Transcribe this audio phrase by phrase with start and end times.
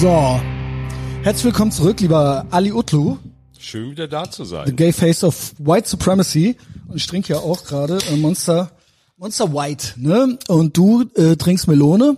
[0.00, 0.40] So.
[1.22, 3.16] Herzlich willkommen zurück, lieber Ali Utlu,
[3.58, 4.76] Schön wieder da zu the sein.
[4.76, 6.56] gay face of white supremacy.
[6.88, 8.72] Und ich trinke ja auch gerade äh, Monster,
[9.16, 10.38] Monster White, ne?
[10.48, 12.16] Und du äh, trinkst Melone.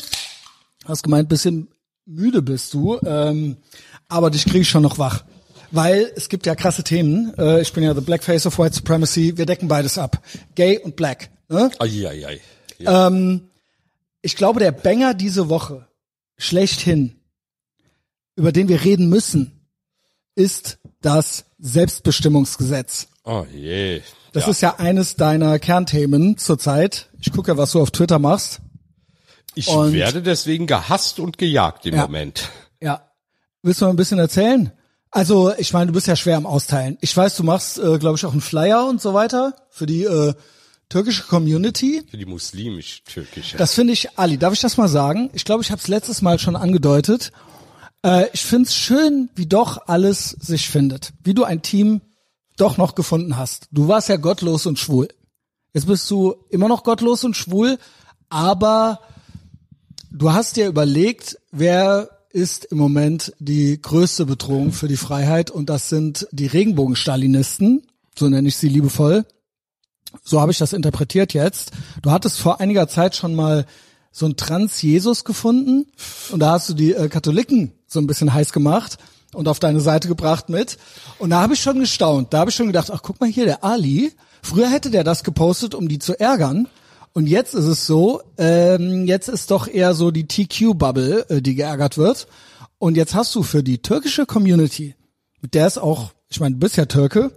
[0.87, 1.69] Hast gemeint, bisschen
[2.07, 3.59] müde bist du, ähm,
[4.09, 5.25] aber dich kriege ich schon noch wach.
[5.71, 7.33] Weil es gibt ja krasse Themen.
[7.39, 9.37] Äh, ich bin ja the black face of white supremacy.
[9.37, 10.23] Wir decken beides ab.
[10.55, 11.31] Gay und black.
[11.49, 11.71] Ne?
[11.79, 12.41] Eieiei.
[12.79, 13.11] Ja.
[14.23, 15.87] Ich glaube, der Banger diese Woche,
[16.37, 17.16] schlechthin,
[18.37, 19.69] über den wir reden müssen,
[20.35, 23.09] ist das Selbstbestimmungsgesetz.
[23.25, 24.03] oh je.
[24.33, 24.51] Das ja.
[24.51, 27.09] ist ja eines deiner Kernthemen zurzeit.
[27.21, 28.61] Ich gucke ja, was du auf Twitter machst.
[29.55, 32.03] ich und- werde deswegen gehasst und gejagt im Ja.
[32.03, 32.51] Moment.
[32.81, 33.11] Ja.
[33.63, 34.73] Willst du mal ein bisschen erzählen?
[35.11, 36.99] Also, ich meine, du bist ja schwer am Austeilen.
[37.01, 40.05] Ich weiß, du machst, äh, glaube ich, auch einen Flyer und so weiter für die
[40.05, 40.35] äh,
[40.91, 42.03] türkische Community.
[42.11, 43.57] Für die muslimisch-türkische.
[43.57, 45.31] Das finde ich, Ali, darf ich das mal sagen?
[45.33, 47.33] Ich glaube, ich habe es letztes Mal schon angedeutet.
[48.07, 51.13] Äh, ich finde es schön, wie doch alles sich findet.
[51.25, 52.01] Wie du ein Team
[52.57, 53.69] doch noch gefunden hast.
[53.73, 55.09] Du warst ja gottlos und schwul.
[55.75, 57.79] Jetzt bist du immer noch gottlos und schwul,
[58.31, 59.01] aber
[60.11, 65.69] du hast dir überlegt, wer ist im Moment die größte Bedrohung für die Freiheit und
[65.69, 67.87] das sind die Regenbogenstalinisten,
[68.19, 69.27] so nenne ich sie liebevoll.
[70.23, 71.73] So habe ich das interpretiert jetzt.
[72.01, 73.67] Du hattest vor einiger Zeit schon mal
[74.13, 75.87] so einen Trans-Jesus gefunden
[76.31, 78.99] und da hast du die äh, Katholiken so ein bisschen heiß gemacht
[79.35, 80.79] und auf deine Seite gebracht mit.
[81.19, 82.33] Und da habe ich schon gestaunt.
[82.33, 84.13] Da habe ich schon gedacht, ach guck mal hier, der Ali.
[84.43, 86.69] Früher hätte der das gepostet, um die zu ärgern.
[87.13, 91.55] Und jetzt ist es so, ähm, jetzt ist doch eher so die TQ-Bubble, äh, die
[91.55, 92.27] geärgert wird.
[92.79, 94.95] Und jetzt hast du für die türkische Community,
[95.41, 97.33] mit der es auch, ich meine, du bist ja Türke,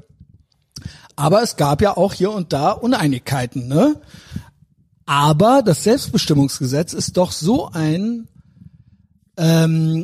[1.15, 4.01] aber es gab ja auch hier und da Uneinigkeiten, ne?
[5.05, 8.27] Aber das Selbstbestimmungsgesetz ist doch so ein,
[9.37, 10.03] ähm,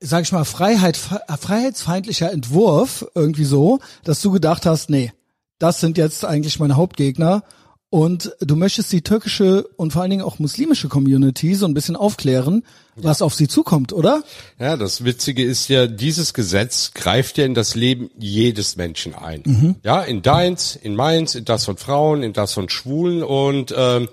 [0.00, 5.12] sag ich mal, Freiheit, freiheitsfeindlicher Entwurf, irgendwie so, dass du gedacht hast, nee,
[5.58, 7.44] das sind jetzt eigentlich meine Hauptgegner.
[7.92, 11.96] Und du möchtest die türkische und vor allen Dingen auch muslimische Community so ein bisschen
[11.96, 12.62] aufklären,
[12.94, 14.22] was auf sie zukommt, oder?
[14.60, 19.42] Ja, das Witzige ist ja, dieses Gesetz greift ja in das Leben jedes Menschen ein.
[19.44, 19.74] Mhm.
[19.82, 24.08] Ja, in deins, in meins, in das von Frauen, in das von Schwulen und ähm,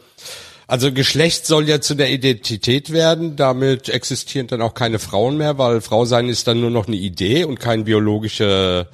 [0.67, 3.37] also Geschlecht soll ja zu der Identität werden.
[3.37, 6.97] Damit existieren dann auch keine Frauen mehr, weil Frau sein ist dann nur noch eine
[6.97, 8.87] Idee und keine biologische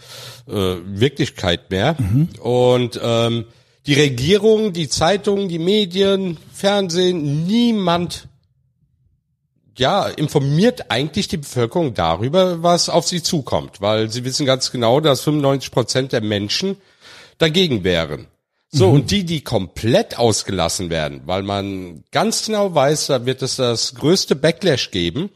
[0.48, 1.96] äh, Wirklichkeit mehr.
[2.40, 3.46] Und ähm,
[3.88, 8.28] die Regierung, die Zeitungen, die Medien, Fernsehen, niemand
[9.76, 15.00] ja, informiert eigentlich die Bevölkerung darüber, was auf sie zukommt, weil sie wissen ganz genau,
[15.00, 16.78] dass 95 Prozent der Menschen
[17.40, 18.28] dagegen wären.
[18.76, 23.58] So, und die, die komplett ausgelassen werden, weil man ganz genau weiß, da wird es
[23.58, 25.30] das größte Backlash geben,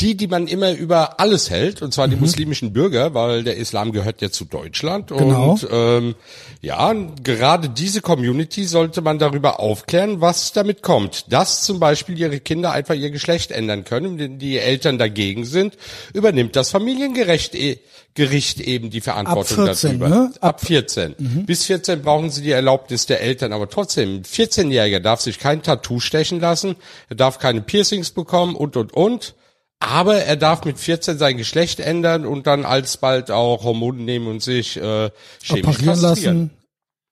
[0.00, 3.92] die, die man immer über alles hält, und zwar die muslimischen Bürger, weil der Islam
[3.92, 5.08] gehört ja zu Deutschland.
[5.08, 5.52] Genau.
[5.52, 6.14] Und ähm,
[6.62, 11.30] ja, gerade diese Community sollte man darüber aufklären, was damit kommt.
[11.30, 15.76] Dass zum Beispiel ihre Kinder einfach ihr Geschlecht ändern können, wenn die Eltern dagegen sind,
[16.14, 17.78] übernimmt das Familiengericht e
[18.14, 20.08] Gericht eben die Verantwortung Ab 14, darüber.
[20.08, 20.32] ne?
[20.42, 21.14] Ab 14.
[21.46, 25.62] Bis 14 brauchen sie die Erlaubnis der Eltern, aber trotzdem, ein 14-Jähriger darf sich kein
[25.62, 26.76] Tattoo stechen lassen,
[27.08, 29.34] er darf keine Piercings bekommen und, und, und.
[29.82, 34.42] Aber er darf mit 14 sein Geschlecht ändern und dann alsbald auch Hormone nehmen und
[34.42, 35.10] sich äh,
[35.42, 36.50] chemisch Operieren lassen.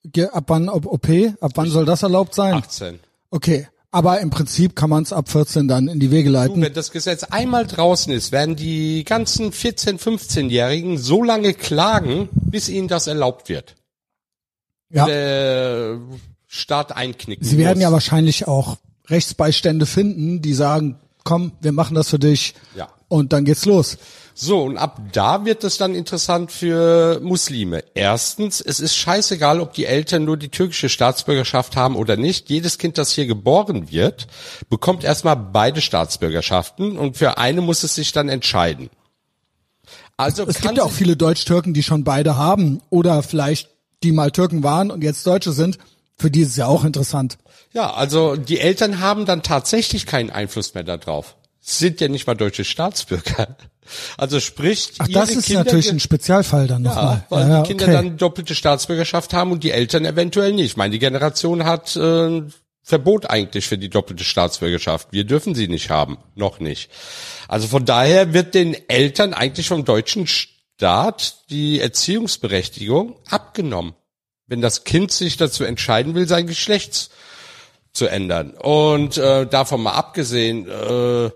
[0.04, 1.08] Ge- Ab wann ob OP?
[1.40, 2.54] Ab wann soll das erlaubt sein?
[2.54, 3.00] 18.
[3.30, 3.66] Okay.
[3.92, 6.62] Aber im Prinzip kann man es ab 14 dann in die Wege Du, leiten.
[6.62, 12.68] wenn das Gesetz einmal draußen ist, werden die ganzen 14-, 15-Jährigen so lange klagen, bis
[12.68, 13.74] ihnen das erlaubt wird.
[14.90, 15.06] Ja.
[15.06, 15.98] Der
[16.46, 17.82] Staat einknicken Sie werden muss.
[17.82, 18.76] ja wahrscheinlich auch
[19.08, 22.54] Rechtsbeistände finden, die sagen, komm, wir machen das für dich.
[22.76, 22.88] Ja.
[23.08, 23.98] Und dann geht's los.
[24.34, 27.84] So, und ab da wird es dann interessant für Muslime.
[27.94, 32.48] Erstens, es ist scheißegal, ob die Eltern nur die türkische Staatsbürgerschaft haben oder nicht.
[32.48, 34.28] Jedes Kind, das hier geboren wird,
[34.70, 38.88] bekommt erstmal beide Staatsbürgerschaften und für eine muss es sich dann entscheiden.
[40.16, 43.68] Also Es kann gibt ja auch viele Deutsch-Türken, die schon beide haben oder vielleicht
[44.02, 45.78] die mal Türken waren und jetzt Deutsche sind.
[46.20, 47.38] Für die ist es ja auch interessant.
[47.72, 51.36] Ja, also die Eltern haben dann tatsächlich keinen Einfluss mehr darauf.
[51.60, 53.56] Sind ja nicht mal deutsche Staatsbürger.
[54.16, 57.26] Also sprich, Ach, das ist Kinder natürlich ein Spezialfall dann Ja, nochmal.
[57.28, 57.92] weil ja, die Kinder okay.
[57.92, 60.66] dann doppelte Staatsbürgerschaft haben und die Eltern eventuell nicht.
[60.66, 62.42] Ich meine, die Generation hat äh,
[62.82, 65.08] Verbot eigentlich für die doppelte Staatsbürgerschaft.
[65.10, 66.90] Wir dürfen sie nicht haben, noch nicht.
[67.48, 73.94] Also von daher wird den Eltern eigentlich vom deutschen Staat die Erziehungsberechtigung abgenommen,
[74.50, 77.08] wenn das Kind sich dazu entscheiden will, sein Geschlecht
[77.92, 78.50] zu ändern.
[78.50, 81.30] Und äh, davon mal abgesehen, äh,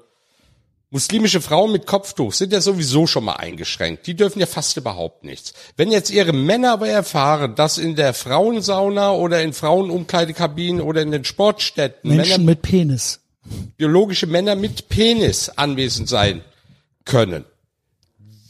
[0.94, 4.06] Muslimische Frauen mit Kopftuch sind ja sowieso schon mal eingeschränkt.
[4.06, 5.52] Die dürfen ja fast überhaupt nichts.
[5.76, 11.10] Wenn jetzt ihre Männer aber erfahren, dass in der Frauensauna oder in Frauenumkleidekabinen oder in
[11.10, 13.18] den Sportstätten Menschen Männer, mit Penis.
[13.76, 16.42] biologische Männer mit Penis anwesend sein
[17.04, 17.44] können,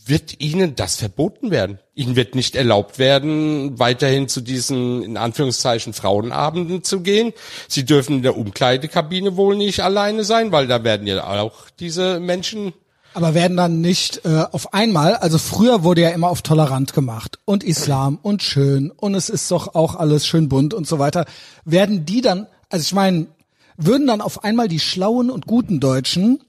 [0.06, 1.79] wird ihnen das verboten werden.
[1.95, 7.33] Ihnen wird nicht erlaubt werden, weiterhin zu diesen, in Anführungszeichen, Frauenabenden zu gehen.
[7.69, 12.21] Sie dürfen in der Umkleidekabine wohl nicht alleine sein, weil da werden ja auch diese
[12.21, 12.75] Menschen
[13.15, 17.39] Aber werden dann nicht äh, auf einmal, also früher wurde ja immer auf tolerant gemacht
[17.45, 21.25] und Islam und schön und es ist doch auch alles schön bunt und so weiter.
[21.65, 23.29] Werden die dann, also ich meine,
[23.77, 26.41] würden dann auf einmal die schlauen und guten Deutschen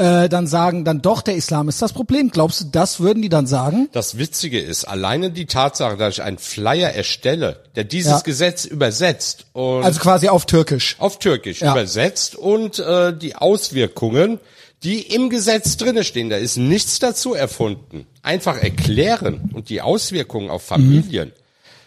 [0.00, 2.30] äh, dann sagen, dann doch der Islam ist das Problem.
[2.30, 3.88] Glaubst du, das würden die dann sagen?
[3.92, 8.20] Das Witzige ist, alleine die Tatsache, dass ich einen Flyer erstelle, der dieses Ja.
[8.20, 10.96] Gesetz übersetzt und Also quasi auf Türkisch.
[10.98, 11.72] auf Türkisch Ja.
[11.72, 14.40] übersetzt und äh, die Auswirkungen,
[14.82, 18.06] die im Gesetz drinne stehen, da ist nichts dazu erfunden.
[18.22, 21.32] Einfach erklären und die Auswirkungen auf Familien.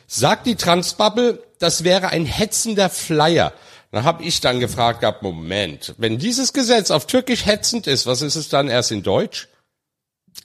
[0.08, 3.54] Sagt die Transbubble, das wäre ein hetzender Flyer.
[3.94, 8.24] Dann habe ich dann gefragt gehabt, Moment, wenn dieses Gesetz auf Türkisch hetzend ist, was
[8.24, 9.50] ist es dann erst in Deutsch?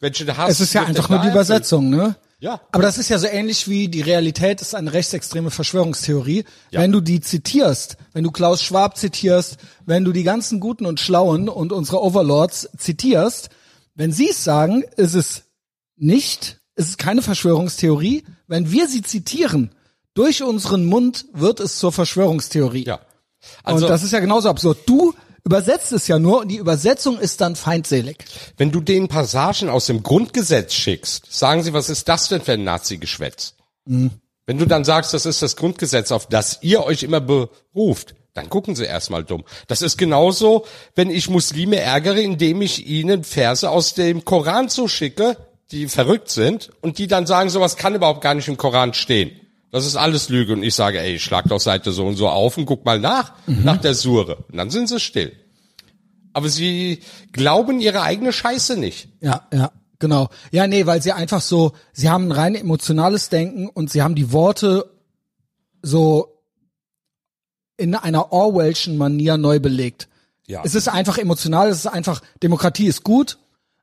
[0.01, 1.29] Welche Hass Es ist ja einfach nur die?
[1.29, 2.17] Übersetzung, ne?
[2.41, 2.61] Ja.
[2.73, 6.45] Aber das ist ja so ähnlich wie die Realität ist eine rechtsextreme Verschwörungstheorie.
[6.73, 9.57] Wenn du die zitierst, wenn du Klaus Schwab zitierst,
[9.87, 13.49] wenn du die ganzen Guten und Schlauen und unsere Overlords zitierst,
[13.95, 15.45] wenn sie es sagen, ist es
[15.97, 18.25] nicht, ist es keine Verschwörungstheorie.
[18.47, 19.75] Wenn wir sie zitieren,
[20.13, 22.85] durch unseren Mund wird es zur Verschwörungstheorie.
[22.85, 23.01] Ja.
[23.63, 24.79] Also, und das ist ja genauso absurd.
[24.87, 25.15] Du
[25.45, 28.19] übersetzt es ja nur und die Übersetzung ist dann feindselig.
[28.57, 32.53] wenn du den Passagen aus dem Grundgesetz schickst, sagen sie, was ist das denn für
[32.53, 33.55] ein Nazi-Geschwätz?
[33.87, 34.11] Mhm.
[34.47, 38.49] Wenn du dann sagst, das ist das Grundgesetz, auf das ihr euch immer beruft, dann
[38.49, 39.45] gucken sie erstmal dumm.
[39.67, 40.65] Das ist genauso,
[40.95, 45.37] wenn ich Muslime ärgere, indem ich ihnen Verse aus dem Koran zuschicke,
[45.71, 49.33] die verrückt sind und die dann sagen, sowas kann überhaupt gar nicht im Koran stehen.
[49.71, 50.53] Das ist alles Lüge.
[50.55, 53.33] Und ich sage, ey, schlag doch Seite so und so auf und guck mal nach,
[53.47, 53.65] Mhm.
[53.65, 54.37] nach der Sure.
[54.51, 55.33] Und dann sind sie still.
[56.33, 57.01] Aber sie
[57.33, 59.09] glauben ihre eigene Scheiße nicht.
[59.21, 60.29] Ja, ja, genau.
[60.53, 64.15] Ja, nee, weil sie einfach so, sie haben ein rein emotionales Denken und sie haben
[64.15, 64.91] die Worte
[65.83, 66.35] so
[67.77, 70.09] in einer Orwellschen Manier neu belegt.
[70.47, 70.63] Ja.
[70.65, 73.39] Es ist einfach emotional, es ist einfach, Demokratie ist gut,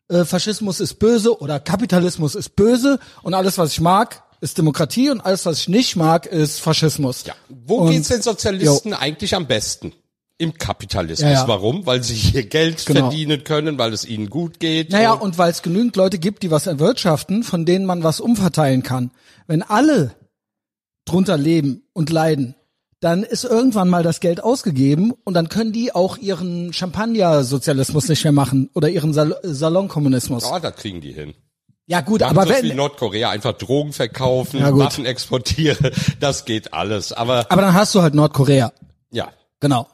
[0.09, 5.09] äh, Faschismus ist böse oder Kapitalismus ist böse und alles, was ich mag, ist Demokratie
[5.09, 7.25] und alles, was ich nicht mag, ist Faschismus.
[7.25, 7.33] Ja.
[7.49, 9.91] Wo Und- geht's den Sozialisten eigentlich am besten?
[10.37, 11.31] Im Kapitalismus.
[11.31, 11.47] Ja, ja.
[11.47, 11.85] Warum?
[11.85, 12.99] Weil sie hier Geld Genau.
[13.09, 14.91] verdienen können, weil es ihnen gut geht.
[14.91, 18.19] Naja, Und- und weil es genügend Leute gibt, die was erwirtschaften, von denen man was
[18.19, 19.11] umverteilen kann.
[19.47, 20.13] Wenn alle
[21.05, 22.55] drunter leben und leiden,
[22.99, 28.23] dann ist irgendwann mal das Geld ausgegeben und dann können die auch ihren Champagner-Sozialismus nicht
[28.23, 30.43] mehr machen oder ihren Sal Salonkommunismus.
[30.43, 31.33] ja, das kriegen die hin.
[31.87, 34.75] Ja gut, Machen aber wenn, Nordkorea einfach Drogen verkaufen, Ja.
[34.75, 37.13] Waffen exportieren, das geht alles.
[37.13, 38.71] Aber aber dann hast du halt Nordkorea.
[39.11, 39.29] ja.
[39.59, 39.87] Genau.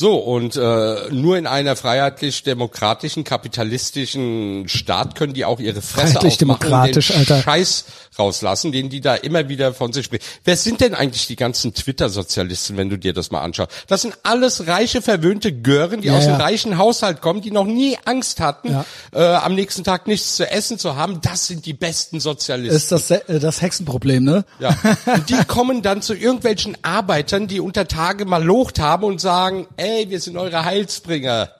[0.00, 6.72] So, und äh, nur in einer freiheitlich-demokratischen, kapitalistischen Staat können die auch ihre Fresse aufmachen
[6.72, 7.42] und den Alter.
[7.42, 7.84] Scheiß
[8.16, 10.22] rauslassen, den die da immer wieder von sich sprechen.
[10.44, 13.72] Wer sind denn eigentlich die ganzen Twitter-Sozialisten, wenn du dir das mal anschaust?
[13.88, 16.30] Das sind alles reiche, verwöhnte Gören, die Ja, aus ja.
[16.34, 18.84] einem reichen Haushalt kommen, die noch nie Angst hatten, Ja.
[19.12, 21.20] äh, am nächsten Tag nichts zu essen zu haben.
[21.22, 22.76] Das sind die besten Sozialisten.
[22.76, 24.44] Ist das äh, das Hexenproblem, ne?
[24.60, 24.76] Ja.
[25.12, 29.66] Und die kommen dann zu irgendwelchen Arbeitern, die unter Tage mal locht haben und sagen,
[29.76, 31.50] ey, wir sind eure Heilsbringer.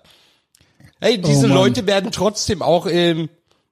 [1.01, 1.55] Hey, diese Oh.
[1.55, 3.29] Leute werden trotzdem auch im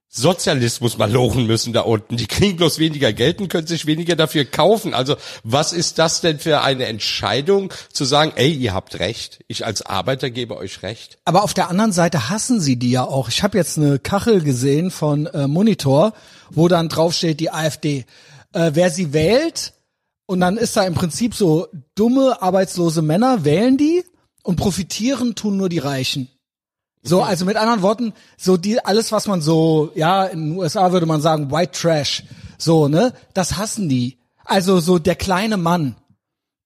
[0.08, 2.16] Sozialismus mal lochen müssen da unten.
[2.16, 4.94] Die kriegen bloß weniger Geld und können sich weniger dafür kaufen.
[4.94, 9.66] Also was ist das denn für eine Entscheidung, zu sagen, ey, ihr habt recht, ich
[9.66, 11.18] als Arbeiter gebe euch recht?
[11.26, 13.28] Aber auf der anderen Seite hassen sie die ja auch.
[13.28, 16.14] Ich habe jetzt eine Kachel gesehen von äh, Monitor,
[16.50, 18.06] wo dann drauf steht die AfD.
[18.52, 19.75] Äh, wer sie wählt,
[20.26, 24.04] und dann ist da im Prinzip so dumme, arbeitslose Männer wählen die
[24.47, 26.29] und profitieren tun nur die Reichen.
[27.03, 30.93] So, also mit anderen Worten, so die, alles, was man so, ja, in den USA
[30.93, 32.25] würde man sagen, White Trash,
[32.59, 34.19] so, ne, das hassen die.
[34.45, 35.97] Also so der kleine Mann,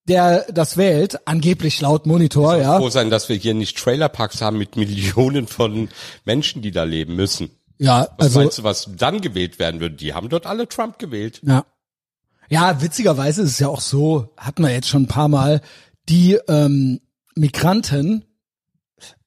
[0.09, 2.79] der das wählt, angeblich laut Monitor, ja.
[2.79, 5.89] Froh sein, dass wir hier nicht Trailerparks haben mit Millionen von
[6.25, 7.51] Menschen, die da leben müssen.
[7.79, 9.97] Ja, Was also meinst du, was dann gewählt werden würde?
[9.97, 11.41] Die haben dort alle Trump gewählt.
[11.45, 11.65] Ja.
[12.51, 15.61] Ja, witzigerweise ist es ja auch so, hatten wir jetzt schon ein paar Mal,
[16.09, 17.01] die ähm,
[17.41, 18.25] Migranten,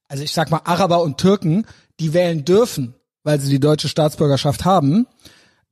[0.07, 1.65] also ich sag mal Araber und Türken,
[1.99, 2.93] die wählen dürfen,
[3.23, 5.07] weil sie die deutsche Staatsbürgerschaft haben,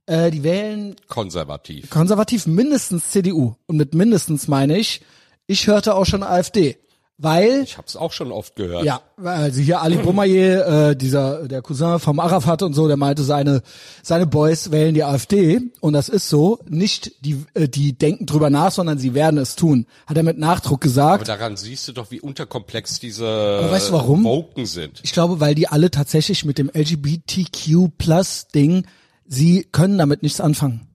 [0.07, 1.91] äh, die wählen Konservativ.
[1.91, 3.55] konservativ mindestens CDU.
[3.67, 5.01] Und mit mindestens meine ich,
[5.45, 6.77] ich hörte auch schon AfD.
[7.21, 8.83] Weil Ich habe es auch schon oft gehört.
[8.83, 13.23] ja, also hier Ali Boumaier, äh, dieser der Cousin vom Arafat und so, der meinte,
[13.23, 13.61] seine
[14.01, 16.59] seine Boys wählen die AfD und das ist so.
[16.67, 19.85] Nicht die äh, die denken drüber nach, sondern sie werden es tun.
[20.07, 21.27] Hat er mit Nachdruck Aber gesagt.
[21.27, 24.23] daran siehst du doch, wie unterkomplex diese weißt du warum?
[24.23, 24.99] Woken sind.
[25.03, 28.85] Ich glaube, weil die alle tatsächlich mit dem LGBTQ Plus Ding,
[29.27, 30.87] sie können damit nichts anfangen.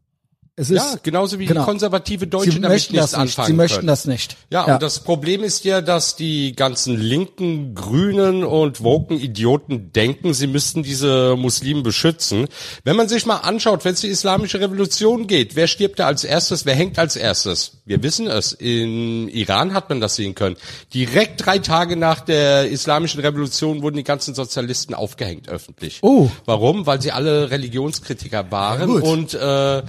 [0.59, 1.61] Es ist Ja, genauso wie genau.
[1.61, 3.21] die konservative Deutsche sie damit möchten nichts das nicht.
[3.39, 3.87] anfangen Sie möchten können.
[3.89, 4.37] das nicht.
[4.51, 10.33] Ja, und das Problem ist ja, dass die ganzen linken, grünen und woken Idioten denken,
[10.33, 12.47] sie müssten diese Muslimen beschützen.
[12.85, 16.25] Wenn man sich mal anschaut, wenn es die islamische Revolution geht, wer stirbt da als
[16.25, 17.73] erstes, wer hängt als erstes?
[17.85, 18.55] Wir wissen es.
[18.55, 20.57] In Iran hat man das sehen können.
[20.95, 25.99] Direkt drei Tage nach der islamischen Revolution wurden die ganzen Sozialisten aufgehängt öffentlich.
[26.01, 26.31] Oh.
[26.47, 26.87] Warum?
[26.87, 29.03] Weil sie alle Religionskritiker waren gut.
[29.03, 29.83] und äh,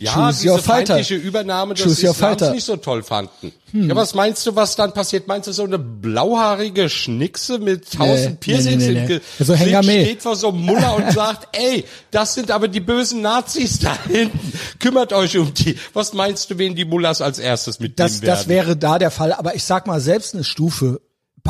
[0.00, 0.94] ja, Choose your diese fighter.
[0.94, 3.52] feindliche Übernahme des Choose your Islams nicht so toll fanden.
[3.72, 5.28] Ja, was meinst du, was dann passiert?
[5.28, 9.20] Meinst du so eine blauhaarige Schnickse mit tausend nee, Piercings nee, nee, nee.
[9.38, 13.20] Gesicht So steht vor so einem Muller und sagt, ey, das sind aber die bösen
[13.20, 14.52] Nazis da hinten.
[14.78, 15.76] Kümmert euch um die.
[15.92, 18.30] Was meinst du, wen die Mullahs als erstes mitnehmen Das, werden?
[18.34, 19.32] das wäre da der Fall.
[19.34, 21.00] Aber ich sag mal, selbst eine Stufe,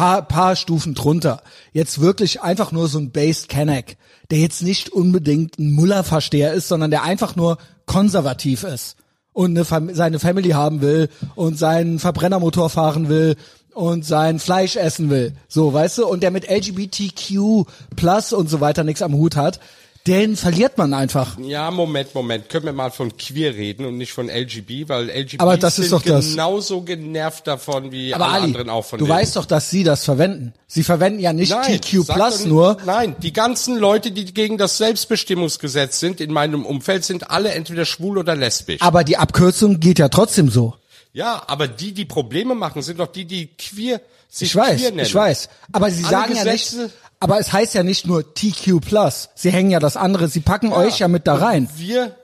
[0.01, 1.43] paar, paar Stufen drunter,
[1.75, 3.99] jetzt wirklich einfach nur so ein Based Kenneck,
[4.31, 8.97] der jetzt nicht unbedingt ein Mullerversteher ist, sondern der einfach nur konservativ ist
[9.35, 13.37] und eine Fam seine Family haben will und seinen Verbrennermotor fahren will
[13.75, 15.35] und sein Fleisch essen will.
[15.49, 16.07] So, weißt du?
[16.07, 19.61] Und der mit LGBTQ plus und so weiter nichts am Hut hat,
[20.07, 21.39] den verliert man einfach.
[21.39, 22.49] Ja, Moment, Moment.
[22.49, 25.85] Können wir mal von queer reden und nicht von LGB, weil LGB Aber das sind
[25.85, 26.31] ist doch das.
[26.31, 29.17] genauso genervt davon wie Aber alle Ali, anderen auch von du denen.
[29.19, 30.55] weißt doch, dass sie das verwenden.
[30.67, 32.77] Sie verwenden ja nicht TQ sag Plus doch- nur.
[32.87, 37.85] Nein, die ganzen Leute, die gegen das Selbstbestimmungsgesetz sind in meinem Umfeld, sind alle entweder
[37.85, 38.81] schwul oder lesbisch.
[38.81, 40.75] Aber die Abkürzung geht ja trotzdem so.
[41.13, 44.01] ja, aber die, die Probleme machen, sind doch die, die queer
[44.39, 45.07] Ich weiß, queer nennen.
[45.07, 45.49] ich weiß.
[45.73, 49.29] Aber sie Alle sagen ja nicht, Gesetze- aber es heißt ja nicht nur TQ Plus.
[49.35, 51.69] Sie hängen ja das andere, sie packen euch ja mit da rein.
[51.77, 52.17] Wir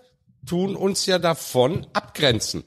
[0.46, 2.64] tun uns ja davon abgrenzen.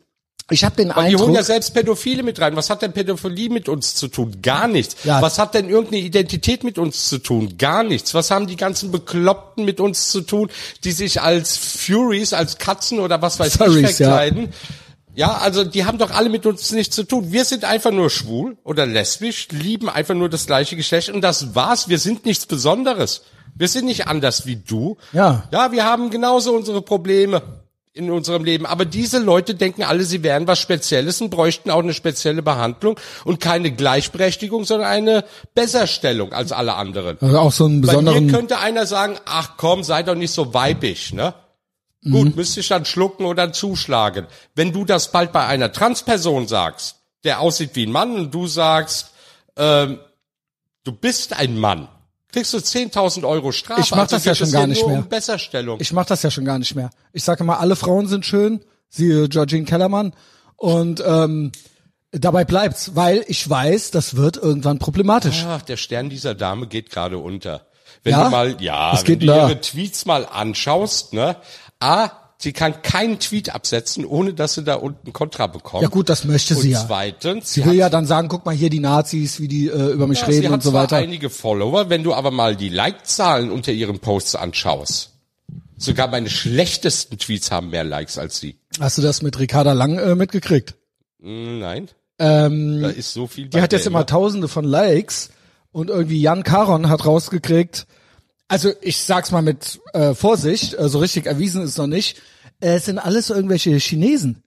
[0.51, 2.55] Ich habe den Die holen Eindruck, ja selbst Pädophile mit rein.
[2.55, 4.41] Was hat denn Pädophilie mit uns zu tun?
[4.41, 4.95] Gar nichts.
[5.03, 5.21] Ja.
[5.21, 7.55] Was hat denn irgendeine Identität mit uns zu tun?
[7.59, 8.15] Gar nichts.
[8.15, 10.49] Was haben die ganzen Bekloppten mit uns zu tun,
[10.83, 14.45] die sich als Furies, als Katzen oder was weiß Furries, ich verkleiden?
[14.45, 14.49] Ja.
[15.27, 17.31] Also die haben doch alle mit uns nichts zu tun.
[17.31, 21.55] Wir sind einfach nur schwul oder lesbisch, lieben einfach nur das gleiche Geschlecht und das
[21.55, 21.89] war's.
[21.89, 23.23] Wir sind nichts Besonderes.
[23.55, 24.97] Wir sind nicht anders wie du.
[25.11, 25.43] Ja.
[25.51, 27.41] Ja, wir haben genauso unsere Probleme
[27.93, 28.65] in unserem Leben.
[28.65, 32.99] Aber diese Leute denken alle, sie wären was Spezielles und bräuchten auch eine spezielle Behandlung
[33.25, 37.17] und keine Gleichberechtigung, sondern eine Besserstellung als alle anderen.
[37.19, 40.31] also auch so einen Bei besonderen, mir könnte einer sagen, ach komm, sei doch nicht
[40.31, 41.33] so weibig, ne?
[42.01, 42.11] Mhm.
[42.11, 44.27] Gut, müsste ich dann schlucken oder zuschlagen.
[44.55, 48.47] Wenn du das bald bei einer Transperson sagst, der aussieht wie ein Mann und du
[48.47, 49.11] sagst,
[49.57, 49.99] ähm,
[50.85, 51.89] du bist ein Mann,
[52.31, 53.81] kriegst du 10.000 Euro Strafe.
[53.81, 54.99] Ich mach das ja schon gar nicht mehr.
[54.99, 55.79] Um Besserstellung.
[55.81, 56.89] ich mach das ja schon gar nicht mehr.
[57.11, 60.13] Ich sage immer, alle Frauen sind schön, siehe Georgine Kellermann
[60.55, 61.51] und ähm,
[62.11, 65.43] dabei bleibt's, weil ich weiß, das wird irgendwann problematisch.
[65.47, 67.65] Ach, der Stern dieser Dame geht gerade unter.
[68.03, 68.23] Wenn Ja?
[68.25, 71.35] du mal, ja, wenn du ihre Tweets mal anschaust, ne,
[71.79, 75.83] A, sie kann keinen Tweet absetzen, ohne dass sie da unten Kontra bekommt.
[75.83, 76.83] Ja gut, das möchte Und sie ja.
[76.85, 80.07] zweitens, Sie will ja dann sagen, guck mal hier die Nazis, wie die äh, über
[80.07, 80.97] mich ja, reden sie hat und so zwar weiter.
[80.97, 85.11] einige Follower, wenn du aber mal die Like-Zahlen unter ihren Posts anschaust.
[85.77, 88.57] Sogar meine schlechtesten Tweets haben mehr Likes als sie.
[88.81, 90.75] Hast du das mit Ricarda Lang äh, mitgekriegt?
[91.21, 93.47] Hm, Nein, Ähm, da ist so viel.
[93.47, 95.29] die hat jetzt immer tausende von Likes
[95.71, 97.87] und irgendwie Jan Caron hat rausgekriegt,
[98.49, 102.17] also ich sag's mal mit äh, Vorsicht, äh, so richtig erwiesen ist noch nicht,
[102.59, 104.43] äh, es sind alles irgendwelche Chinesen.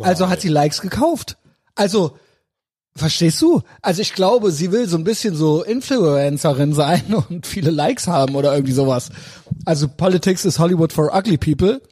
[0.00, 1.36] Also hat sie Likes gekauft.
[1.74, 2.16] Also,
[2.96, 3.62] verstehst du?
[3.82, 8.34] Also ich glaube, sie will so ein bisschen so Influencerin sein und viele Likes haben
[8.34, 9.10] oder irgendwie sowas.
[9.64, 11.82] Also Politics is Hollywood for ugly people.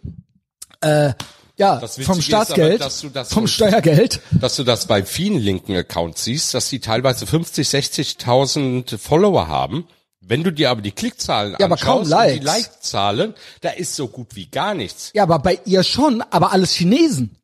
[0.80, 1.12] Äh,
[1.56, 4.20] ja, vom Staatsgeld, aber, dass du das vom Steuergeld.
[4.32, 9.86] dass du das bei vielen linken Accounts siehst, dass die teilweise 50, 60.000 Follower haben.
[10.24, 12.38] Wenn du dir aber die Klickzahlen Ja, anschaust und die.
[12.38, 15.10] Like-Zahlen, da ist so gut wie gar nichts.
[15.14, 17.36] Ja, aber bei ihr schon, aber alles Chinesen.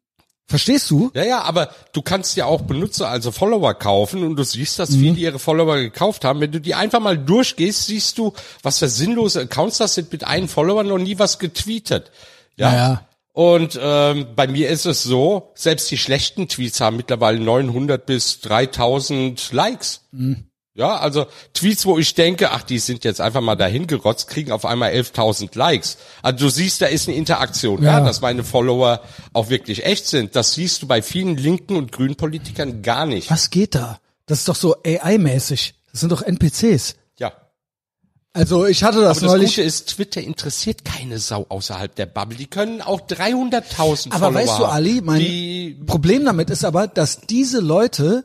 [0.47, 1.11] Verstehst du?
[1.13, 4.91] Ja, ja, aber du kannst ja auch Benutzer, also Follower kaufen und du siehst, dass
[4.91, 5.01] Mhm.
[5.01, 6.41] viele ihre Follower gekauft haben.
[6.41, 8.33] Wenn du die einfach mal durchgehst, siehst du,
[8.63, 12.11] was für sinnlose Accounts das sind, mit einem Follower noch nie was getweetet.
[12.57, 12.73] Ja.
[12.73, 13.05] Ja, ja.
[13.35, 18.41] Und ähm, bei mir ist es so, selbst die schlechten Tweets haben mittlerweile 900 bis
[18.41, 20.01] 3000 Likes.
[20.13, 20.48] Mhm.
[20.79, 24.53] Ja, also Tweets, wo ich denke, ach, die sind jetzt einfach mal dahin gerotzt, kriegen
[24.53, 25.99] auf einmal 11.000 Likes.
[26.23, 27.99] Also du siehst, da ist eine Interaktion Ja.
[27.99, 30.37] da, dass meine Follower auch wirklich echt sind.
[30.37, 33.29] Das siehst du bei vielen linken und grünen Politikern gar nicht.
[33.29, 33.99] Was geht da?
[34.27, 35.75] Das ist doch so AI-mäßig.
[35.91, 36.95] Das sind doch NPCs.
[37.19, 37.33] Ja.
[38.33, 39.57] Also ich hatte das Aber das neulich.
[39.57, 42.39] Gute ist, Twitter interessiert keine Sau außerhalb der Bubble.
[42.39, 47.23] Die können auch 300.000 aber Follower weißt du, Ali, mein Problem damit ist aber, dass
[47.23, 48.25] diese Leute.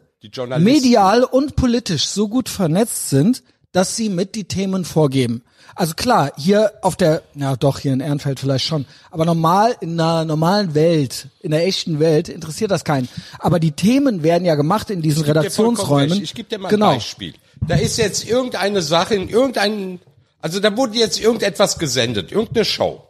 [0.60, 5.44] Medial und politisch so gut vernetzt sind, dass sie mit die Themen vorgeben.
[5.75, 10.00] Also klar, hier auf der, ja doch, hier in Ehrenfeld vielleicht schon, aber normal, in
[10.00, 13.10] einer normalen Welt, in der echten Welt, interessiert das keinen.
[13.39, 16.22] Aber die Themen werden ja gemacht in diesen Ich Redaktionsräumen.
[16.22, 16.89] Ich gebe dir mal genau.
[16.89, 17.34] ein Beispiel.
[17.68, 20.00] Da ist jetzt irgendeine Sache in irgendeinem,
[20.42, 23.01] also da wurde jetzt irgendetwas gesendet, irgendeine Show,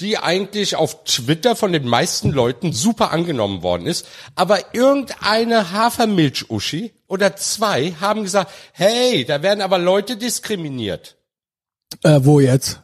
[0.00, 6.92] die eigentlich auf Twitter von den meisten Leuten super angenommen worden ist, aber irgendeine Hafermilch-Uschi
[7.06, 11.16] oder zwei haben gesagt, hey, da werden aber Leute diskriminiert.
[12.02, 12.80] Äh, wo jetzt?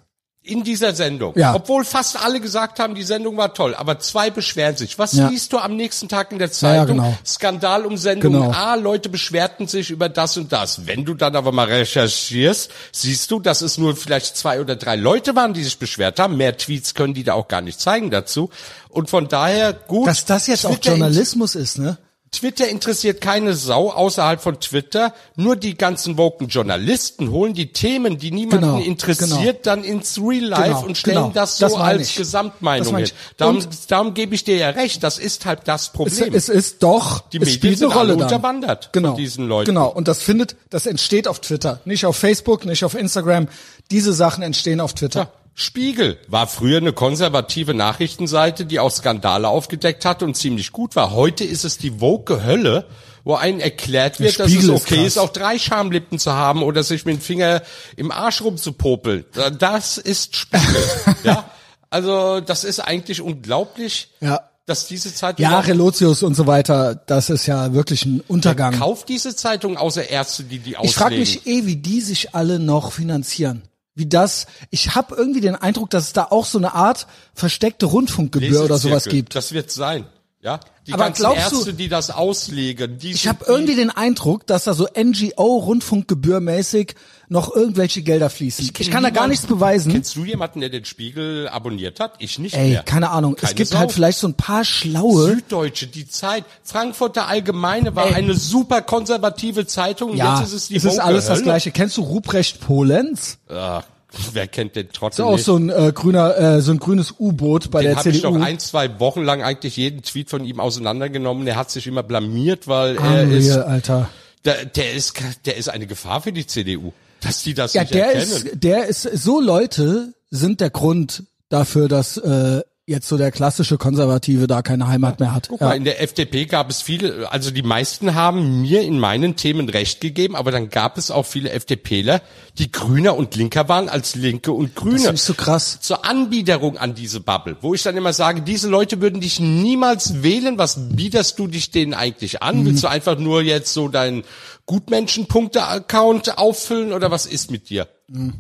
[0.47, 1.35] In dieser Sendung.
[1.37, 1.55] Ja.
[1.55, 4.99] Obwohl fast alle gesagt haben, die Sendung war toll, aber zwei beschweren sich.
[4.99, 5.29] Was Ja.
[5.29, 6.97] liest du am nächsten Tag in der ja, Zeitung?
[6.99, 7.19] genau.
[7.27, 8.51] Skandal um Sendung Genau.
[8.53, 10.87] A, Leute beschwerten sich über das und das.
[10.87, 14.97] Wenn du dann aber mal recherchierst, siehst du, dass es nur vielleicht zwei oder drei
[14.97, 16.37] Leute waren, die sich beschwert haben.
[16.37, 18.51] Mehr Tweets können die da auch gar nicht zeigen dazu.
[18.89, 20.07] Und von daher gut.
[20.07, 21.99] Dass das jetzt auch Twitter Journalismus ist, ne?
[22.37, 25.15] Twitter interessiert keine Sau außerhalb von Twitter.
[25.37, 30.45] Nur die ganzen woken Journalisten holen die Themen, die niemanden Genau, interessiert, dann ins Real
[30.45, 31.31] Life Genau, und stellen genau.
[31.35, 32.17] das so Das als ich.
[32.17, 33.09] Gesamtmeinung hin.
[33.39, 35.03] Darum, darum gebe ich dir ja recht.
[35.03, 36.35] Das ist halt das Es, Problem.
[36.35, 39.11] es ist doch, Die es Medien spielt eine Rolle alle unterwandert genau.
[39.11, 39.67] von diesen Leuten.
[39.71, 39.89] Genau.
[39.89, 43.49] Und das findet, das entsteht auf Twitter, nicht auf Facebook, nicht auf Instagram.
[43.91, 45.21] Diese Sachen entstehen auf Twitter.
[45.21, 45.31] Ja.
[45.59, 51.13] Spiegel war früher eine konservative Nachrichtenseite, die auch Skandale aufgedeckt hat und ziemlich gut war.
[51.13, 52.85] Heute ist es die woke Hölle,
[53.25, 55.07] wo einem erklärt wird, dass es ist okay krass.
[55.07, 57.63] ist, auch drei Schamlippen zu haben oder sich mit dem Finger
[57.97, 59.25] im Arsch rumzupopeln.
[59.59, 60.85] Das ist Spiegel.
[61.25, 61.49] ja,
[61.89, 64.43] also das ist eigentlich unglaublich, Ja.
[64.67, 68.79] dass diese Zeitung Ja, Relotius und so weiter, das ist ja wirklich ein Untergang.
[68.79, 70.91] kauft diese Zeitung außer Ärzte, die die auslegen.
[70.91, 73.63] Ich frage mich eh, wie die sich alle noch finanzieren.
[73.97, 77.87] Wie das, ich habe irgendwie den Eindruck, dass es da auch so eine Art versteckte
[77.87, 79.35] Rundfunkgebühr oder sowas gibt.
[79.35, 80.05] Das wird sein.
[80.43, 83.91] Ja, die Aber ganzen glaubst du- Ärzte, die das auslegen, die Ich habe irgendwie den
[83.91, 86.95] Eindruck, dass da so NGO-Rundfunkgebührmäßig
[87.29, 88.71] noch irgendwelche Gelder fließen.
[88.79, 89.91] Ich, kann da gar Niemand- nichts beweisen.
[89.91, 92.13] Kennst du jemanden, der den Spiegel abonniert hat?
[92.21, 92.83] Ich nicht Ey, mehr.
[92.85, 93.35] keine Ahnung.
[93.35, 93.79] Keine es gibt Sau.
[93.79, 95.35] halt vielleicht so ein paar schlaue.
[95.35, 100.15] Süddeutsche, die Zeit, Frankfurter Allgemeine war eine super konservative Zeitung.
[100.17, 101.43] ja, Jetzt ist es die es ist alles das.
[101.43, 101.73] Gleiche.
[101.73, 103.39] Kennst du Ruprecht Polenz?
[103.49, 103.83] Ah,
[104.33, 105.45] wer kennt den Ist trotzdem auch nicht?
[105.45, 108.33] so ein äh, grüner, äh, so ein grünes U-Boot bei den der habe ich doch
[108.33, 108.45] CDU.
[108.45, 111.47] ein, zwei Wochen lang eigentlich jeden Tweet von ihm auseinandergenommen.
[111.47, 114.09] Er hat sich immer blamiert, weil er Unreal, ist, Alter.
[114.45, 115.15] der, der ist,
[115.45, 116.93] der ist eine Gefahr für die CDU.
[117.21, 118.23] Dass die das Ja, nicht der erkennen.
[118.33, 123.79] ist, der ist, so Leute sind der Grund dafür, dass äh, jetzt so der klassische
[123.79, 125.49] Konservative da keine Heimat mehr hat.
[125.49, 125.67] Guck Ja.
[125.69, 129.69] mal, in der FDP gab es viele, also die meisten haben mir in meinen Themen
[129.69, 132.23] recht gegeben, aber dann gab es auch viele FDPler,
[132.59, 134.97] die grüner und linker waren als Linke und Das Grüne.
[134.97, 135.81] ist nicht so krass.
[135.81, 140.23] Zur Anbiederung an diese Bubble, wo ich dann immer sage, diese Leute würden dich niemals
[140.23, 140.57] wählen.
[140.57, 142.61] Was biederst du dich denen eigentlich an?
[142.61, 142.67] Mhm.
[142.67, 144.23] Willst du einfach nur jetzt so deinen
[144.67, 147.89] Gutmenschenpunkte-Account auffüllen oder was ist mit dir?
[148.07, 148.35] Mhm.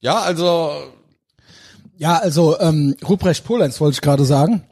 [0.00, 0.72] Ja, also
[2.02, 4.64] Ja, also ähm, Ruprecht Polenz wollte ich gerade sagen,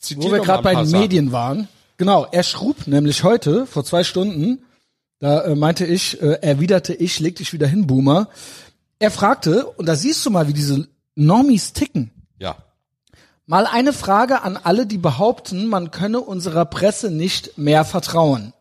[0.00, 1.00] zitier wo wir gerade bei den Sachen.
[1.00, 1.66] Medien waren.
[1.96, 4.66] Genau, er schrub nämlich heute vor zwei Stunden,
[5.18, 8.28] da äh, meinte ich, äh, erwiderte ich, leg dich wieder hin, Boomer.
[8.98, 12.10] Er fragte, und da siehst du mal, wie diese Normis ticken.
[12.38, 12.58] Ja.
[13.46, 18.52] Mal eine Frage an alle, die behaupten, man könne unserer Presse nicht mehr vertrauen.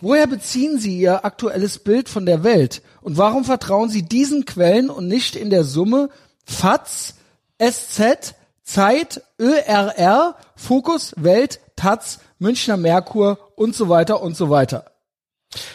[0.00, 2.80] Woher beziehen Sie Ihr aktuelles Bild von der Welt?
[3.00, 6.10] Und warum vertrauen Sie diesen Quellen und nicht in der Summe
[6.44, 7.14] FAZ,
[7.62, 14.92] SZ, Zeit, ÖRR, Fokus, Welt, Taz, Münchner Merkur und so weiter und so weiter?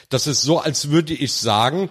[0.09, 1.89] Das ist so, als würde ich sagen,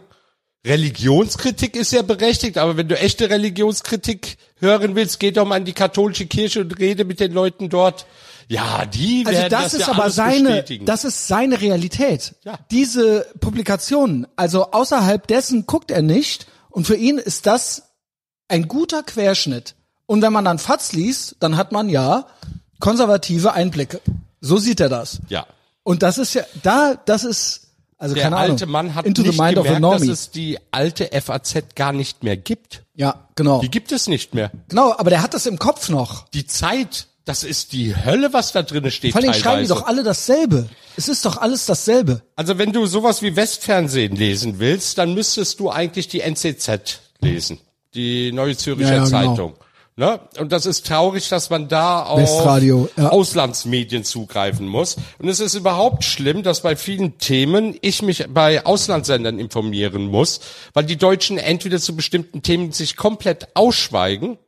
[0.67, 5.65] Religionskritik ist ja berechtigt, aber wenn du echte Religionskritik hören willst, geh doch mal in
[5.65, 8.07] die katholische Kirche und rede mit den Leuten dort.
[8.49, 10.87] Ja, die Also werden das, das, ist ja aber seine, bestätigen.
[10.87, 12.35] das ist seine Realität.
[12.45, 12.59] Ja.
[12.71, 17.95] Diese Publikationen, also außerhalb dessen guckt er nicht und für ihn ist das
[18.49, 19.75] ein guter Querschnitt.
[20.09, 22.27] Und wenn man dann Fatz liest, dann hat man ja
[22.81, 24.01] konservative Einblicke.
[24.41, 25.21] So sieht er das.
[25.29, 25.47] ja.
[25.85, 29.23] Und das ist ja, da, das ist, also Der keine alte Ahnung, Mann hat into
[29.23, 32.83] nicht the mind gemerkt, dass es die alte FAZ gar nicht mehr gibt.
[32.95, 33.61] Ja, genau.
[33.61, 34.51] Die gibt es nicht mehr.
[34.69, 36.29] Genau, aber der hat das im Kopf noch.
[36.29, 39.87] Die Zeit, das ist die Hölle, was da drinnen steht Vor allem schreiben die doch
[39.87, 40.69] alle dasselbe.
[40.97, 42.21] Es ist doch alles dasselbe.
[42.37, 47.61] Also wenn du sowas wie Westfernsehen lesen willst, dann müsstest du eigentlich die NCZ lesen,
[47.95, 49.55] die Neue Zürcher Ja, ja, genau.
[49.99, 50.21] Ne?
[50.39, 52.21] Und das ist traurig, dass man da auf
[52.63, 53.09] ja.
[53.09, 54.97] Auslandsmedien zugreifen muss.
[55.19, 60.39] Und es ist überhaupt schlimm, dass bei vielen Themen ich mich bei Auslandssendern informieren muss,
[60.73, 64.39] weil die Deutschen entweder zu bestimmten Themen sich komplett ausschweigen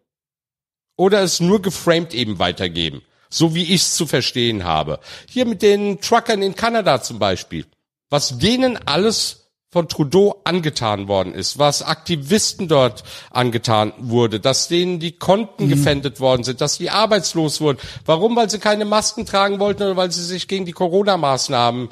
[0.96, 3.02] oder es nur geframed eben weitergeben.
[3.28, 5.00] So wie ich es zu verstehen habe.
[5.28, 7.66] Hier mit den Truckern in Kanada zum Beispiel.
[8.08, 9.39] Was denen alles
[9.72, 15.68] von Trudeau angetan worden ist, was Aktivisten dort angetan wurde, dass denen die Konten Mhm.
[15.68, 17.78] gefändet worden sind, dass die arbeitslos wurden.
[18.04, 18.35] Warum?
[18.35, 21.88] Weil sie keine Masken tragen wollten oder weil sie sich gegen die Corona-Maßnahmen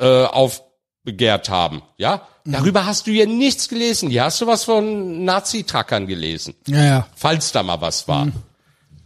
[0.00, 1.82] äh, aufbegehrt haben.
[1.96, 2.52] Ja, Mhm.
[2.52, 4.10] darüber hast du ja nichts gelesen.
[4.10, 7.06] Hier hast du was von Nazi-Trackern gelesen, Ja, ja.
[7.16, 8.28] falls da mal was war.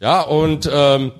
[0.01, 1.13] Ja, und ähm,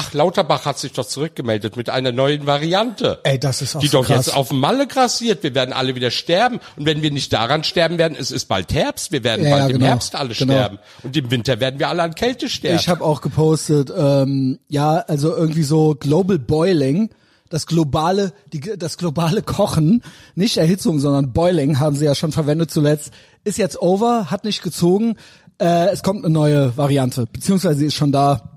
[0.00, 3.88] ach, Lauterbach hat sich doch zurückgemeldet mit einer neuen Variante Ey, das ist auch die
[3.88, 4.26] so doch krass.
[4.26, 5.42] jetzt auf dem Malle grassiert.
[5.42, 6.60] Wir werden alle wieder sterben.
[6.76, 9.12] Und wenn wir nicht daran sterben werden, es ist bald Herbst.
[9.12, 9.86] Wir werden Ja, bald ja, im genau.
[9.86, 10.52] Herbst alle Genau.
[10.54, 10.78] sterben.
[11.02, 12.78] Und im Winter werden wir alle an Kälte sterben.
[12.78, 17.10] Ich habe auch gepostet, ähm, ja, also irgendwie so Global Boiling,
[17.48, 20.02] das globale, die, das globale Kochen,
[20.36, 24.62] nicht Erhitzung, sondern Boiling haben sie ja schon verwendet zuletzt, ist jetzt over, hat nicht
[24.62, 25.16] gezogen.
[25.58, 28.49] Äh, es kommt eine neue Variante, beziehungsweise sie ist schon da.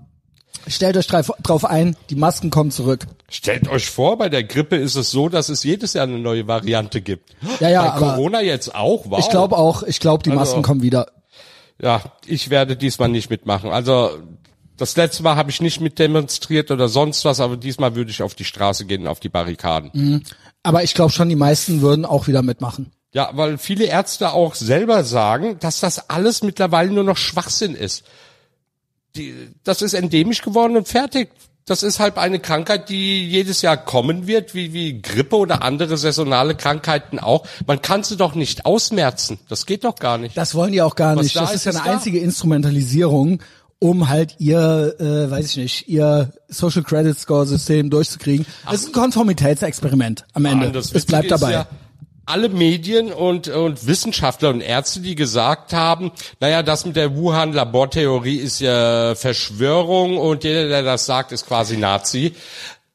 [0.67, 3.05] Stellt euch drauf ein, die Masken kommen zurück.
[3.29, 6.47] Stellt euch vor, bei der Grippe ist es so, dass es jedes Jahr eine neue
[6.47, 7.31] Variante gibt.
[7.59, 9.05] Ja, ja, bei Corona jetzt auch.
[9.09, 9.19] Wow.
[9.19, 11.07] ich glaube auch, ich glaube, die Also- Masken kommen wieder.
[11.81, 13.71] Ja, ich werde diesmal nicht mitmachen.
[13.71, 14.11] Also
[14.77, 18.21] das letzte Mal habe ich nicht mit demonstriert oder sonst was, aber diesmal würde ich
[18.21, 20.23] auf die Straße gehen, auf die Barrikaden.
[20.61, 22.91] Aber ich glaube schon, die meisten würden auch wieder mitmachen.
[23.13, 28.03] Ja, weil viele Ärzte auch selber sagen, dass das alles mittlerweile nur noch Schwachsinn ist.
[29.15, 31.29] Die, das ist endemisch geworden und fertig.
[31.65, 35.95] Das ist halt eine Krankheit, die jedes Jahr kommen wird, wie, wie Grippe oder andere
[35.97, 37.45] saisonale Krankheiten auch.
[37.67, 39.39] Man kann sie doch nicht ausmerzen.
[39.47, 40.35] Das geht doch gar nicht.
[40.35, 41.35] Das wollen die auch gar Was nicht.
[41.37, 41.91] da Das ist, ja eine da.
[41.93, 43.41] einzige Instrumentalisierung,
[43.79, 48.45] um halt ihr, äh, weiß ich nicht, ihr Social Credit Score System durchzukriegen.
[48.67, 50.71] Es ist ein Konformitätsexperiment am Ende.
[50.71, 51.51] Das es bleibt dabei.
[51.53, 51.67] Ja,
[52.25, 58.37] alle Medien und, und Wissenschaftler und Ärzte, die gesagt haben, naja, das mit der Wuhan-Labortheorie
[58.37, 62.33] ist ja Verschwörung und jeder, der das sagt, ist quasi Nazi.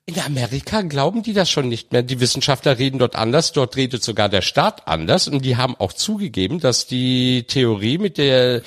[0.08, 2.02] In Amerika glauben die das schon nicht mehr.
[2.02, 5.92] Die Wissenschaftler reden dort anders, dort redet sogar der Staat anders und die haben auch
[5.92, 8.62] zugegeben, dass die Theorie mit der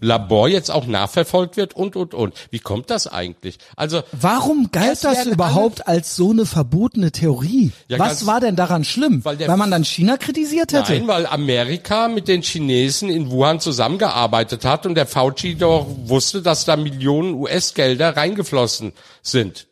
[0.00, 2.32] Labor jetzt auch nachverfolgt wird und, und, und.
[2.50, 3.58] Wie kommt das eigentlich?
[3.76, 7.72] Also, Warum galt das überhaupt als so eine verbotene Theorie?
[7.88, 9.22] Ja, Was ganz- war denn daran schlimm?
[9.22, 10.94] Weil Weil, man dann China kritisiert hätte?
[10.94, 16.40] Nein, weil Amerika mit den Chinesen in Wuhan zusammengearbeitet hat und der Fauci doch wusste,
[16.40, 19.66] dass da Millionen US-Gelder reingeflossen sind.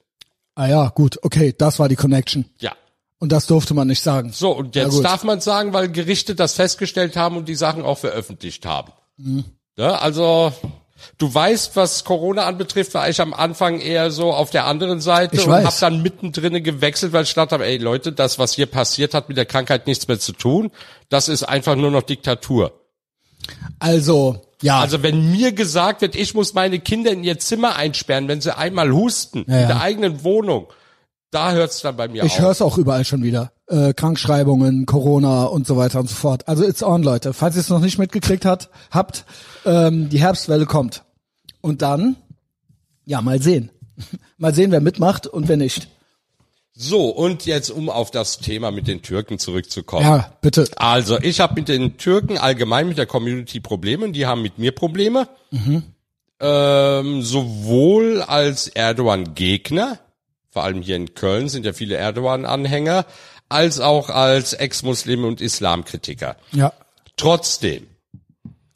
[0.54, 2.44] Ah ja, gut, okay, das war die Connection.
[2.60, 2.72] Ja.
[3.18, 4.30] Und das durfte man nicht sagen.
[4.32, 5.04] So, und Ja, jetzt gut.
[5.04, 8.92] darf man sagen, weil Gerichte das festgestellt haben und die Sachen auch veröffentlicht haben.
[9.16, 9.44] Mhm.
[9.76, 10.52] Ja, also,
[11.18, 15.36] du weißt, was Corona anbetrifft, war ich am Anfang eher so auf der anderen Seite
[15.36, 15.64] Ich und weiß.
[15.64, 19.28] habe dann mittendrin gewechselt, weil ich gedacht habe, ey Leute, das, was hier passiert, hat
[19.28, 20.70] mit der Krankheit nichts mehr zu tun.
[21.08, 22.72] Das ist einfach nur noch Diktatur.
[23.78, 24.80] Also, ja.
[24.80, 28.56] Also wenn mir gesagt wird, ich muss meine Kinder in ihr Zimmer einsperren, wenn sie
[28.56, 29.60] einmal husten, Ja, ja.
[29.62, 30.66] in der eigenen Wohnung,
[31.30, 32.38] da hört's dann bei mir Ich auf.
[32.40, 33.52] höre es auch überall schon wieder.
[33.66, 36.46] Äh, Krankschreibungen, Corona und so weiter und so fort.
[36.48, 37.32] Also it's on, Leute.
[37.32, 39.24] Falls ihr es noch nicht mitgekriegt hat, habt,
[39.64, 41.02] ähm, die Herbstwelle kommt.
[41.60, 42.16] Und dann,
[43.04, 43.70] ja, mal sehen.
[44.38, 45.88] mal sehen, wer mitmacht und wer nicht.
[46.76, 50.04] So, und jetzt um auf das Thema mit den Türken zurückzukommen.
[50.04, 50.68] Ja, bitte.
[50.76, 54.58] Also, ich habe mit den Türken allgemein mit der Community Probleme und die haben mit
[54.58, 55.28] mir Probleme.
[56.40, 60.00] Ähm, sowohl als Erdogan-Gegner,
[60.50, 63.06] vor allem hier in Köln sind ja viele Erdogan-Anhänger,
[63.48, 66.36] als auch als Ex-Muslime und Islamkritiker.
[66.50, 66.72] Ja.
[67.16, 67.86] Trotzdem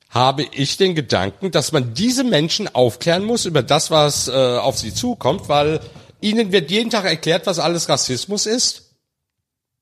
[0.09, 4.79] habe ich den Gedanken, dass man diese Menschen aufklären muss über das, was äh, auf
[4.79, 5.81] sie zukommt, weil
[6.21, 8.85] ihnen wird jeden Tag erklärt, was alles Rassismus ist.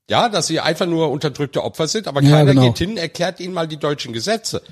[0.08, 2.66] Ja, dass sie einfach nur unterdrückte Opfer sind, aber Ja, keiner genau.
[2.66, 4.62] geht hin und erklärt ihnen mal die deutschen Gesetze.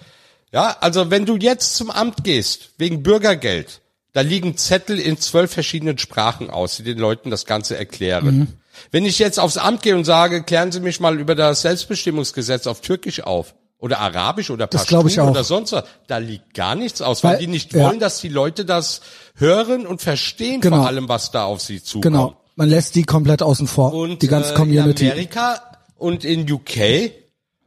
[0.53, 3.81] Ja, also wenn du jetzt zum Amt gehst, wegen Bürgergeld,
[4.13, 8.27] da liegen Zettel in zwölf verschiedenen Sprachen aus, die den Leuten das Ganze erklären.
[8.27, 8.47] Mhm.
[8.93, 12.69] Wenn ich jetzt aufs Amt gehe und sage, klären Sie mich mal über das Selbstbestimmungsgesetz
[12.69, 15.31] auf Türkisch auf oder Arabisch oder Das glaub ich Pashtun auch.
[15.33, 17.85] oder sonst was, da liegt gar nichts aus, weil, Weil- die nicht ja.
[17.85, 19.03] wollen, dass die Leute das
[19.37, 20.79] hören und verstehen Genau.
[20.79, 22.05] vor allem, was da auf sie zukommt.
[22.05, 22.37] Genau.
[22.57, 23.93] Man lässt die komplett außen vor.
[23.93, 25.05] Und die ganze äh, Community.
[25.05, 25.61] in Amerika
[25.99, 27.11] und in UK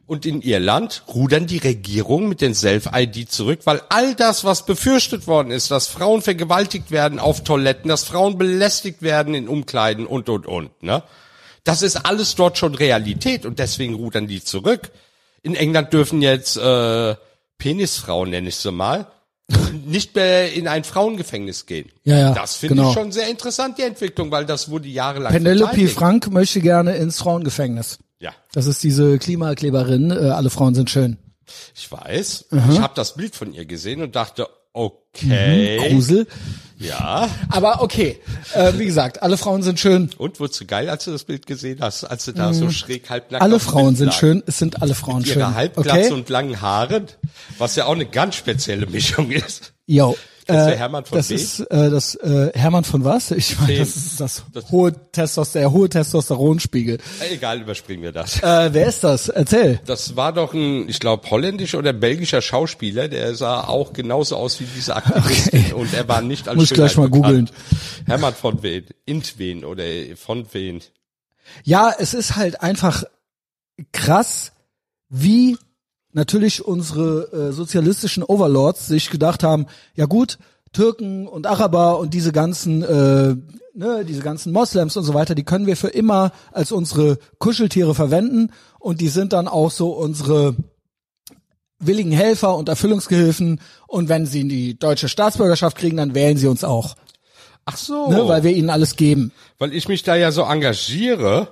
[0.08, 5.28] und in Irland rudern die Regierungen mit den Self-ID zurück, weil all das, was befürchtet
[5.28, 10.30] worden ist, dass Frauen vergewaltigt werden auf Toiletten, dass Frauen belästigt werden in Umkleiden und,
[10.30, 11.04] und, und, ne?
[11.64, 14.90] Das ist alles dort schon Realität und deswegen rudern die zurück.
[15.48, 17.16] In England dürfen jetzt äh,
[17.58, 19.08] Penisfrauen, nenne ich sie mal,
[19.86, 21.90] nicht mehr in ein Frauengefängnis gehen.
[22.04, 22.90] Ja, ja, das finde genau.
[22.90, 25.88] ich schon sehr interessant, die Entwicklung, weil das wurde jahrelang Penelope.
[25.88, 28.00] Frank möchte gerne ins Frauengefängnis.
[28.20, 31.16] Ja, Das ist diese Klimakleberin, äh, alle Frauen sind schön.
[31.74, 32.48] ich weiß.
[32.52, 36.28] Ich habe das Bild von ihr gesehen und dachte, okay, Grusel.
[36.78, 37.28] ja.
[37.50, 38.20] Aber okay,
[38.54, 40.10] äh, wie gesagt, alle Frauen sind schön.
[40.18, 43.10] Und wurdest du geil, als du das Bild gesehen hast, als du da so schräg
[43.10, 43.52] halbnackt Mhm.
[43.52, 45.40] Alle Frauen sind schön, es sind alle Frauen Mit schön.
[45.40, 46.12] ihrer Halbglatze Okay?
[46.14, 47.08] und langen Haaren,
[47.58, 49.74] was ja auch eine ganz spezielle Mischung ist.
[49.88, 50.16] Yo.
[50.48, 51.36] Kennst du Äh, Hermann von das Ween?
[51.38, 53.32] ist äh, das äh, Hermann von was?
[53.32, 56.98] Ich meine, das ist das, Das- hohe Testoster, der hohe Testosteronspiegel.
[57.32, 58.42] Egal, überspringen wir das.
[58.42, 59.30] Äh, wer ist das?
[59.30, 59.80] Erzähl.
[59.86, 64.60] Das war doch ein, ich glaube, holländisch oder belgischer Schauspieler, der sah auch genauso aus
[64.60, 67.50] wie diese Aktivistin und er war nicht als Muss ich gleich mal googeln.
[68.06, 69.84] Hermann von Ween, Intwen oder
[70.16, 70.82] von Ween.
[71.64, 73.04] Ja, es ist halt einfach
[73.92, 74.52] krass,
[75.10, 75.58] wie
[76.18, 80.40] natürlich unsere äh, sozialistischen Overlords sich gedacht haben, ja gut,
[80.74, 83.36] Türken und Araber und diese ganzen, äh,
[83.74, 87.96] ne, diese ganzen Moslems und so weiter, die können wir für immer als unsere Kuscheltiere
[87.96, 88.50] verwenden
[88.80, 90.56] und die sind dann auch so unsere
[91.80, 96.64] willigen Helfer und Erfüllungsgehilfen und wenn sie die deutsche Staatsbürgerschaft kriegen, dann wählen sie uns
[96.64, 96.96] auch,
[97.66, 99.32] Ach so, ne, weil wir ihnen alles geben.
[99.60, 101.50] weil ich mich da ja so engagiere,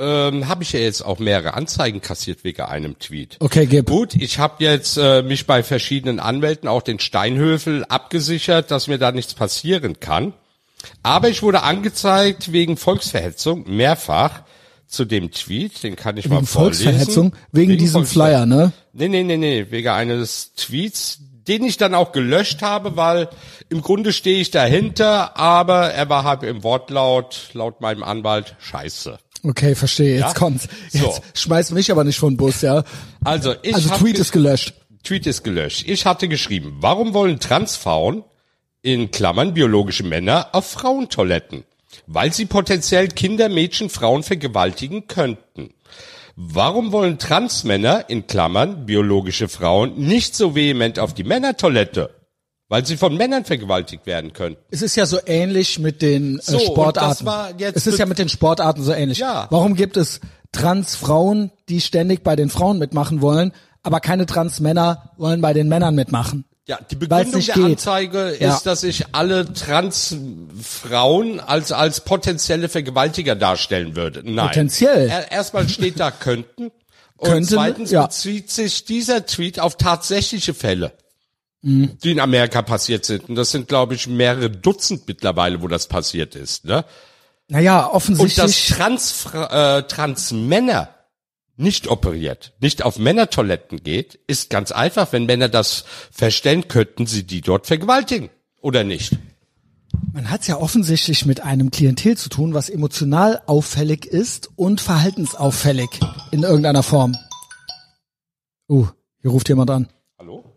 [0.00, 3.36] ähm, habe ich ja jetzt auch mehrere Anzeigen kassiert wegen einem Tweet.
[3.40, 3.86] Okay, gib.
[3.86, 8.98] Gut, ich habe jetzt äh, mich bei verschiedenen Anwälten, auch den Steinhöfel, abgesichert, dass mir
[8.98, 10.32] da nichts passieren kann.
[11.02, 14.42] Aber ich wurde angezeigt wegen Volksverhetzung, mehrfach,
[14.86, 16.84] zu dem Tweet, den kann ich mal Wegen vorlesen.
[16.84, 18.72] Volksverhetzung, wegen, diesem Volksver- Flyer, ne?
[18.92, 23.28] Nee, nee, nee, nee, wegen eines Tweets, den ich dann auch gelöscht habe, weil
[23.68, 29.18] im Grunde stehe ich dahinter, aber er war halt im Wortlaut, laut meinem Anwalt, scheiße.
[29.42, 30.14] Okay, verstehe.
[30.16, 30.32] Jetzt Ja?
[30.34, 30.68] kommt's.
[30.92, 31.22] Jetzt So.
[31.34, 32.84] schmeiß mich aber nicht den Bus, ja.
[33.24, 34.74] Also, ich Also Tweet ist gelöscht.
[35.02, 35.84] Tweet ist gelöscht.
[35.86, 38.22] Ich hatte geschrieben, warum wollen Transfrauen
[38.82, 41.64] in Klammern biologische Männer auf Frauentoiletten?
[42.06, 45.72] Weil sie potenziell Kinder, Mädchen, Frauen vergewaltigen könnten.
[46.36, 52.14] Warum wollen Transmänner in Klammern biologische Frauen nicht so vehement auf die Männertoilette?
[52.70, 54.62] Weil sie von Männern vergewaltigt werden könnten.
[54.70, 57.08] Es ist ja so ähnlich mit den So, äh, und Sportarten.
[57.10, 59.18] das war jetzt es ist ja mit den Sportarten so ähnlich.
[59.18, 59.48] Ja.
[59.50, 60.20] Warum gibt es
[60.52, 63.52] Transfrauen, die ständig bei den Frauen mitmachen wollen,
[63.82, 66.44] aber keine Transmänner wollen bei den Männern mitmachen?
[66.66, 67.64] Ja, die Begründung der geht.
[67.64, 68.54] Anzeige Ja.
[68.54, 74.22] ist, dass ich alle Transfrauen als, als potenzielle Vergewaltiger darstellen würde.
[74.24, 74.46] Nein.
[74.48, 75.08] Potenziell?
[75.08, 76.70] Er, erstmal steht da könnten.
[77.16, 78.06] Und Könnten, zweitens ja.
[78.06, 80.92] bezieht sich dieser Tweet auf tatsächliche Fälle,
[81.62, 81.98] Mhm.
[82.02, 83.28] die in Amerika passiert sind.
[83.28, 86.64] Und das sind, glaube ich, mehrere Dutzend mittlerweile, wo das passiert ist.
[86.64, 86.84] Ne?
[87.48, 88.68] Naja, Und dass offensichtlich.
[88.68, 90.94] Transfra äh, Transmänner
[91.56, 95.12] nicht operiert, nicht auf Männertoiletten geht, ist ganz einfach.
[95.12, 98.30] Wenn Männer das verstellen, könnten sie die dort vergewaltigen.
[98.62, 99.18] Oder nicht?
[100.12, 104.80] Man hat es ja offensichtlich mit einem Klientel zu tun, was emotional auffällig ist und
[104.80, 105.88] verhaltensauffällig
[106.30, 107.16] in irgendeiner Form.
[108.68, 108.86] Uh,
[109.20, 109.88] hier ruft jemand an.
[110.18, 110.49] Hallo?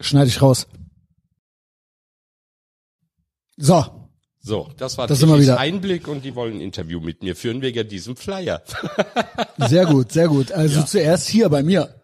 [0.00, 0.66] Schneide ich raus.
[3.56, 3.84] So,
[4.40, 5.58] So, das war Da sind wir Tichys wieder.
[5.58, 8.62] Einblick und die wollen ein Interview mit mir führen wegen diesem Flyer.
[9.58, 10.52] sehr gut, sehr gut.
[10.52, 11.94] Also zuerst hier bei mir.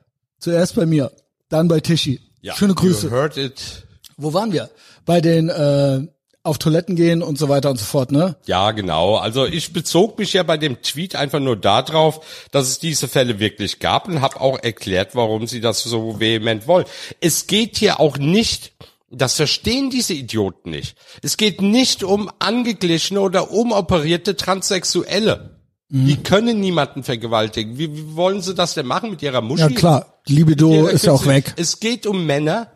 [0.40, 1.12] Zuerst bei mir,
[1.48, 2.20] dann bei Tischi.
[2.54, 3.06] Schöne Grüße.
[3.06, 3.86] You heard it.
[4.16, 4.68] Wo waren wir?
[5.06, 6.06] Bei den äh,
[6.44, 8.36] auf Toiletten gehen und so weiter und so fort, ne?
[8.44, 9.16] Ja, genau.
[9.16, 13.40] Also ich bezog mich ja bei dem Tweet einfach nur darauf, dass es diese Fälle
[13.40, 16.84] wirklich gab und habe auch erklärt, warum sie das so vehement wollen.
[17.20, 18.72] Es geht hier auch nicht,
[19.10, 20.96] das verstehen diese Idioten nicht.
[21.22, 25.58] Es geht nicht um angeglichene oder umoperierte Transsexuelle.
[25.88, 26.06] Mhm.
[26.06, 27.78] Die können niemanden vergewaltigen.
[27.78, 29.62] Wie, wie wollen sie das denn machen mit ihrer Muschi?
[29.62, 31.54] Ja klar, Libido ist ja auch weg.
[31.56, 32.68] Es geht um Männer,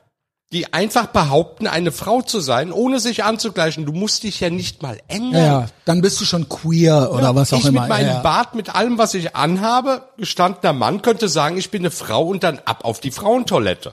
[0.52, 3.84] die einfach behaupten, eine Frau zu sein, ohne sich anzugleichen.
[3.84, 5.32] Du musst dich ja nicht mal ändern.
[5.32, 7.82] Ja, ja, dann bist du schon queer oder was auch ich immer.
[7.82, 8.20] mit meinem ja, ja.
[8.20, 12.44] Bart, mit allem, was ich anhabe, gestandener Mann könnte sagen, ich bin eine Frau und
[12.44, 13.92] dann ab auf die Frauentoilette.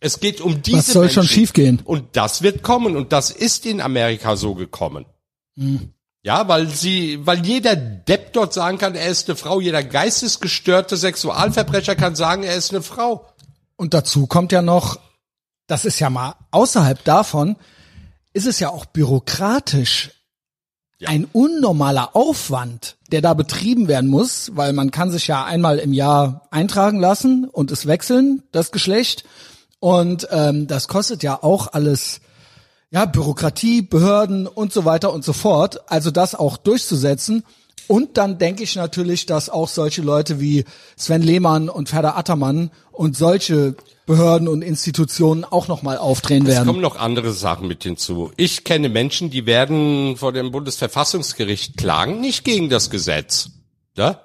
[0.00, 1.34] Es geht um diese Was soll schon Menschen.
[1.34, 1.80] schiefgehen?
[1.84, 5.04] Und das wird kommen und das ist in Amerika so gekommen.
[5.56, 5.92] Hm.
[6.24, 10.96] Ja, weil sie, weil jeder Depp dort sagen kann, er ist eine Frau, jeder geistesgestörte
[10.96, 13.26] Sexualverbrecher kann sagen, er ist eine Frau.
[13.76, 14.98] Und dazu kommt ja noch,
[15.72, 17.56] das ist ja mal außerhalb davon,
[18.34, 20.10] ist es ja auch bürokratisch
[21.06, 25.94] ein unnormaler Aufwand, der da betrieben werden muss, weil man kann sich ja einmal im
[25.94, 29.24] Jahr eintragen lassen und es wechseln, das Geschlecht.
[29.80, 32.20] Und ähm, das kostet ja auch alles,
[32.90, 35.90] ja, Bürokratie, Behörden und so weiter und so fort.
[35.90, 37.44] Also das auch durchzusetzen.
[37.88, 40.64] Und dann denke ich natürlich, dass auch solche Leute wie
[40.96, 43.74] Sven Lehmann und Ferda Attermann und solche
[44.06, 46.66] Behörden und Institutionen auch nochmal aufdrehen Es werden.
[46.66, 48.32] kommen noch andere Sachen mit hinzu.
[48.36, 53.50] Ich kenne Menschen, die werden vor dem Bundesverfassungsgericht klagen, nicht gegen das Gesetz.
[53.96, 54.20] Ja?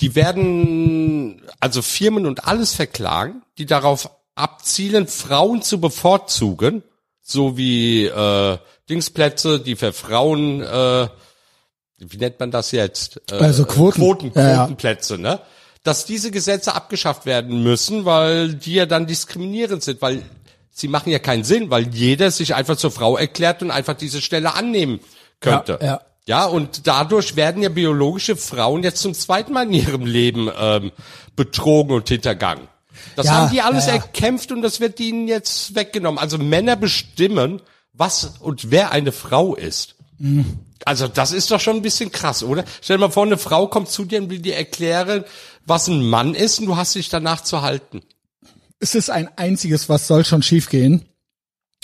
[0.00, 6.82] Die werden also Firmen und alles verklagen, die darauf abzielen, Frauen zu bevorzugen,
[7.22, 8.58] so wie äh,
[8.90, 11.08] Dingsplätze, die für Frauen, äh,
[11.98, 13.20] wie nennt man das jetzt?
[13.30, 14.00] Äh, Also Quoten.
[14.00, 14.56] Quoten, Ja, ja.
[14.58, 15.40] Quotenplätze, ne?
[15.82, 20.22] Dass diese Gesetze abgeschafft werden müssen, weil die ja dann diskriminierend sind, weil
[20.72, 24.20] sie machen ja keinen Sinn, weil jeder sich einfach zur Frau erklärt und einfach diese
[24.20, 25.00] Stelle annehmen
[25.40, 25.78] könnte.
[25.80, 26.00] Ja, ja.
[26.28, 30.90] Ja, und dadurch werden ja biologische Frauen jetzt zum zweiten Mal in ihrem Leben ähm,
[31.36, 32.66] betrogen und hintergangen.
[33.14, 34.00] Das Ja, haben die alles ja, ja.
[34.02, 36.18] erkämpft und das wird ihnen jetzt weggenommen.
[36.18, 39.94] Also Männer bestimmen, was und wer eine Frau ist.
[40.18, 40.58] Mhm.
[40.84, 42.64] Also das ist doch schon ein bisschen krass, oder?
[42.82, 45.24] Stell dir mal vor, eine Frau kommt zu dir und will dir erklären,
[45.64, 48.02] was ein Mann ist und du hast dich danach zu halten.
[48.78, 51.06] Es ist ein einziges, was soll schon schiefgehen.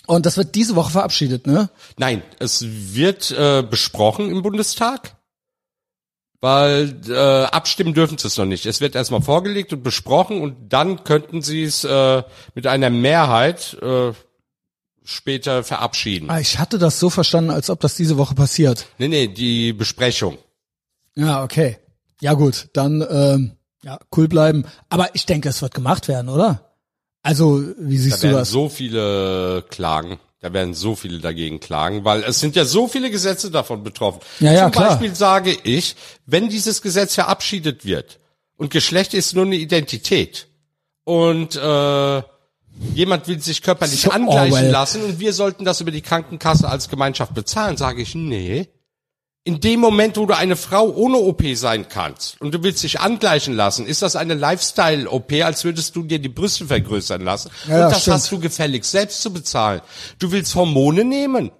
[0.06, 1.70] Und das wird diese Woche verabschiedet, ne?
[1.96, 5.16] Nein, es wird äh, besprochen im Bundestag,
[6.40, 8.66] weil äh, abstimmen dürfen sie es noch nicht.
[8.66, 12.22] Es wird erstmal vorgelegt und besprochen und dann könnten sie es äh,
[12.54, 14.12] mit einer Mehrheit äh,
[15.04, 16.30] später verabschieden.
[16.30, 18.86] Ah, Ich hatte das so verstanden, als ob das diese Woche passiert.
[18.98, 20.38] Nee, nee, die Besprechung.
[21.14, 21.78] Ja, okay.
[22.20, 24.64] Ja gut, dann ähm, ja, cool bleiben.
[24.88, 26.72] Aber ich denke, es wird gemacht werden, oder?
[27.22, 28.50] Also, wie Da siehst du werden das?
[28.50, 30.18] so viele klagen.
[30.40, 34.20] Da werden so viele dagegen klagen, weil es sind ja so viele Gesetze davon betroffen.
[34.40, 34.88] Ja, ja, Zum klar.
[34.90, 35.94] Beispiel sage ich,
[36.26, 38.18] wenn dieses Gesetz verabschiedet wird
[38.56, 40.48] und Geschlecht ist nur eine Identität
[41.04, 42.22] und äh,
[42.94, 44.70] jemand will sich körperlich So angleichen Orwell.
[44.70, 48.68] lassen und wir sollten das über die Krankenkasse als Gemeinschaft bezahlen, sage ich, nee.
[49.44, 53.00] In dem Moment, wo du eine Frau ohne OP sein kannst und du willst dich
[53.00, 57.50] angleichen lassen, ist das eine Lifestyle-OP, als würdest du dir die Brüste vergrößern lassen.
[57.66, 58.14] Ja, und das stimmt.
[58.14, 59.80] hast du gefälligst selbst zu bezahlen.
[60.20, 61.50] Du willst Hormone nehmen.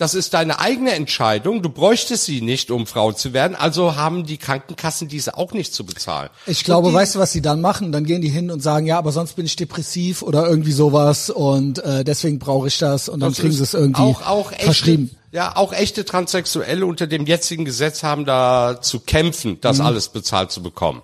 [0.00, 1.60] Das ist deine eigene Entscheidung.
[1.60, 3.54] Du bräuchtest sie nicht, um Frau zu werden.
[3.54, 6.30] Also haben die Krankenkassen diese auch nicht zu bezahlen.
[6.46, 7.92] Ich glaube, die, weißt du, was sie dann machen?
[7.92, 11.28] Dann gehen die hin und sagen, ja, aber sonst bin ich depressiv oder irgendwie sowas
[11.28, 14.52] und äh, deswegen brauche ich das und dann das kriegen sie es irgendwie auch, auch
[14.52, 15.10] echte, verschrieben.
[15.32, 19.84] Ja, auch echte Transsexuelle unter dem jetzigen Gesetz haben da zu kämpfen, das Mhm.
[19.84, 21.02] alles bezahlt zu bekommen.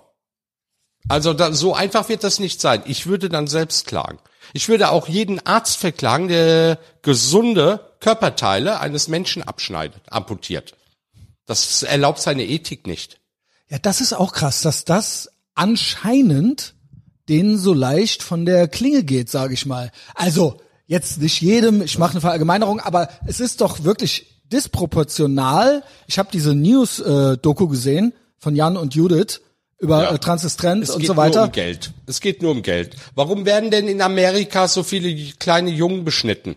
[1.07, 2.81] Also da, so einfach wird das nicht sein.
[2.87, 4.17] Ich würde dann selbst klagen.
[4.53, 10.75] Ich würde auch jeden Arzt verklagen, der gesunde Körperteile eines Menschen abschneidet, amputiert.
[11.45, 13.19] Das erlaubt seine Ethik nicht.
[13.69, 16.73] Ja, das ist auch krass, dass das anscheinend
[17.29, 19.91] denen so leicht von der Klinge geht, sage ich mal.
[20.15, 25.83] Also jetzt nicht jedem, ich mache eine Verallgemeinerung, aber es ist doch wirklich disproportional.
[26.07, 29.41] Ich habe diese News-Doku gesehen von Jan und Judith
[29.79, 30.11] über Ja.
[30.13, 31.43] äh, Transistenz Es und geht so nur weiter.
[31.43, 31.91] um Geld.
[32.05, 32.95] Es geht nur um Geld.
[33.15, 36.55] Warum werden denn in Amerika so viele kleine Jungen beschnitten?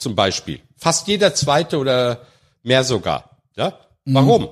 [0.00, 0.60] Zum Beispiel.
[0.76, 2.22] Fast jeder zweite oder
[2.64, 3.38] mehr sogar.
[3.54, 3.78] Ja?
[4.06, 4.48] Warum?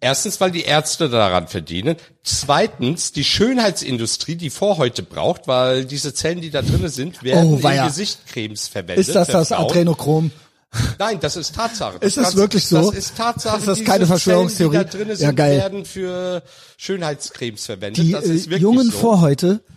[0.00, 1.96] Erstens, weil die Ärzte daran verdienen.
[2.22, 7.68] Zweitens, die Schönheitsindustrie, die Vorhäute braucht, weil diese Zellen, die da drinnen sind, werden Oh,
[7.68, 7.86] in.
[7.86, 9.06] Gesichtcremes verwendet.
[9.08, 9.50] Ist das das.
[9.50, 10.30] Adrenochrom?
[10.98, 11.98] Nein, das ist Tatsache.
[11.98, 12.90] Ist Das wirklich so?
[12.90, 13.58] Das ist Tatsache.
[13.58, 14.78] Ist das keine Zellen, Verschwörungstheorie?
[14.78, 15.56] Die da drinnen Ja, sind, geil.
[15.58, 16.42] werden für
[16.76, 18.04] Schönheitscremes verwendet.
[18.04, 18.98] Die das ist äh, wirklich jungen so.
[18.98, 19.74] Vorhäute, Ja.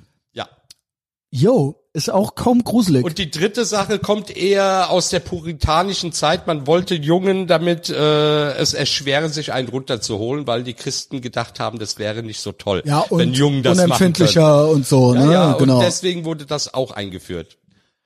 [1.31, 3.03] Yo, ist auch kaum gruselig.
[3.03, 6.45] Und die dritte Sache kommt eher aus der puritanischen Zeit.
[6.47, 11.79] Man wollte Jungen damit äh, es erschweren, sich einen runterzuholen, weil die Christen gedacht haben,
[11.79, 15.33] das wäre nicht so toll, ja, und wenn Jungen das unempfindlicher und so, Ja, ne?
[15.33, 15.77] ja, genau.
[15.79, 17.57] und deswegen wurde das auch eingeführt.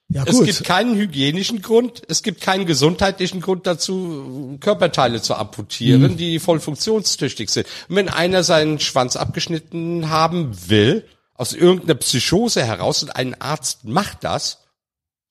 [0.09, 0.45] ja, Es gut.
[0.45, 6.17] gibt keinen hygienischen Grund, es gibt keinen gesundheitlichen Grund dazu, Körperteile zu amputieren, Mhm.
[6.17, 7.65] die voll funktionstüchtig sind.
[7.89, 11.05] Und wenn einer seinen Schwanz abgeschnitten haben will,
[11.35, 14.59] aus irgendeiner Psychose heraus und ein Arzt macht das,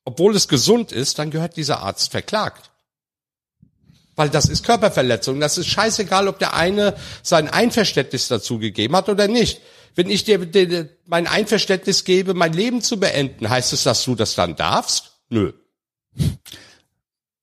[0.04, 2.70] obwohl es gesund ist, dann gehört dieser Arzt verklagt.
[4.16, 5.40] Weil das ist Körperverletzung.
[5.40, 9.60] Das ist scheißegal, ob der eine sein Einverständnis dazu gegeben hat oder nicht.
[9.96, 14.14] Wenn ich dir, dir mein Einverständnis gebe, mein Leben zu beenden, heißt es, dass du
[14.14, 15.12] das dann darfst?
[15.30, 15.52] Nö.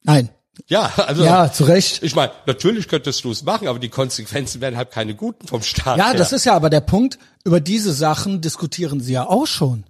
[0.03, 0.29] Nein.
[0.67, 2.01] Ja, also Ja, zu Recht.
[2.03, 5.61] ich meine, natürlich könntest du es machen, aber die Konsequenzen wären halt keine guten vom
[5.63, 5.97] Staat.
[5.97, 6.13] Ja, her.
[6.15, 7.17] das ist ja aber der Punkt.
[7.43, 9.83] Über diese Sachen diskutieren sie ja auch schon.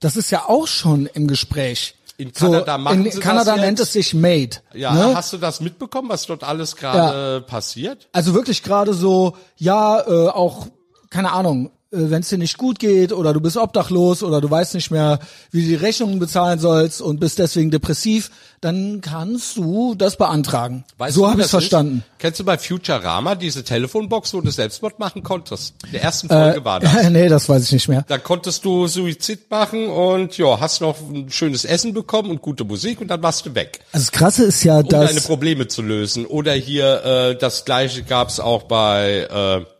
[0.00, 1.94] Das ist ja auch schon im Gespräch.
[2.16, 3.60] In Kanada machen in sie das Kanada jetzt.
[3.62, 4.58] nennt es sich Made.
[4.72, 5.16] ja, ne?
[5.16, 8.08] hast du das mitbekommen, was dort alles gerade passiert?
[8.12, 10.68] Also wirklich gerade so, ja, äh, auch,
[11.10, 14.74] keine Ahnung, wenn es dir nicht gut geht oder du bist obdachlos oder du weißt
[14.74, 15.18] nicht mehr,
[15.50, 18.30] wie du die Rechnungen bezahlen sollst und bist deswegen depressiv,
[18.60, 20.84] dann kannst du das beantragen.
[20.96, 21.98] Weißt so habe ich verstanden.
[21.98, 22.18] Ist?
[22.18, 25.74] Kennst du bei Futurama diese Telefonbox, wo du Selbstmord machen konntest?
[25.84, 26.90] In der ersten Folge Äh, war das.
[27.10, 28.04] nee, das weiß ich nicht mehr.
[28.08, 32.64] Da konntest du Suizid machen und ja, hast noch ein schönes Essen bekommen und gute
[32.64, 35.68] Musik und dann warst du weg, Also das Krasse ist ja, um deine dass Probleme
[35.68, 36.24] zu lösen.
[36.24, 39.73] Oder hier äh, das gleiche gab's auch bei, äh,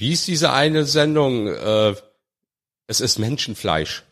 [0.00, 1.46] wie ist diese eine Sendung?
[1.46, 1.94] Äh,
[2.88, 4.02] es ist Menschenfleisch.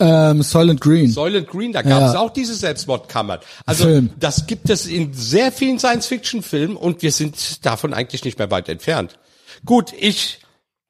[0.00, 1.10] ähm, Soylent Green.
[1.10, 2.18] Soylent Green, da gab es Ja.
[2.20, 3.38] auch diese Selbstmordkammern.
[3.64, 4.10] Also Film.
[4.18, 8.68] das gibt es in sehr vielen Science-Fiction-Filmen und wir sind davon eigentlich nicht mehr weit
[8.68, 9.18] entfernt.
[9.64, 10.40] Gut, ich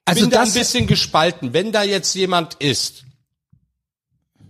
[0.06, 1.52] Also bin da ein bisschen gespalten.
[1.52, 3.04] Wenn da jetzt jemand ist,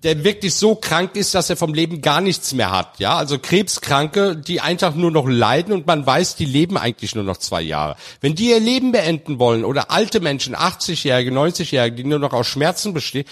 [0.02, 3.38] der wirklich so krank ist, dass er vom Leben gar nichts mehr hat, ja, also
[3.38, 7.62] Krebskranke, die einfach nur noch leiden und man weiß, die leben eigentlich nur noch zwei
[7.62, 7.96] Jahre.
[8.20, 12.46] Wenn die ihr Leben beenden wollen oder alte Menschen, 80-Jährige, 90-Jährige, die nur noch aus
[12.46, 13.24] Schmerzen bestehen,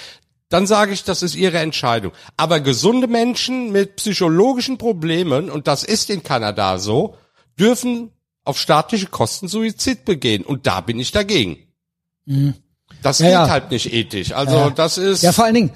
[0.48, 2.12] dann sage ich, das ist ihre Entscheidung.
[2.36, 7.16] Aber gesunde Menschen mit psychologischen Problemen, und das ist in Kanada so,
[7.58, 8.10] dürfen
[8.44, 10.44] auf staatliche Kosten Suizid begehen.
[10.44, 11.58] Und da bin ich dagegen.
[13.02, 13.48] Das Ja, geht ja.
[13.50, 14.32] halt nicht ethisch.
[14.32, 14.70] Also Ja.
[14.70, 15.22] das ist.
[15.22, 15.70] Ja, vor allen Dingen,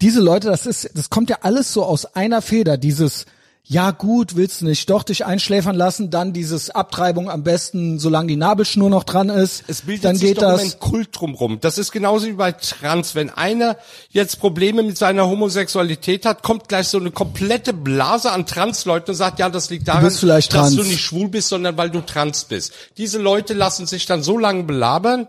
[0.00, 3.26] diese Leute, das ist, das kommt ja alles so aus einer Feder, dieses,
[3.70, 8.28] ja gut, willst du nicht doch dich einschläfern lassen, dann dieses Abtreibung am besten, solange
[8.28, 10.62] die Nabelschnur noch dran ist, es bildet dann sich geht doch das.
[10.62, 11.58] ein Kult drumrum.
[11.60, 13.14] Das ist genauso wie bei Trans.
[13.14, 13.76] Wenn einer
[14.08, 19.16] jetzt Probleme mit seiner Homosexualität hat, kommt gleich so eine komplette Blase an Transleuten und
[19.16, 20.76] sagt, ja, das liegt daran, vielleicht dass trans.
[20.76, 22.72] du nicht schwul bist, sondern weil du trans bist.
[22.96, 25.28] Diese Leute lassen sich dann so lange belabern,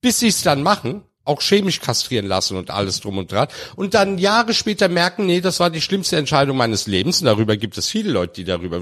[0.00, 3.48] bis sie es dann machen, auch chemisch kastrieren lassen und alles drum und dran.
[3.76, 7.20] Und dann Jahre später merken, nee, das war die schlimmste Entscheidung meines Lebens.
[7.20, 8.80] Und darüber gibt es viele Leute, die darüber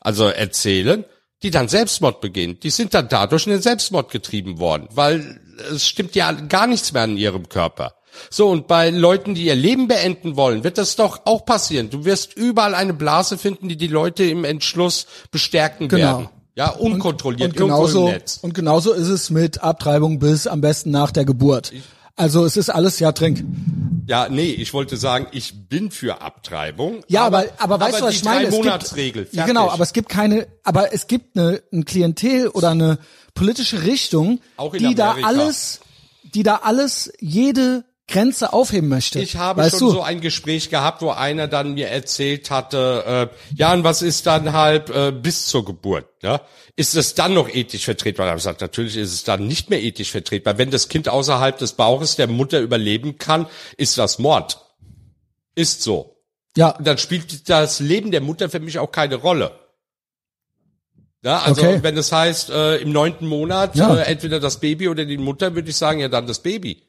[0.00, 1.04] also erzählen,
[1.42, 2.58] die dann Selbstmord begehen.
[2.60, 5.40] Die sind dann dadurch in den Selbstmord getrieben worden, weil
[5.70, 7.94] es stimmt ja gar nichts mehr an ihrem Körper.
[8.30, 11.90] So, und bei Leuten, die ihr Leben beenden wollen, wird das doch auch passieren.
[11.90, 16.02] Du wirst überall eine Blase finden, die die Leute im Entschluss bestärken Genau.
[16.18, 16.28] werden.
[16.56, 18.38] Ja, unkontrolliert, und genauso, im Netz.
[18.40, 21.72] und genauso ist es mit Abtreibung bis am besten nach der Geburt.
[22.16, 23.44] Also es ist alles ja trink.
[24.06, 27.02] Ja, nee, ich wollte sagen, ich bin für Abtreibung.
[27.08, 28.48] Ja, aber, aber, weißt du, was ich meine?
[28.50, 29.28] Monatsregel.
[29.32, 32.98] Ja, genau, aber es gibt keine, aber es gibt eine, ein Klientel oder eine
[33.34, 34.40] politische Richtung,
[34.78, 35.28] die da Amerika.
[35.28, 35.80] alles,
[36.22, 39.18] die da alles, jede Grenze aufheben möchte.
[39.20, 39.94] Ich habe weißt schon du?
[39.94, 44.26] so ein Gespräch gehabt, wo einer dann mir erzählt hatte, äh, ja, und was ist
[44.26, 46.06] dann halt äh, bis zur Geburt?
[46.22, 46.40] Ja?
[46.76, 48.26] Ist es dann noch ethisch vertretbar?
[48.26, 50.56] Da habe ich gesagt, natürlich ist es dann nicht mehr ethisch vertretbar.
[50.56, 53.46] Wenn das Kind außerhalb des Bauches der Mutter überleben kann,
[53.76, 54.60] ist das Mord.
[55.56, 56.16] Ist so.
[56.56, 59.58] ja, Und dann spielt das Leben der Mutter für mich auch keine Rolle.
[61.24, 61.78] Ja, also Okay.
[61.82, 63.96] wenn es heißt, äh, im neunten Monat Ja.
[63.96, 66.82] äh, entweder das Baby oder die Mutter, würde ich sagen, ja dann das Baby.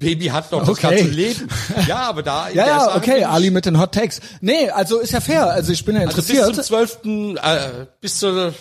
[0.00, 0.96] Baby hat doch das Okay.
[0.96, 1.48] ganze Leben.
[1.86, 4.20] Ja, aber da ja, ja, okay, Ali mit den Hot Takes.
[4.40, 5.46] Nee, also ist ja fair.
[5.46, 6.54] Also ich bin ja Also bis interessiert.
[6.56, 8.52] zum zwölften, äh, bis zum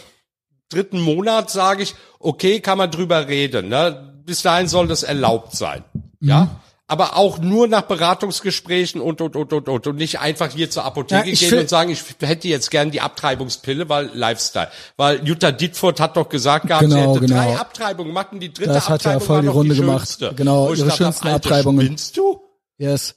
[0.69, 3.69] dritten Monat sage ich, okay, kann man drüber reden.
[3.69, 4.21] Ne?
[4.25, 5.83] Bis dahin soll das erlaubt sein.
[6.21, 6.41] Ja.
[6.43, 6.49] Mhm.
[6.89, 10.83] Aber auch nur nach Beratungsgesprächen und, und, und, und, und, und nicht einfach hier zur
[10.85, 14.69] Apotheke Ja, gehen und sagen, ich hätte jetzt gern die Abtreibungspille, weil Lifestyle.
[14.97, 17.35] Weil Jutta Dittfurt hat doch gesagt gehabt, sie Genau, hätte genau.
[17.41, 19.81] drei Abtreibungen gemacht und die dritte Das hat ja Abtreibung voll war die Runde die
[19.81, 20.07] gemacht.
[20.07, 20.33] schönste.
[20.35, 21.85] Genau, ihre dachte, schönsten Alter, Abtreibungen.
[21.85, 22.41] Spinnst du?
[22.77, 23.15] Yes.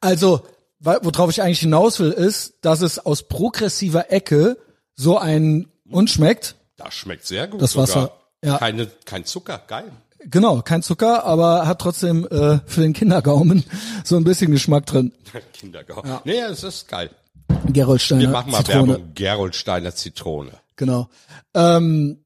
[0.00, 0.42] Also,
[0.80, 4.58] worauf ich eigentlich hinaus will, ist, dass es aus progressiver Ecke
[4.96, 6.56] so ein und schmeckt.
[6.76, 7.62] Das schmeckt sehr gut.
[7.62, 7.88] Das sogar.
[7.88, 8.12] Wasser,
[8.44, 8.58] ja.
[8.58, 9.90] Keine, kein Zucker, geil.
[10.30, 13.64] Genau, kein Zucker, aber hat trotzdem äh, für den Kindergaumen
[14.04, 15.12] so ein bisschen Geschmack drin.
[15.52, 16.10] Kindergarten.
[16.24, 17.10] Nee, es ist geil.
[17.66, 18.88] Gerolsteiner Wir machen mal Zitrone.
[18.88, 19.14] Werbung.
[19.14, 20.52] Gerolsteiner Zitrone.
[20.76, 21.08] Genau.
[21.54, 22.24] Ähm,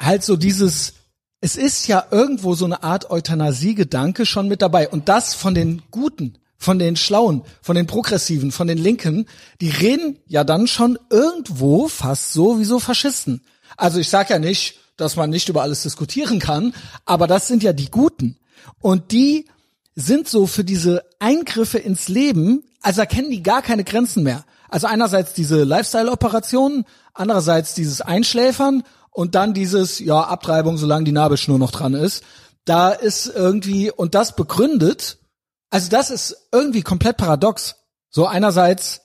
[0.00, 0.94] halt so dieses,
[1.40, 4.88] es ist ja irgendwo so eine Art Euthanasie-Gedanke schon mit dabei.
[4.88, 9.26] Und das von den Guten, von den Schlauen, von den Progressiven, von den Linken,
[9.60, 13.42] die reden ja dann schon irgendwo fast so wie so Faschisten.
[13.76, 16.74] Also ich sag ja nicht, dass man nicht über alles diskutieren kann,
[17.04, 18.38] aber das sind ja die Guten.
[18.80, 19.46] Und die
[19.94, 24.44] sind so für diese Eingriffe ins Leben, also erkennen die gar keine Grenzen mehr.
[24.68, 26.84] Also einerseits diese Lifestyle-Operationen,
[27.14, 32.22] andererseits dieses Einschläfern und dann dieses, ja, Abtreibung, solange die Nabelschnur noch dran ist.
[32.64, 35.18] Da ist irgendwie, und das begründet,
[35.70, 37.76] also das ist irgendwie komplett paradox.
[38.10, 39.00] So einerseits,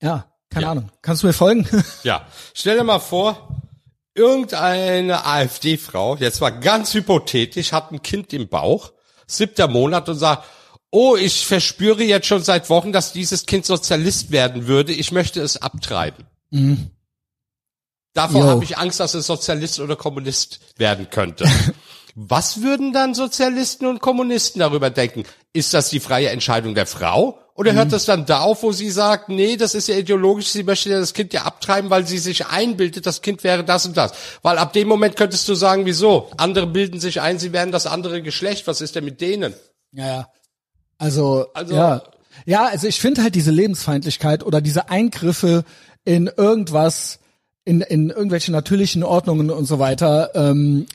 [0.00, 0.70] ja, keine Ja.
[0.72, 0.90] Ahnung.
[1.02, 1.68] Kannst du mir folgen?
[2.02, 3.48] Ja, stell dir mal vor,
[4.16, 8.92] irgendeine AfD-Frau, jetzt mal ganz hypothetisch, hat ein Kind im Bauch,
[9.26, 10.44] siebter Monat und sagt,
[10.90, 15.40] oh, ich verspüre jetzt schon seit Wochen, dass dieses Kind Sozialist werden würde, ich möchte
[15.42, 16.26] es abtreiben.
[18.14, 18.46] Davor Jo.
[18.48, 21.44] habe ich Angst, dass es Sozialist oder Kommunist werden könnte.
[22.14, 25.24] Was würden dann Sozialisten und Kommunisten darüber denken?
[25.52, 27.38] Ist das die freie Entscheidung der Frau?
[27.56, 30.62] Oder hört das dann da auf, wo sie sagt, nee, das ist ja ideologisch, sie
[30.62, 33.96] möchte ja das Kind ja abtreiben, weil sie sich einbildet, das Kind wäre das und
[33.96, 34.12] das.
[34.42, 36.30] Weil ab dem Moment könntest du sagen, wieso?
[36.36, 38.66] Andere bilden sich ein, sie wären das andere Geschlecht.
[38.66, 39.54] Was ist denn mit denen?
[39.92, 40.28] Ja, ja.
[40.98, 42.02] Also, Also- ja.
[42.44, 45.64] Ja, also ich finde halt diese Lebensfeindlichkeit oder diese Eingriffe
[46.04, 47.18] in irgendwas,
[47.64, 50.86] in, in irgendwelche natürlichen Ordnungen und so weiter, ähm,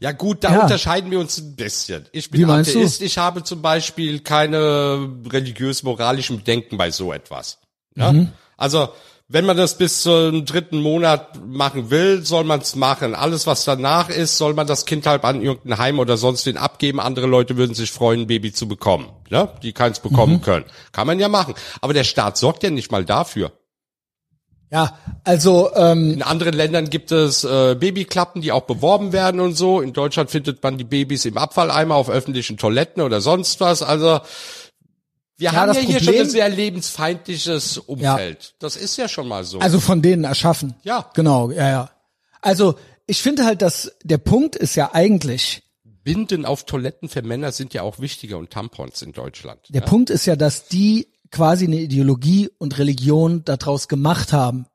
[0.00, 0.62] Ja gut, da Ja.
[0.62, 2.06] unterscheiden wir uns ein bisschen.
[2.12, 2.78] Ich bin Wie meinst du?
[2.78, 7.58] Atheist, ich habe zum Beispiel keine religiös-moralischen Bedenken bei so etwas.
[7.96, 8.12] Ja?
[8.12, 8.32] Mhm.
[8.56, 8.88] Also
[9.26, 13.14] wenn man das bis zum dritten Monat machen will, soll man es machen.
[13.14, 16.58] Alles, was danach ist, soll man das Kind halt an irgendein Heim oder sonst wen
[16.58, 17.00] abgeben.
[17.00, 19.48] Andere Leute würden sich freuen, ein Baby zu bekommen, ne?
[19.62, 20.08] die keins Mhm.
[20.10, 20.66] bekommen können.
[20.92, 21.54] Kann man ja machen.
[21.80, 23.50] Aber der Staat sorgt ja nicht mal dafür.
[24.74, 29.54] Ja, also ähm, In anderen Ländern gibt es äh, Babyklappen, die auch beworben werden und
[29.54, 29.80] so.
[29.80, 33.84] In Deutschland findet man die Babys im Abfalleimer auf öffentlichen Toiletten oder sonst was.
[33.84, 34.18] Also
[35.36, 38.56] wir haben das ja hier schon Problem- ein sehr lebensfeindliches Umfeld.
[38.58, 39.60] Das ist ja schon mal so.
[39.60, 40.74] Also von denen erschaffen.
[40.82, 41.08] Ja.
[41.14, 41.90] Genau, ja, ja.
[42.42, 42.74] Also
[43.06, 45.62] ich finde halt, dass der Punkt ist ja eigentlich,
[46.02, 49.60] Binden auf Toiletten für Männer sind ja auch wichtiger und Tampons in Deutschland.
[49.68, 54.66] der Punkt ist ja, dass die quasi eine Ideologie und Religion daraus gemacht haben.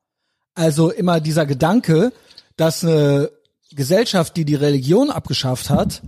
[0.54, 2.12] Also immer dieser Gedanke,
[2.58, 3.32] dass eine
[3.72, 6.02] Gesellschaft, die die Religion abgeschafft hat,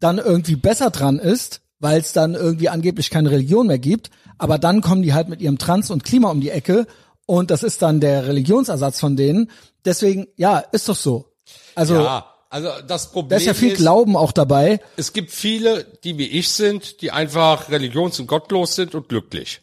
[0.00, 4.10] dann irgendwie besser dran ist, weil es dann irgendwie angeblich keine Religion mehr gibt.
[4.38, 6.86] Aber dann kommen die halt mit ihrem Trans und Klima um die Ecke
[7.26, 9.50] und das ist dann der Religionsersatz von denen.
[9.84, 11.26] Deswegen, ja, ist doch so.
[11.74, 14.80] Also Ja, also das Problem da ist ja viel Glauben auch dabei.
[14.96, 19.60] es gibt viele, die wie ich sind, die einfach religions- und gottlos sind und glücklich.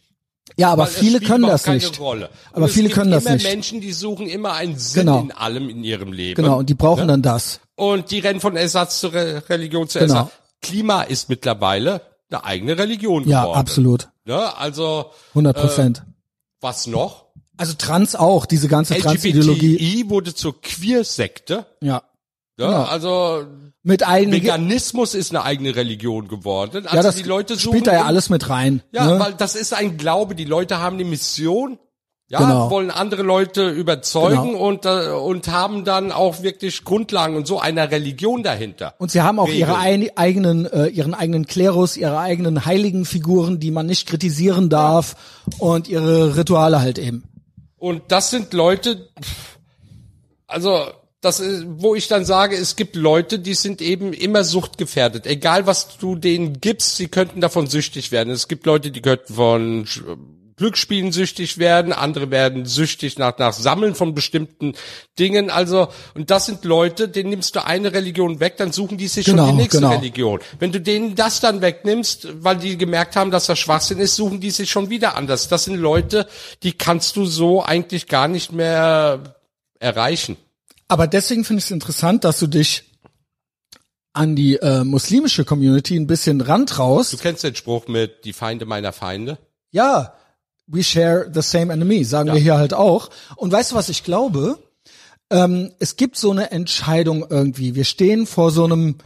[0.58, 1.98] Ja, aber viele können das nicht.
[2.00, 2.30] Rolle.
[2.52, 3.44] Aber es viele gibt können das immer nicht.
[3.46, 5.20] Menschen, die suchen immer einen Sinn Genau.
[5.20, 6.34] in allem in ihrem Leben.
[6.42, 7.60] Genau, und die brauchen dann das.
[7.76, 10.14] Und die rennen von Ersatz zu Re Religion zu Genau.
[10.14, 10.32] Ersatz.
[10.60, 12.00] Klima ist mittlerweile
[12.30, 13.58] eine eigene Religion Ja, geworden.
[13.58, 14.08] absolut.
[14.24, 14.56] Ne?
[14.58, 16.02] Also 100 Prozent.
[16.60, 17.26] was noch?
[17.56, 19.74] also Trans auch, diese ganze Trans-Ideologie.
[19.76, 21.66] LGBTI wurde zur Queer-Sekte.
[21.80, 22.02] Ja.
[22.58, 22.82] Ja, Genau.
[22.82, 23.44] Also
[23.88, 26.84] Mit eigenen, Veganismus ist eine eigene Religion geworden.
[26.84, 28.82] Also ja, das die Leute suchen spielt da ja alles mit rein.
[28.92, 29.18] Ja, ne?
[29.18, 30.34] weil das ist ein Glaube.
[30.34, 31.78] Die Leute haben eine Mission.
[32.28, 32.68] Ja, Genau.
[32.70, 34.58] wollen andere Leute überzeugen Genau.
[34.68, 38.94] und, äh, und haben dann auch wirklich Grundlagen und so einer Religion dahinter.
[38.98, 40.02] Und sie haben auch ihre Regeln.
[40.10, 45.16] ein, eigenen, äh, ihren eigenen Klerus, ihre eigenen heiligen Figuren, die man nicht kritisieren darf
[45.56, 47.24] und ihre Rituale halt eben.
[47.78, 49.08] Und das sind Leute,
[50.46, 50.84] also
[51.20, 55.26] das ist, wo ich dann sage, es gibt Leute, die sind eben immer suchtgefährdet.
[55.26, 58.30] Egal was du denen gibst, sie könnten davon süchtig werden.
[58.30, 59.86] Es gibt Leute, die könnten von
[60.58, 64.74] Glücksspielen süchtig werden, andere werden süchtig nach, nach Sammeln von bestimmten
[65.18, 65.50] Dingen.
[65.50, 69.26] Also, und das sind Leute, denen nimmst du eine Religion weg, dann suchen die sich
[69.26, 69.94] Genau, schon die nächste genau.
[69.94, 70.40] Religion.
[70.58, 74.40] Wenn du denen das dann wegnimmst, weil die gemerkt haben, dass das Schwachsinn ist, suchen
[74.40, 75.48] die sich schon wieder anders.
[75.48, 76.28] Das sind Leute,
[76.62, 79.36] die kannst du so eigentlich gar nicht mehr
[79.78, 80.36] erreichen.
[80.88, 82.84] Aber deswegen finde ich es interessant, dass du dich
[84.14, 87.12] an die äh, muslimische Community ein bisschen rantraust.
[87.12, 89.38] Du kennst den Spruch mit die Feinde meiner Feinde?
[89.70, 90.14] Ja,
[90.66, 92.34] we share the same enemy, sagen Ja.
[92.34, 93.10] wir hier halt auch.
[93.36, 94.58] Und weißt du, was ich glaube?
[95.30, 97.74] Ähm, es gibt so eine Entscheidung irgendwie.
[97.74, 98.96] Wir stehen vor so einem,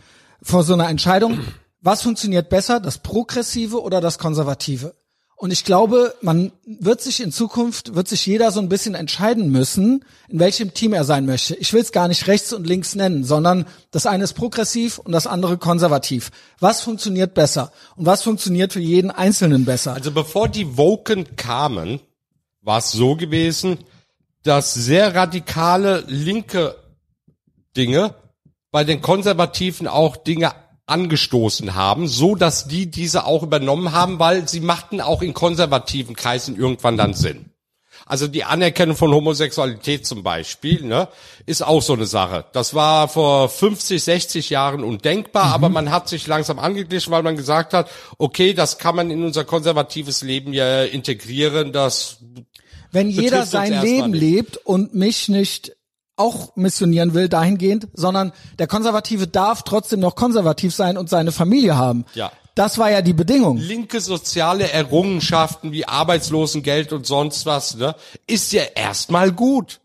[0.41, 1.41] vor so einer Entscheidung.
[1.81, 4.95] Was funktioniert besser, das Progressive oder das Konservative?
[5.43, 9.51] Und ich glaube, man wird sich in Zukunft, wird sich jeder so ein bisschen entscheiden
[9.51, 11.57] müssen, in welchem Team er sein möchte.
[11.57, 15.11] Ich will es gar nicht rechts und links nennen, sondern das eine ist progressiv und
[15.11, 16.31] das andere konservativ.
[16.61, 17.73] Was funktioniert besser?
[17.97, 19.95] Und was funktioniert für jeden Einzelnen besser?
[19.95, 21.99] Also bevor die Woken kamen,
[22.61, 23.79] war es so gewesen,
[24.45, 26.77] dass sehr radikale linke
[27.77, 28.15] Dinge
[28.71, 30.53] bei den Konservativen auch Dinge
[30.93, 36.15] angestoßen haben, so dass die diese auch übernommen haben, weil sie machten auch in konservativen
[36.15, 37.47] Kreisen irgendwann dann Sinn.
[38.05, 41.09] Also die Anerkennung von Homosexualität zum Beispiel, ne,
[41.47, 42.45] ist auch so eine Sache.
[42.53, 47.37] Das war vor 50, 60 Jahren undenkbar, aber man hat sich langsam angeglichen, weil man
[47.37, 47.89] gesagt hat,
[48.19, 52.19] okay, das kann man in unser konservatives Leben ja integrieren, das
[52.91, 55.73] Wenn jeder sein Leben lebt und mich nicht
[56.17, 61.77] auch missionieren will dahingehend, sondern der Konservative darf trotzdem noch konservativ sein und seine Familie
[61.77, 62.05] haben.
[62.15, 62.31] Ja.
[62.55, 63.57] Das war ja die Bedingung.
[63.57, 67.95] linke soziale Errungenschaften wie Arbeitslosengeld und sonst was, ne,
[68.27, 69.81] ist ja erstmal gut.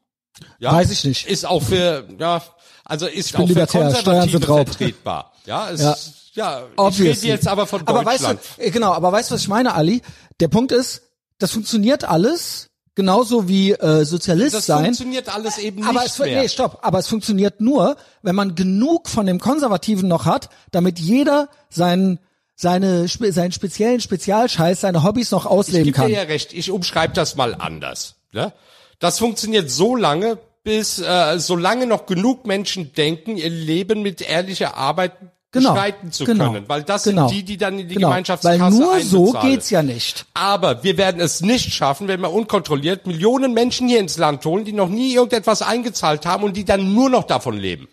[0.60, 1.28] Ja, Weiß ich nicht.
[1.28, 2.44] Ist auch für, ja,
[2.84, 5.32] also ist auch für Konservative vertretbar.
[5.46, 5.96] Ja, es, Ja.
[6.34, 6.60] ja.
[6.74, 7.28] ich Obviously.
[7.28, 8.40] rede jetzt aber von aber Deutschland.
[8.40, 10.02] weißt du, äh, genau, aber weißt du, was ich meine, Ali?
[10.42, 11.04] Der Punkt ist,
[11.40, 12.67] das funktioniert alles
[12.98, 14.86] genauso wie äh, Sozialist Das sein.
[14.86, 16.42] funktioniert alles eben Aber nicht es, mehr.
[16.42, 16.80] nee, stopp.
[16.82, 22.20] Aber es funktioniert nur, wenn man genug von dem Konservativen noch hat, damit jeder seinen
[22.56, 26.08] seine seinen speziellen Spezialscheiß, seine Hobbys noch Ich ausleben gebe kann.
[26.08, 28.16] dir ja recht, ich umschreibe das mal anders.
[28.32, 28.52] Ne?
[28.98, 34.76] Das funktioniert so lange, bis äh, solange noch genug Menschen denken, ihr Leben mit ehrlicher
[34.76, 35.14] Arbeit
[35.58, 36.66] Genau, bestreiten zu genau, können.
[36.68, 38.10] Weil das genau, sind die, die dann in die genau.
[38.10, 40.26] Gemeinschaftskasse Weil nur so geht's ja nicht.
[40.34, 44.66] Aber wir werden es nicht schaffen, wenn wir unkontrolliert Millionen Menschen hier ins Land holen,
[44.66, 47.88] die noch nie irgendetwas eingezahlt haben und die dann nur noch davon leben.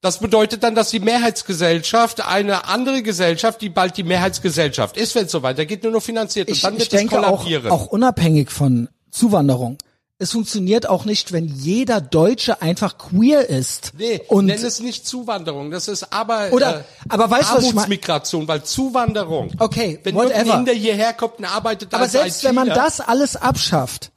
[0.00, 5.24] Das bedeutet dann, dass die Mehrheitsgesellschaft eine andere Gesellschaft, die bald die Mehrheitsgesellschaft ist, wenn
[5.24, 6.48] es so weitergeht, nur noch finanziert.
[6.48, 7.70] Ich, und dann wird ich denke es auch, kollabieren.
[7.70, 9.78] auch unabhängig von Zuwanderung.
[10.20, 13.92] Es funktioniert auch nicht, wenn jeder Deutsche einfach queer ist.
[13.96, 17.62] Nee, und nenn es nicht Zuwanderung, das ist aber Oder- äh, aber weißt du, was
[17.62, 19.52] ich mein- Armutsmigration, weil Zuwanderung.
[19.60, 20.34] Okay, wenn whatever.
[20.34, 24.10] irgendein Inder hierher kommt und arbeitet Aber selbst wenn man das alles abschafft,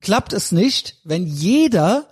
[0.00, 2.06] klappt es nicht, wenn jeder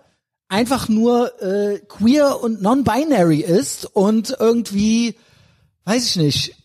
[0.49, 5.15] einfach nur äh, queer und non-binary ist und irgendwie,
[5.85, 6.57] weiß ich nicht,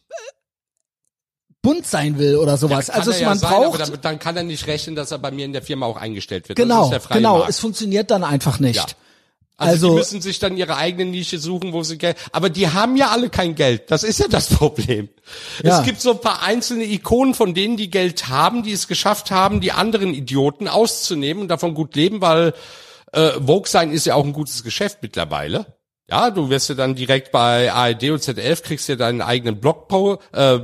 [1.65, 2.87] bunt sein will oder sowas.
[2.87, 5.31] kann also ja man sein, braucht dann, dann kann er nicht rechnen, dass er bei
[5.31, 6.57] mir in der Firma auch eingestellt wird.
[6.57, 7.49] genau, genau, Markt.
[7.49, 8.75] es funktioniert dann einfach nicht.
[8.75, 8.85] Ja.
[9.57, 12.17] Also, Also- die müssen sich dann ihre eigene Nische suchen, wo sie Geld.
[12.33, 13.89] Aber die haben ja alle kein Geld.
[13.89, 15.07] Das ist ja das Problem.
[15.63, 15.79] Ja.
[15.79, 19.31] Es gibt so ein paar einzelne Ikonen von denen, die Geld haben, die es geschafft
[19.31, 22.53] haben, die anderen Idioten auszunehmen und davon gut leben, weil
[23.13, 25.65] äh, Vogue sein ist ja auch ein gutes Geschäft mittlerweile.
[26.09, 29.91] Ja, du wirst ja dann direkt bei ARD und ZDF kriegst ja deinen eigenen Blog,
[30.33, 30.59] äh,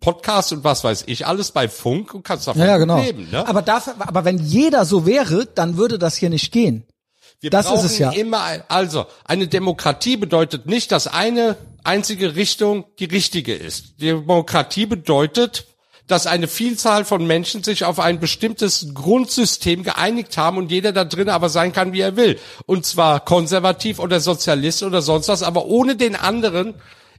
[0.00, 2.98] Podcast und was weiß ich alles bei Funk und kannst davon Ja, ja, genau.
[2.98, 3.28] leben.
[3.30, 3.46] Ne?
[3.46, 6.86] Aber dafür, aber wenn jeder so wäre, dann würde das hier nicht gehen.
[7.40, 8.10] Wir Das ist brauchen es ja.
[8.12, 14.00] immer, also, eine Demokratie bedeutet nicht, dass eine einzige Richtung die richtige ist.
[14.00, 15.66] Demokratie bedeutet,
[16.06, 21.04] dass eine Vielzahl von Menschen sich auf ein bestimmtes Grundsystem geeinigt haben und jeder da
[21.04, 22.38] drin aber sein kann, wie er will.
[22.66, 26.74] Und zwar konservativ oder Sozialist oder sonst was, aber ohne den anderen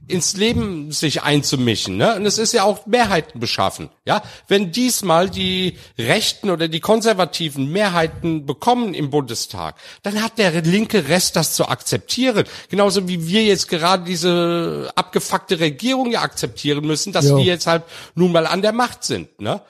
[0.08, 1.96] ins Leben sich einzumischen.
[1.96, 2.16] Ne?
[2.16, 3.90] Und es ist ja auch Mehrheiten beschaffen.
[4.04, 10.62] Ja, wenn diesmal die Rechten oder die Konservativen Mehrheiten bekommen im Bundestag, dann hat der
[10.62, 12.44] linke Rest das zu akzeptieren.
[12.70, 17.38] Genauso wie wir jetzt gerade diese abgefuckte Regierung ja akzeptieren müssen, dass Jo.
[17.38, 17.84] die jetzt halt
[18.14, 19.40] nun mal an der Macht sind.
[19.40, 19.60] Ne?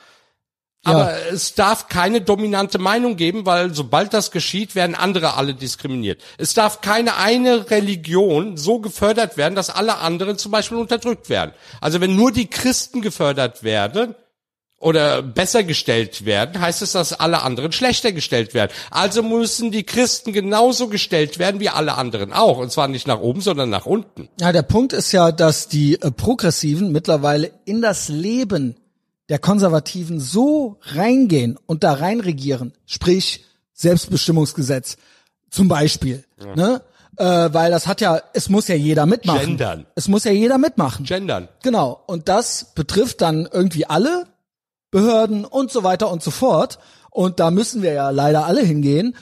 [0.91, 6.20] Aber es darf keine dominante Meinung geben, weil sobald das geschieht, werden andere alle diskriminiert.
[6.39, 11.53] Es darf keine eine Religion so gefördert werden, dass alle anderen zum Beispiel unterdrückt werden.
[11.80, 14.14] Also wenn nur die Christen gefördert werden
[14.80, 18.70] oder besser gestellt werden, heißt es, dass alle anderen schlechter gestellt werden.
[18.91, 22.59] Also müssen die Christen genauso gestellt werden wie alle anderen auch.
[22.59, 24.28] Und zwar nicht nach oben, sondern nach unten.
[24.41, 28.76] Ja, der Punkt ist ja, dass die äh, Progressiven mittlerweile in das Leben
[29.29, 34.97] der Konservativen so reingehen und da reinregieren, sprich Selbstbestimmungsgesetz
[35.51, 36.24] zum Beispiel,
[36.57, 36.83] ne?
[37.16, 39.41] Äh, weil das hat ja, es muss ja jeder mitmachen.
[39.41, 39.87] Gendern.
[39.97, 41.05] Es muss ja jeder mitmachen.
[41.05, 41.49] Gendern.
[41.64, 42.01] Genau.
[42.07, 44.26] Und das betrifft dann irgendwie alle
[44.93, 46.79] Behörden und so weiter und so fort.
[47.11, 49.16] Und da müssen wir ja leider alle hingehen.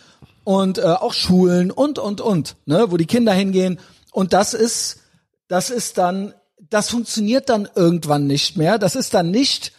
[0.44, 3.78] Und äh, auch Schulen und, und, und, ne, wo die Kinder hingehen.
[4.12, 4.98] Und das ist,
[5.48, 6.34] das ist dann,
[6.68, 8.78] das funktioniert dann irgendwann nicht mehr.
[8.78, 9.72] Das ist dann nicht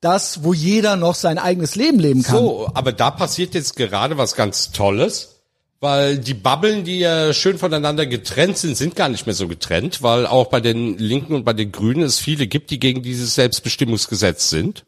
[0.00, 2.36] das, wo jeder noch sein eigenes Leben leben kann.
[2.36, 5.40] So, aber da passiert jetzt gerade was ganz Tolles,
[5.80, 10.02] weil die Bubbeln, die ja schön voneinander getrennt sind, sind gar nicht mehr so getrennt,
[10.02, 13.34] weil auch bei den Linken und bei den Grünen es viele gibt, die gegen dieses
[13.34, 14.84] Selbstbestimmungsgesetz sind.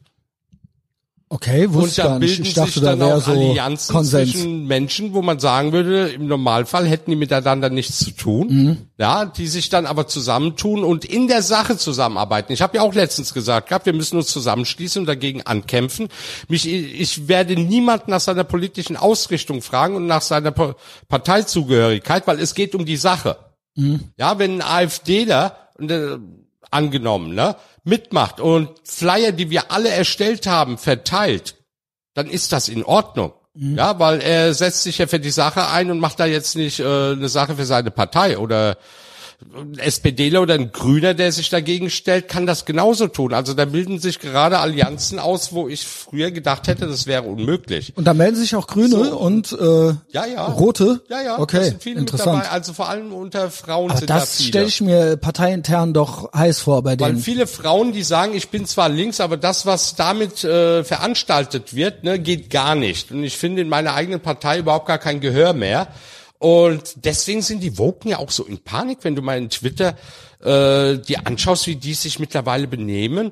[1.34, 2.28] Okay, Und wusste da gar nicht.
[2.28, 4.30] bilden Ich dachte, sich da dann wäre auch so Allianzen Konsens.
[4.32, 8.76] zwischen Menschen, wo man sagen würde, im Normalfall hätten die miteinander nichts zu tun, Mhm.
[8.98, 12.52] ja, die sich dann aber zusammentun und in der Sache zusammenarbeiten.
[12.52, 16.08] Ich habe ja auch letztens gesagt gehabt, wir müssen uns zusammenschließen und dagegen ankämpfen.
[16.48, 20.74] Mich, ich werde niemand nach seiner politischen Ausrichtung fragen und nach seiner Pa-
[21.08, 23.36] Parteizugehörigkeit, weil es geht um die Sache.
[24.18, 26.18] Ja, wenn ein AfDler, und, äh,
[26.72, 31.56] angenommen, ne, mitmacht und Flyer, die wir alle erstellt haben, verteilt,
[32.14, 33.32] dann ist das in Ordnung.
[33.54, 36.80] Ja, weil er setzt sich ja für die Sache ein und macht da jetzt nicht
[36.80, 38.78] äh, eine Sache für seine Partei oder
[39.56, 43.34] ein SPDler oder ein Grüner, der sich dagegen stellt, kann das genauso tun.
[43.34, 47.92] Also da bilden sich gerade Allianzen aus, wo ich früher gedacht hätte, das wäre unmöglich.
[47.96, 49.18] Und da melden sich auch Grüne So.
[49.18, 50.46] und äh, Ja, ja.
[50.46, 51.02] Rote.
[51.08, 51.38] Ja, ja.
[51.38, 52.00] Okay, interessant.
[52.36, 52.48] mit dabei.
[52.50, 54.48] Also vor allem unter Frauen Aber sind da das viele.
[54.48, 57.18] stelle ich mir parteiintern doch heiß vor bei Weil denen.
[57.20, 62.04] viele Frauen, die sagen, ich bin zwar links, aber das, was damit äh, veranstaltet wird,
[62.04, 63.10] ne, geht gar nicht.
[63.10, 65.88] Und ich finde in meiner eigenen Partei überhaupt gar kein Gehör mehr.
[66.42, 69.96] Und deswegen sind die Woken ja auch so in Panik, wenn du mal in Twitter
[70.40, 73.30] äh, dir anschaust, wie die sich mittlerweile benehmen.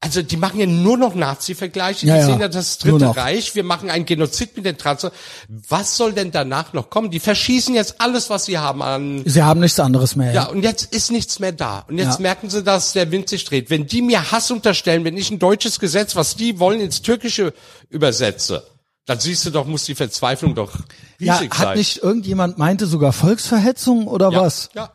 [0.00, 3.14] Also die machen ja nur noch Nazi-Vergleiche, die ja, sehen ja das Dritte.
[3.14, 5.06] Reich, wir machen einen Genozid mit den Trans.
[5.48, 7.10] Was soll denn danach noch kommen?
[7.10, 10.32] Die verschießen jetzt alles, was sie haben an Sie haben nichts anderes mehr.
[10.32, 11.84] ja, und jetzt ist nichts mehr da.
[11.88, 12.20] Und jetzt Ja.
[12.22, 13.68] merken sie, dass der Wind sich dreht.
[13.68, 17.52] Wenn die mir Hass unterstellen, wenn ich ein deutsches Gesetz, was die wollen, ins Türkische
[17.90, 18.66] übersetze,
[19.06, 20.72] dann siehst du doch, muss die Verzweiflung doch
[21.18, 21.78] ja riesig hat sein.
[21.78, 24.70] nicht irgendjemand meinte sogar Volksverhetzung oder ja, was?
[24.74, 24.90] Ja,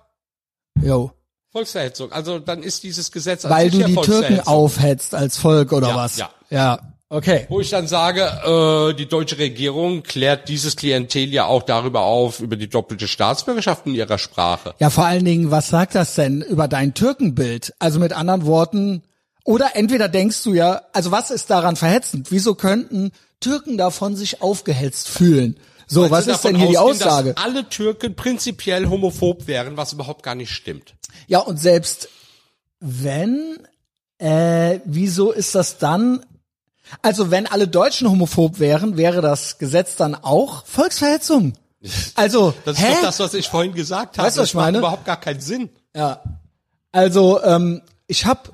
[0.81, 1.11] Jo.
[1.51, 2.11] Volksverhetzung.
[2.13, 5.89] Also dann ist dieses Gesetz an Weil du ja die Türken aufhetzt als Volk oder
[5.89, 6.17] Ja, was?
[6.17, 6.29] ja.
[6.49, 6.79] Ja.
[7.09, 7.45] Okay.
[7.49, 12.39] Wo ich dann sage, äh, die deutsche Regierung klärt dieses Klientel ja auch darüber auf,
[12.39, 14.75] über die doppelte Staatsbürgerschaft in ihrer Sprache.
[14.79, 17.73] Ja, vor allen Dingen, was sagt das denn über dein Türkenbild?
[17.79, 19.03] Also mit anderen Worten,
[19.43, 22.31] oder entweder denkst du ja, also was ist daran verhetzend?
[22.31, 25.57] Wieso könnten Türken davon sich aufgehetzt fühlen?
[25.87, 27.33] So, Weil was ist denn hier die Aussage?
[27.33, 30.93] Dass alle Türken prinzipiell homophob wären, was überhaupt gar nicht stimmt.
[31.27, 32.07] Ja, und selbst
[32.79, 33.57] wenn,
[34.19, 36.25] äh, wieso ist das dann?
[37.01, 41.53] Also wenn alle Deutschen homophob wären, wäre das Gesetz dann auch Volksverhetzung?
[42.13, 42.93] Also, Das ist hä?
[42.93, 44.27] doch das, was ich vorhin gesagt habe.
[44.27, 44.73] Weißt du, was das ich meine?
[44.77, 45.69] macht überhaupt gar keinen Sinn.
[45.95, 46.21] Ja.
[46.91, 48.51] Also, ähm, ich habe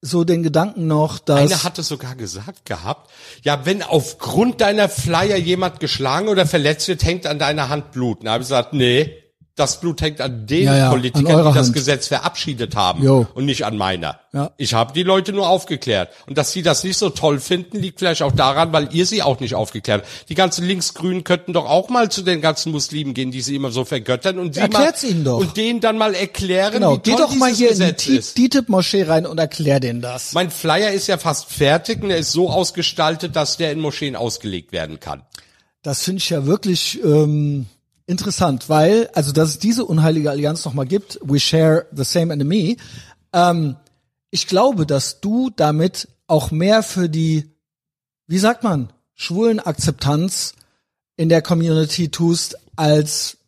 [0.00, 3.10] so den Gedanken noch, dass Einer hatte sogar gesagt gehabt,
[3.42, 8.24] ja, wenn aufgrund deiner Flyer jemand geschlagen oder verletzt wird, hängt an deiner Hand Blut.
[8.24, 9.27] Da habe ich gesagt, nee,
[9.58, 11.74] das Blut hängt an den Ja, ja, an Politikern, eurer die das Hand.
[11.74, 13.26] Gesetz verabschiedet haben Jo.
[13.34, 14.20] und nicht an meiner.
[14.32, 14.50] Ja.
[14.58, 16.10] Ich habe die Leute nur aufgeklärt.
[16.26, 19.22] Und dass sie das nicht so toll finden, liegt vielleicht auch daran, weil ihr sie
[19.22, 20.28] auch nicht aufgeklärt habt.
[20.28, 23.70] Die ganzen Linksgrünen könnten doch auch mal zu den ganzen Muslimen gehen, die sie immer
[23.70, 25.38] so vergöttern und sie Erklärt's mal, ihnen doch.
[25.38, 28.16] und denen dann mal erklären, genau, wie geh doch mal hier in die Gesetz Ti-
[28.16, 28.38] ist.
[28.38, 30.32] DITIB-Moschee rein und erklär denen das.
[30.32, 34.14] Mein Flyer ist ja fast fertig und er ist so ausgestaltet, dass der in Moscheen
[34.16, 35.22] ausgelegt werden kann.
[35.82, 37.66] Das finde ich ja wirklich ähm,
[38.08, 42.78] interessant, weil, also dass es diese unheilige Allianz nochmal gibt, we share the same enemy,
[43.32, 43.76] ähm,
[44.30, 47.50] ich glaube, dass du damit auch mehr für die,
[48.26, 50.54] wie sagt man, schwulen Akzeptanz
[51.16, 53.38] in der Community tust als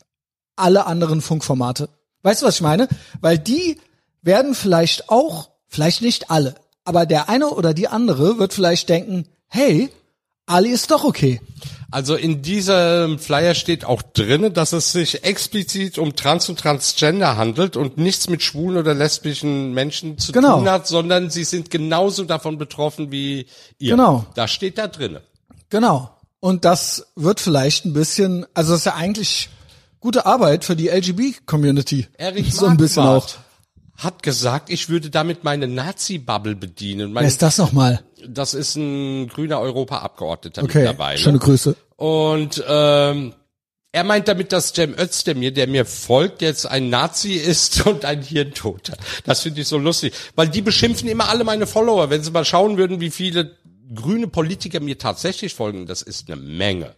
[0.56, 1.88] alle anderen Funkformate.
[2.22, 2.88] Weißt du, was ich meine?
[3.20, 3.78] Weil die
[4.20, 6.54] werden vielleicht auch, vielleicht nicht alle,
[6.84, 9.90] aber der eine oder die andere wird vielleicht denken, hey,
[10.44, 11.40] Ali ist doch okay.
[11.92, 17.36] Also in diesem Flyer steht auch drinne, dass es sich explizit um Trans und Transgender
[17.36, 20.58] handelt und nichts mit schwulen oder lesbischen Menschen zu Genau.
[20.58, 23.46] tun hat, sondern sie sind genauso davon betroffen wie
[23.78, 23.90] ihr.
[23.96, 24.24] Genau.
[24.34, 25.22] Da steht da drinne.
[25.68, 26.10] Genau.
[26.38, 29.48] Und das wird vielleicht ein bisschen, also das ist ja eigentlich
[30.00, 32.06] gute Arbeit für die LGB-Community.
[32.16, 33.26] Erich so ein bisschen auch.
[34.02, 37.08] Hat gesagt, ich würde damit meine Nazi-Bubble bedienen.
[37.08, 38.02] Wer Mein, ist das nochmal?
[38.26, 41.18] das ist ein grüner Europaabgeordneter Okay, mittlerweile.
[41.18, 41.74] schöne Grüße.
[41.96, 43.34] Und ähm,
[43.92, 48.22] er meint damit, dass Cem Özdemir, der mir folgt, jetzt ein Nazi ist und ein
[48.22, 48.96] Hirntoter.
[49.24, 52.10] Das finde ich so lustig, weil die beschimpfen immer alle meine Follower.
[52.10, 53.56] Wenn sie mal schauen würden, wie viele
[53.94, 56.94] grüne Politiker mir tatsächlich folgen, das ist eine Menge,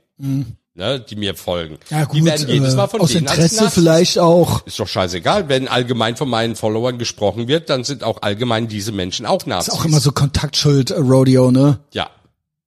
[0.75, 1.75] ne, die mir folgen.
[1.75, 1.97] Mhm.
[1.97, 4.67] Ja gut, die werden jedes äh, Mal von aus denen als Interesse vielleicht auch.
[4.67, 8.93] ist doch scheißegal, wenn allgemein von meinen Followern gesprochen wird, dann sind auch allgemein diese
[8.93, 9.73] Menschen auch Nazis.
[9.75, 11.81] Ist auch immer so Kontaktschuld-Rodeo, ne?
[11.93, 12.11] Ja.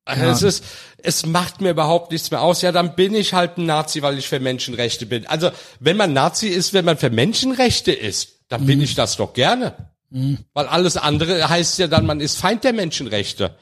[0.08, 0.64] Es ist,
[0.98, 2.62] es macht mir überhaupt nichts mehr aus.
[2.62, 5.26] Ja, dann bin ich halt ein Nazi, weil ich für Menschenrechte bin.
[5.26, 5.50] Also,
[5.80, 8.66] wenn man Nazi ist, wenn man für Menschenrechte ist, dann Mhm.
[8.68, 9.74] bin ich das doch gerne.
[10.54, 13.56] Weil alles andere heißt ja dann, man ist Feind der Menschenrechte.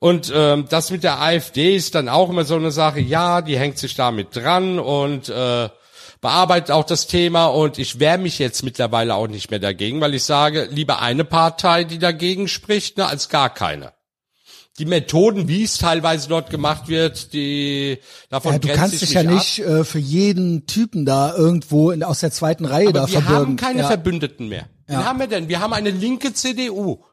[0.00, 3.58] Und ähm, das mit der AfD ist dann auch immer so eine Sache, ja, die
[3.58, 5.68] hängt sich damit dran und äh,
[6.20, 10.14] bearbeitet auch das Thema und ich wehre mich jetzt mittlerweile auch nicht mehr dagegen, weil
[10.14, 13.92] ich sage, lieber eine Partei, die dagegen spricht, ne, als gar keine
[14.78, 17.98] die Methoden, wie es teilweise dort gemacht wird, die
[18.30, 19.26] davon Ja, du kannst dich ja ab.
[19.26, 23.20] nicht äh, für jeden Typen da irgendwo in, aus der zweiten Reihe da Aber wir
[23.20, 23.46] verbürgen.
[23.46, 23.88] haben keine ja.
[23.88, 24.68] Verbündeten mehr.
[24.88, 25.00] Ja.
[25.00, 25.48] Wen haben wir denn?
[25.48, 27.04] Wir haben eine linke CDU.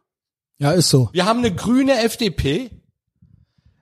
[0.57, 1.09] Ja, ist so.
[1.13, 2.71] Wir haben eine grüne FDP.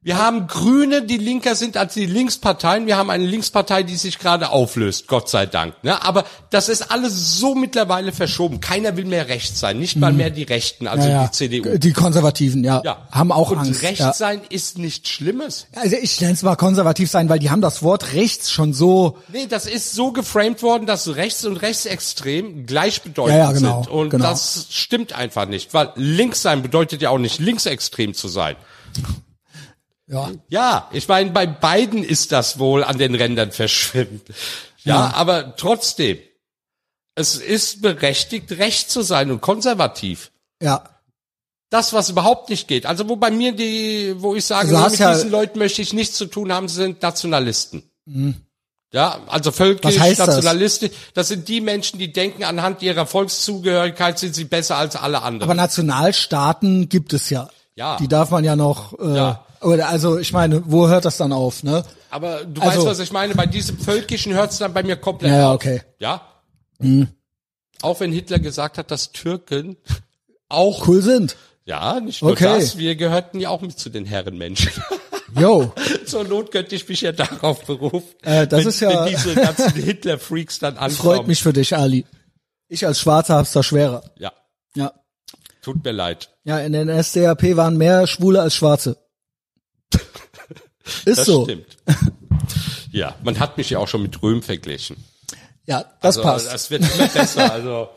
[0.05, 2.87] Wir haben Grüne, die linker sind als die Linksparteien.
[2.87, 5.81] Wir haben eine Linkspartei, die sich gerade auflöst, Gott sei Dank.
[5.81, 6.03] Ne?
[6.03, 8.59] Aber das ist alles so mittlerweile verschoben.
[8.59, 11.09] Keiner will mehr rechts sein, nicht mal mehr die Rechten, also Mhm.
[11.09, 11.27] ja, ja.
[11.27, 11.77] die CDU.
[11.77, 13.07] Die Konservativen, ja, Ja.
[13.11, 13.81] haben auch Und Angst.
[13.81, 14.11] rechts ja.
[14.11, 15.67] sein ist nichts Schlimmes.
[15.73, 19.17] Also ich nenne es mal konservativ sein, weil die haben das Wort rechts schon so
[19.31, 23.91] Nee, das ist so geframed worden, dass rechts und rechtsextrem gleichbedeutend ja, genau, sind.
[23.93, 24.25] Und genau.
[24.31, 28.57] das stimmt einfach nicht, weil links sein bedeutet ja auch nicht linksextrem zu sein.
[30.07, 30.31] Ja.
[30.49, 34.23] Ja, ich meine, bei beiden ist das wohl an den Rändern verschwimmt.
[34.83, 35.13] Ja, Ja.
[35.15, 36.17] aber trotzdem,
[37.15, 40.31] es ist berechtigt, recht zu sein und konservativ.
[40.61, 40.89] Ja.
[41.69, 42.85] Das, was überhaupt nicht geht.
[42.85, 45.93] Also wo bei mir die, wo ich sage, Also mit ja- diesen Leuten möchte ich
[45.93, 47.83] nichts zu tun haben, sind Nationalisten.
[48.91, 50.27] Ja, also völkisch, heißt das?
[50.27, 50.91] nationalistisch.
[51.15, 51.29] Das?
[51.29, 55.49] sind die Menschen, die denken, anhand ihrer Volkszugehörigkeit sind sie besser als alle anderen.
[55.49, 57.49] Aber Nationalstaaten gibt es ja.
[57.75, 57.97] Ja.
[57.97, 58.93] Die darf man ja noch.
[58.99, 59.45] Äh, Ja.
[59.63, 61.63] Oder also ich meine, wo hört das dann auf?
[61.63, 61.83] Ne?
[62.09, 63.33] Aber du Also- weißt, was ich meine.
[63.35, 65.55] Bei diesem Völkischen hört es dann bei mir komplett Ja, ja, auf.
[65.55, 65.81] okay.
[65.99, 66.21] Ja.
[67.81, 69.77] Auch wenn Hitler gesagt hat, dass Türken
[70.49, 71.35] auch, Cool sind.
[71.65, 72.43] ja, nicht nur Okay.
[72.59, 74.71] das, wir gehörten ja auch mit zu den Herrenmenschen.
[75.39, 75.71] Yo.
[76.05, 78.07] Zur Not könnte ich mich ja darauf berufen.
[78.21, 80.91] Äh, das wenn, ist ja- Wenn diese ganzen Hitler-Freaks dann ankommen.
[80.95, 82.05] Freut mich für dich, Ali.
[82.67, 84.03] Ich als Schwarzer hab's da schwerer.
[84.19, 84.31] Ja,
[84.75, 84.93] Ja.
[85.63, 86.29] tut mir leid.
[86.43, 88.97] Ja, in den SDAP waren mehr Schwule als Schwarze.
[91.05, 91.43] Ist Das so.
[91.45, 91.65] stimmt.
[92.91, 94.97] Ja, man hat mich ja auch schon mit Röhm verglichen.
[95.65, 96.53] Ja, das Also, passt.
[96.53, 97.51] Das wird immer besser.
[97.53, 97.89] Also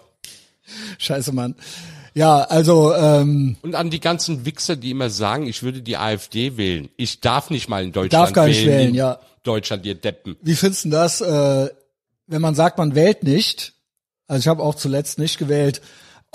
[0.99, 1.55] Scheiße, Mann.
[2.15, 6.57] Ja, also ähm, und an die ganzen Wichser, die immer sagen, ich würde die AfD
[6.57, 6.89] wählen.
[6.97, 9.21] Ich darf nicht mal in Deutschland Darf gar nicht wählen, in ja.
[9.43, 10.37] Deutschland, ihr Deppen.
[10.41, 11.69] wie findest du das, äh,
[12.27, 13.75] wenn man sagt, man wählt nicht?
[14.29, 15.83] Also ich habe auch zuletzt nicht gewählt.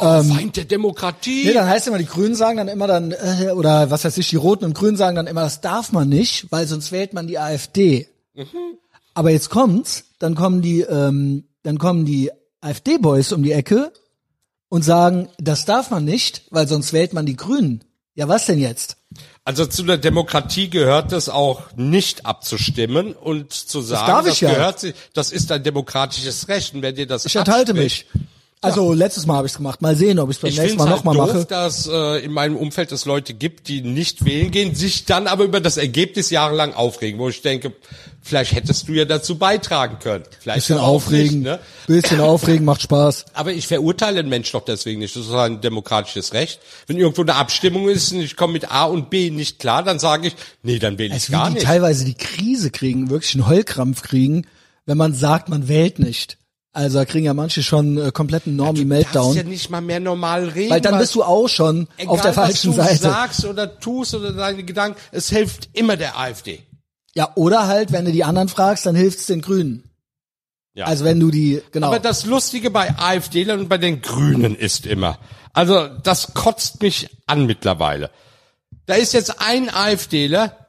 [0.02, 1.42] Feind der Demokratie.
[1.42, 4.18] Ähm, Nee, dann heißt immer, die Grünen sagen dann immer dann, äh, oder was weiß
[4.18, 7.14] ich, die Roten und Grünen sagen dann immer, das darf man nicht, weil sonst wählt
[7.14, 8.08] man die AfD.
[9.14, 12.32] Aber jetzt kommt's, dann kommen die, ähm, dann kommen die
[12.62, 13.92] AfD-Boys um die Ecke
[14.70, 17.84] und sagen, das darf man nicht, weil sonst wählt man die Grünen.
[18.14, 18.98] Ja, was denn jetzt?
[19.44, 24.40] Also zu der Demokratie gehört es auch nicht abzustimmen und zu sagen, darf ich das
[24.42, 24.54] ja.
[24.54, 26.74] gehört sie, das ist ein demokratisches Recht.
[26.74, 28.06] Und wenn dir das Ich enthalte mich.
[28.64, 29.82] Also letztes Mal habe ich es gemacht.
[29.82, 31.46] Mal sehen, ob ich es beim Ich nächsten Mal halt nochmal mache.
[31.46, 35.46] dass äh, in meinem Umfeld es Leute gibt, die nicht wählen gehen, sich dann aber
[35.46, 37.74] über das Ergebnis jahrelang aufregen, wo ich denke,
[38.22, 40.26] vielleicht hättest du ja dazu beitragen können.
[40.40, 41.60] Vielleicht Bisschen aufregen, Nicht, ne?
[41.88, 43.26] bisschen aufregen macht Spaß.
[43.34, 45.16] Aber ich verurteile einen Mensch doch deswegen nicht.
[45.16, 46.60] Das ist ein demokratisches Recht.
[46.86, 49.98] Wenn irgendwo eine Abstimmung ist und ich komme mit A und B nicht klar, dann
[49.98, 51.66] sage ich, nee, dann wähle ich Also gar wie die nicht.
[51.66, 54.46] teilweise die Krise kriegen, wirklich einen Heulkrampf kriegen,
[54.86, 56.38] wenn man sagt, man wählt nicht.
[56.74, 59.36] Also da kriegen ja manche schon äh, kompletten Du darfst Normie-Meltdown.
[59.36, 60.70] ja nicht mal mehr normal reden.
[60.72, 63.02] weil dann bist du auch schon egal, auf der falschen was du Seite.
[63.04, 66.60] sagst oder tust oder deine Gedanken, es hilft immer der AfD.
[67.14, 69.84] Ja, oder halt, wenn du die anderen fragst, dann hilft's den Grünen.
[70.74, 70.86] Ja.
[70.86, 71.88] Also wenn du die, genau.
[71.88, 75.18] Aber das Lustige bei AfDlern und bei den Grünen ist immer,
[75.52, 78.10] also das kotzt mich an mittlerweile.
[78.86, 80.61] Da ist jetzt ein AfDler,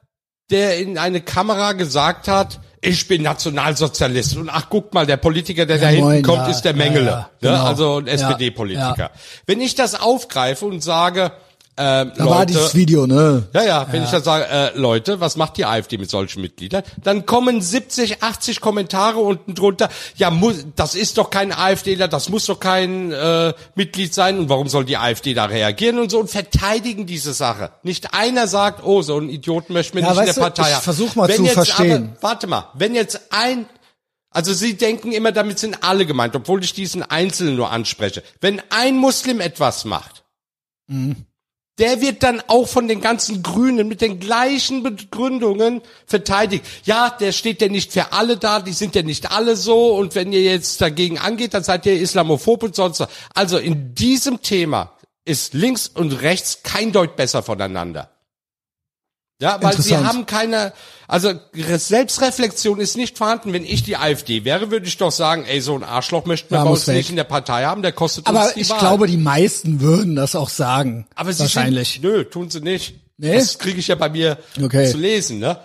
[0.50, 5.66] der in eine Kamera gesagt hat, ich bin Nationalsozialist und ach guck mal, der Politiker,
[5.66, 7.26] der da hinten moin, kommt, ja, ist der ja, Mengele, ja, ne?
[7.40, 7.64] genau.
[7.64, 8.94] also ein Ja, SPD-Politiker.
[8.98, 9.10] ja.
[9.46, 11.30] Wenn ich das aufgreife und sage,
[11.74, 13.48] ähm, da war Leute, dieses Video, ne?
[13.54, 16.82] ja, ja, wenn ich dann sage, äh, Leute, was macht die AfD mit solchen Mitgliedern?
[17.02, 19.88] Dann kommen 70, 80 Kommentare unten drunter.
[20.16, 24.38] Ja, muss, das ist doch kein AfDler, das muss doch kein äh, Mitglied sein.
[24.38, 27.70] Und warum soll die AfD da reagieren und so und verteidigen diese Sache?
[27.82, 30.68] Nicht einer sagt, oh, so ein Idioten möchte mir Ja, nicht in der du, Partei
[30.68, 30.82] ich haben.
[30.82, 32.10] versuch mal Wenn zu jetzt verstehen.
[32.12, 33.66] Aber, warte mal, wenn jetzt ein
[34.34, 38.22] also Sie denken immer, damit sind alle gemeint, obwohl ich diesen Einzelnen nur anspreche.
[38.40, 40.24] Wenn ein Muslim etwas macht,
[41.82, 46.64] der wird dann auch von den ganzen Grünen mit den gleichen Begründungen verteidigt.
[46.84, 50.14] Ja, der steht ja nicht für alle da, die sind ja nicht alle so und
[50.14, 53.08] wenn ihr jetzt dagegen angeht, dann seid ihr islamophob und sonst was.
[53.34, 54.92] Also in diesem Thema
[55.24, 58.11] ist links und rechts kein Deut besser voneinander.
[59.42, 60.72] Ja, weil sie haben keine,
[61.08, 63.52] also Selbstreflexion ist nicht vorhanden.
[63.52, 66.58] Wenn ich die AfD wäre, würde ich doch sagen, ey, so ein Arschloch möchten wir
[66.58, 66.96] Ja, bei uns weg.
[66.96, 68.78] nicht in der Partei haben, der kostet Aber uns die ich Wahl.
[68.78, 71.06] glaube, die meisten würden das auch sagen.
[71.16, 71.94] Aber sie wahrscheinlich.
[71.94, 72.94] Sind, nö, tun sie nicht.
[73.18, 73.34] Nee?
[73.34, 74.90] Das kriege ich ja bei mir Okay.
[74.90, 75.58] zu lesen, ne?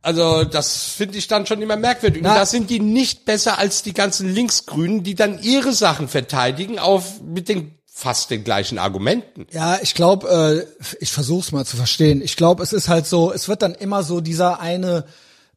[0.00, 2.22] Also das finde ich dann schon immer merkwürdig.
[2.22, 6.06] Na- Und da sind die nicht besser als die ganzen Linksgrünen, die dann ihre Sachen
[6.08, 9.46] verteidigen auf mit den fast den gleichen Argumenten.
[9.50, 12.22] Ja, ich glaube, äh, ich versuch's mal zu verstehen.
[12.22, 15.04] Ich glaube, es ist halt so, es wird dann immer so dieser eine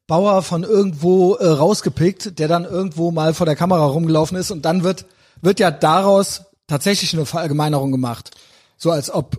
[0.07, 4.63] Bauer von irgendwo äh, rausgepickt, der dann irgendwo mal vor der Kamera rumgelaufen ist und
[4.65, 5.05] dann wird
[5.43, 8.31] wird ja daraus tatsächlich eine Verallgemeinerung gemacht.
[8.77, 9.37] So als ob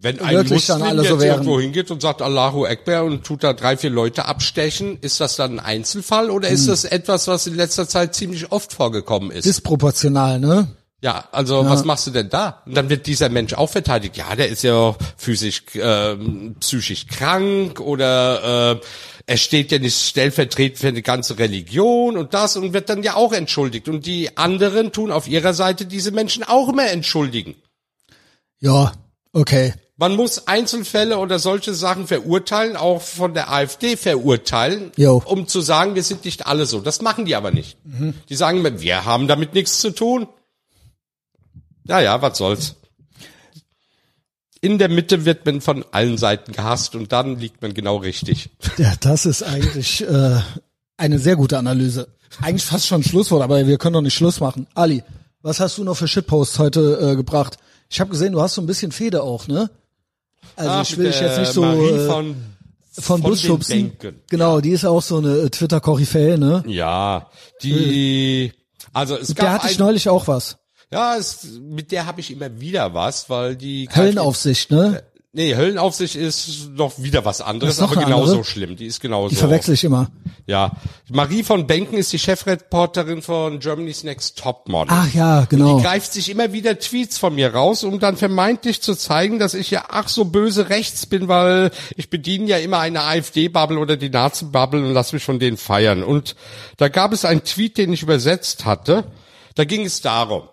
[0.00, 1.34] Wenn ein Wirklich dann Muslim alle so jetzt wären.
[1.38, 5.36] irgendwo hingeht und sagt Allahu Akbar und tut da drei, vier Leute abstechen, ist das
[5.36, 6.54] dann ein Einzelfall oder Hm.
[6.54, 9.46] ist das etwas, was in letzter Zeit ziemlich oft vorgekommen ist?
[9.46, 10.68] disproportional, ne?
[11.04, 12.62] Ja, also was machst du denn da?
[12.64, 14.16] Und dann wird dieser Mensch auch verteidigt.
[14.16, 18.80] Ja, der ist ja physisch, ähm, psychisch krank oder äh,
[19.26, 23.16] er steht ja nicht stellvertretend für eine ganze Religion und das und wird dann ja
[23.16, 23.86] auch entschuldigt.
[23.90, 27.54] Und die anderen tun auf ihrer Seite diese Menschen auch immer entschuldigen.
[28.60, 28.92] Ja,
[29.34, 29.74] okay.
[29.98, 35.22] Man muss Einzelfälle oder solche Sachen verurteilen, auch von der AfD verurteilen, Jo.
[35.26, 36.80] um zu sagen, wir sind nicht alle so.
[36.80, 37.76] Das machen die aber nicht.
[38.30, 40.28] Die sagen wir haben damit nichts zu tun.
[41.86, 42.74] Ja, ja, was soll's.
[44.60, 48.48] In der Mitte wird man von allen Seiten gehasst und dann liegt man genau richtig.
[48.78, 50.40] Ja, das ist eigentlich äh,
[50.96, 52.08] Eine sehr gute Analyse.
[52.40, 54.66] Eigentlich fast schon ein Schlusswort, aber wir können doch nicht Schluss machen.
[54.74, 55.02] Ali,
[55.42, 57.58] was hast du noch für Shitposts heute äh, gebracht?
[57.90, 59.70] Ich habe gesehen, du hast so ein bisschen Feder auch, ne?
[60.56, 62.36] Also Ah, ich will dich jetzt der nicht so Marie äh, von,
[62.92, 63.92] von, von Bus schubsen.
[64.30, 66.64] Genau, die ist auch so eine äh, Twitter-Koryphäe, ne?
[66.66, 67.28] Ja,
[67.62, 68.52] die,
[68.92, 70.56] also es gab hatte ich neulich auch was.
[70.94, 75.02] Ja, es, mit der habe ich immer wieder was, weil die Höllenaufsicht, ne?
[75.36, 78.44] Nee, Höllenaufsicht ist noch wieder was anderes, aber genauso andere?
[78.44, 78.76] schlimm.
[78.76, 79.30] Die ist genauso.
[79.30, 80.12] Die verwechsel ich immer.
[80.46, 80.70] Ja.
[81.10, 84.94] Marie von Benken ist die Chefreporterin von Germany's Next Topmodel.
[84.96, 85.78] Ach ja, genau.
[85.78, 89.54] Die greift sich immer wieder Tweets von mir raus, um dann vermeintlich zu zeigen, dass
[89.54, 93.96] ich ja ach so böse rechts bin, weil ich bediene ja immer eine AfD-Bubble oder
[93.96, 96.04] die Nazi-Bubble und lass mich von denen feiern.
[96.04, 96.36] Und
[96.76, 99.02] da gab es einen Tweet, den ich übersetzt hatte.
[99.56, 100.44] Da ging es darum,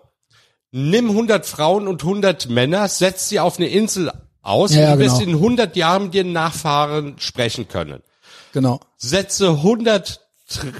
[0.72, 4.10] nimm 100 Frauen und 100 Männer, setz sie auf eine Insel
[4.42, 5.30] aus Ja, und du wirst genau.
[5.30, 8.02] in 100 Jahren mit ihren Nachfahren sprechen können
[8.52, 8.80] Genau.
[8.96, 10.20] setze 100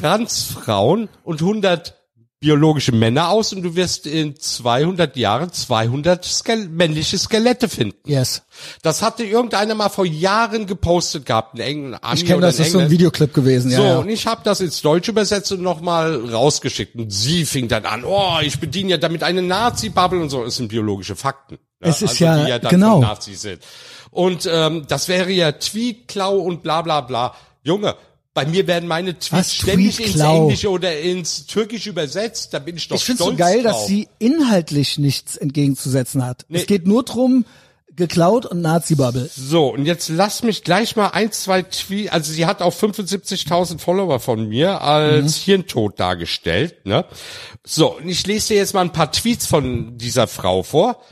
[0.01, 1.95] Transfrauen und 100
[2.43, 7.97] biologische Männer aus und du wirst in 200 Jahren 200 Skel männliche Skelette finden.
[8.05, 8.43] Yes.
[8.83, 12.03] Das hatte irgendeiner mal vor Jahren gepostet gehabt, in England.
[12.15, 13.77] Ich kenne das, das ist so ein Videoclip gewesen, ja.
[13.77, 13.99] So, ja.
[13.99, 16.97] und ich habe das ins Deutsche übersetzt und nochmal rausgeschickt.
[16.97, 20.45] Und sie fing dann an, oh, ich bediene ja damit eine Nazi-Bubble und so.
[20.45, 21.59] Es sind biologische Fakten.
[21.79, 23.01] Es ist also, ja- die ja dann genau.
[23.01, 23.63] Nazis sind.
[24.11, 27.35] Und ähm, das wäre ja Tweetklau und bla bla bla.
[27.63, 27.95] Junge,
[28.35, 30.21] bei mir werden meine Tweets Was, ständig ins?
[30.21, 32.55] Englische oder ins Türkische übersetzt.
[32.55, 33.73] Da bin ich doch Ich finde stolz so geil, drauf.
[33.73, 36.45] dass sie inhaltlich nichts entgegenzusetzen hat.
[36.49, 36.61] Nee.
[36.61, 37.45] Es geht nur drum,
[37.95, 39.29] geklaut und Nazi-Bubble.
[39.37, 43.79] So, und jetzt lass mich gleich mal ein, zwei Tweets, also sie hat auch 75.000
[43.81, 45.45] Follower von mir als Mhm.
[45.45, 47.05] Hirntod dargestellt, ne?
[47.65, 51.03] So, und ich lese dir jetzt mal ein paar Tweets von dieser Frau vor,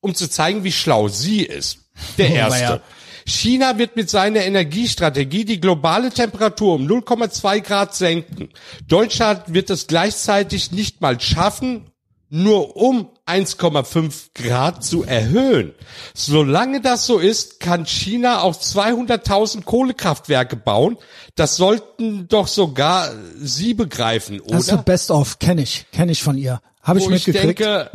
[0.00, 1.80] um zu zeigen, wie schlau sie ist.
[2.16, 2.60] Der Oh, erste.
[2.62, 2.80] weia.
[3.26, 8.50] China wird mit seiner Energiestrategie die globale Temperatur um 0,2 Grad senken.
[8.86, 11.92] Deutschland wird es gleichzeitig nicht mal schaffen,
[12.34, 15.74] nur um 1,5 Grad zu erhöhen.
[16.14, 20.96] Solange das so ist, kann China auch 200.000 Kohlekraftwerke bauen.
[21.34, 24.56] Das sollten doch sogar Sie begreifen, oder?
[24.56, 26.62] Das ist Best of, kenne ich, kenne ich von ihr.
[26.82, 27.60] Habe ich wo ich mitgekriegt.
[27.60, 27.90] denke,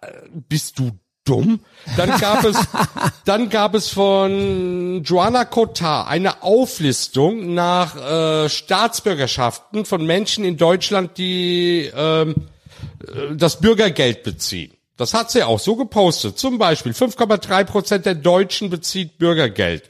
[0.00, 0.92] äh, bist du
[1.24, 1.60] dumm?
[1.96, 2.56] Dann gab es,
[3.24, 11.18] dann gab es von Joanna Cotard eine Auflistung nach äh, Staatsbürgerschaften von Menschen in Deutschland,
[11.18, 12.34] die ähm,
[13.06, 14.72] äh, das Bürgergeld beziehen.
[14.96, 16.38] Das hat sie auch so gepostet.
[16.38, 19.84] Zum Beispiel 5,3 Prozent der Deutschen bezieht Bürgergeld.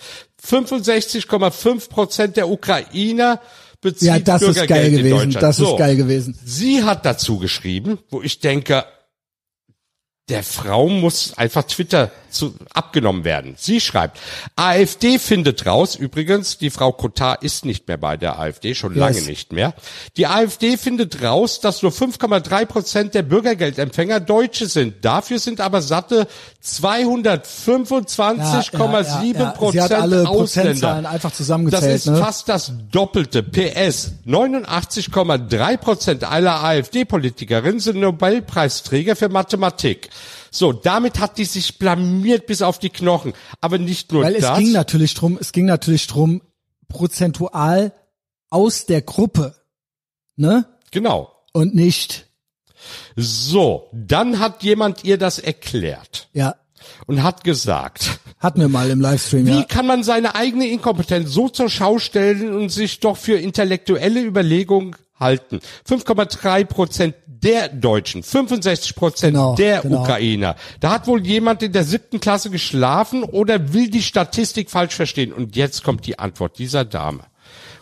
[0.45, 3.41] 65,5 Prozent der Ukrainer
[3.81, 5.11] bezieht ja, das Bürgergeld ist geil in gewesen.
[5.11, 5.43] Deutschland.
[5.43, 5.73] Das so.
[5.73, 6.39] ist geil gewesen.
[6.45, 8.85] Sie hat dazu geschrieben, wo ich denke,
[10.33, 13.55] der Frau muss einfach Twitter zu, abgenommen werden.
[13.59, 14.19] Sie schreibt,
[14.57, 19.01] AfD findet raus, übrigens, die Frau Cotard ist nicht mehr bei der AfD, schon Yes.
[19.01, 19.75] lange nicht mehr.
[20.17, 25.05] Die AfD findet raus, dass nur 5,3 Prozent der Bürgergeldempfänger Deutsche sind.
[25.05, 26.27] Dafür sind aber satte
[26.63, 31.09] 225,7 Prozent Sie hat alle Ausländer.
[31.09, 31.95] Einfach Das zusammengezählt.
[31.97, 32.17] ist ne?
[32.19, 33.43] fast das Doppelte.
[33.43, 34.13] PS.
[34.27, 40.11] 89,3 Prozent aller AfD-Politikerinnen sind Nobelpreisträger für Mathematik.
[40.55, 43.33] So, damit hat die sich blamiert bis auf die Knochen.
[43.63, 44.59] Aber nicht nur Weil es das.
[44.59, 46.43] ging natürlich drum, es ging natürlich drum,
[46.89, 47.93] prozentual
[48.51, 49.57] aus der Gruppe,
[50.37, 50.67] ne?
[50.91, 51.33] genau.
[51.55, 52.27] Und nicht,
[53.17, 56.57] So, dann hat jemand ihr das erklärt ja,
[57.07, 59.63] und hat gesagt, hatten wir mal im Livestream, Wie ja.
[59.65, 64.97] kann man seine eigene Inkompetenz so zur Schau stellen und sich doch für intellektuelle Überlegung
[65.23, 65.61] halten?
[65.89, 70.03] 5,3 Prozent der Deutschen, 65 Prozent Genau, der genau.
[70.03, 70.55] Ukrainer.
[70.81, 75.33] Da hat wohl jemand in der siebten Klasse geschlafen oder will die Statistik falsch verstehen?
[75.33, 77.25] Und jetzt kommt die Antwort dieser Dame.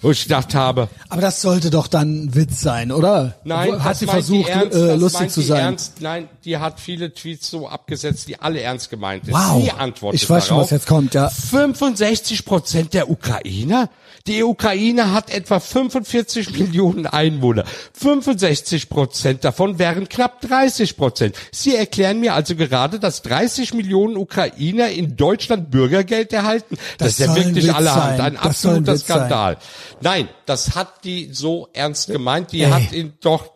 [0.03, 3.35] Wo ich gedacht habe, Aber das sollte doch dann ein Witz sein, oder?
[3.45, 5.61] Nein, Hat sie versucht, die ernst, äh, lustig zu sein.
[5.61, 9.35] Ernst, nein, die hat viele Tweets so abgesetzt, die alle ernst gemeint sind.
[9.35, 9.63] Wow.
[9.63, 11.29] Sie antwortet Ich weiß schon, darauf, was jetzt kommt, ja.
[11.29, 13.91] 65 Prozent der Ukrainer?
[14.27, 17.65] Die Ukraine hat etwa 45 Millionen Einwohner.
[17.95, 21.37] 65 Prozent davon wären knapp 30 Prozent.
[21.53, 26.77] Sie erklären mir also gerade, dass 30 Millionen Ukrainer in Deutschland Bürgergeld erhalten.
[26.99, 28.21] Das Das, ist ja wirklich allerhand.
[28.21, 29.57] Ein Das absoluter Witz sein.
[30.01, 32.53] Nein, das hat die so ernst gemeint.
[32.53, 32.71] Die Ey.
[32.71, 33.53] hat ihn doch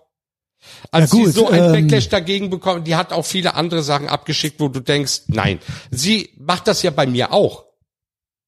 [0.91, 3.83] als Ja, gut, sie so ein ähm, Backlash dagegen bekommen, die hat auch viele andere
[3.83, 5.59] Sachen abgeschickt, wo du denkst, nein.
[5.91, 7.65] Sie macht das ja bei mir auch.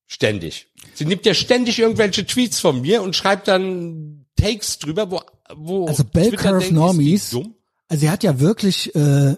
[0.07, 0.69] Ständig.
[0.95, 5.21] Sie nimmt ja ständig irgendwelche Tweets von mir und schreibt dann Takes drüber, wo,
[5.55, 7.55] wo Also Bell Curve Normies, dumm?
[7.89, 9.35] also sie hat ja wirklich, äh,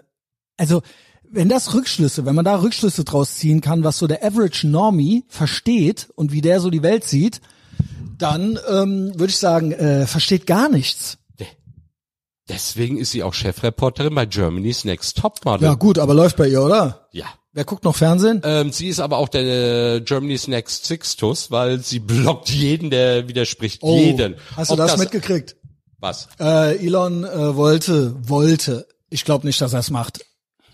[0.57, 0.81] also
[1.31, 5.23] wenn das Rückschlüsse, wenn man da Rückschlüsse draus ziehen kann, was so der Average Normie
[5.27, 7.41] versteht und wie der so die Welt sieht,
[8.19, 11.17] dann ähm, würde ich sagen, äh, versteht gar nichts.
[12.49, 15.67] Deswegen ist sie auch Chefreporterin bei Germany's Next Topmodel.
[15.67, 17.07] Ja gut, aber läuft bei ihr, oder?
[17.11, 17.25] ja.
[17.51, 18.41] Wer guckt noch Fernsehen?
[18.43, 23.27] Ähm, sie ist aber auch der äh, Germany's Next Sixtus, weil sie blockt jeden, der
[23.27, 23.81] widerspricht.
[23.81, 24.35] jeden.
[24.35, 25.55] Oh, Hast du Ob das, mitgekriegt?
[25.99, 26.29] Was?
[26.39, 28.87] Äh, Elon äh, wollte, wollte.
[29.09, 30.23] Ich glaube nicht, dass er es macht.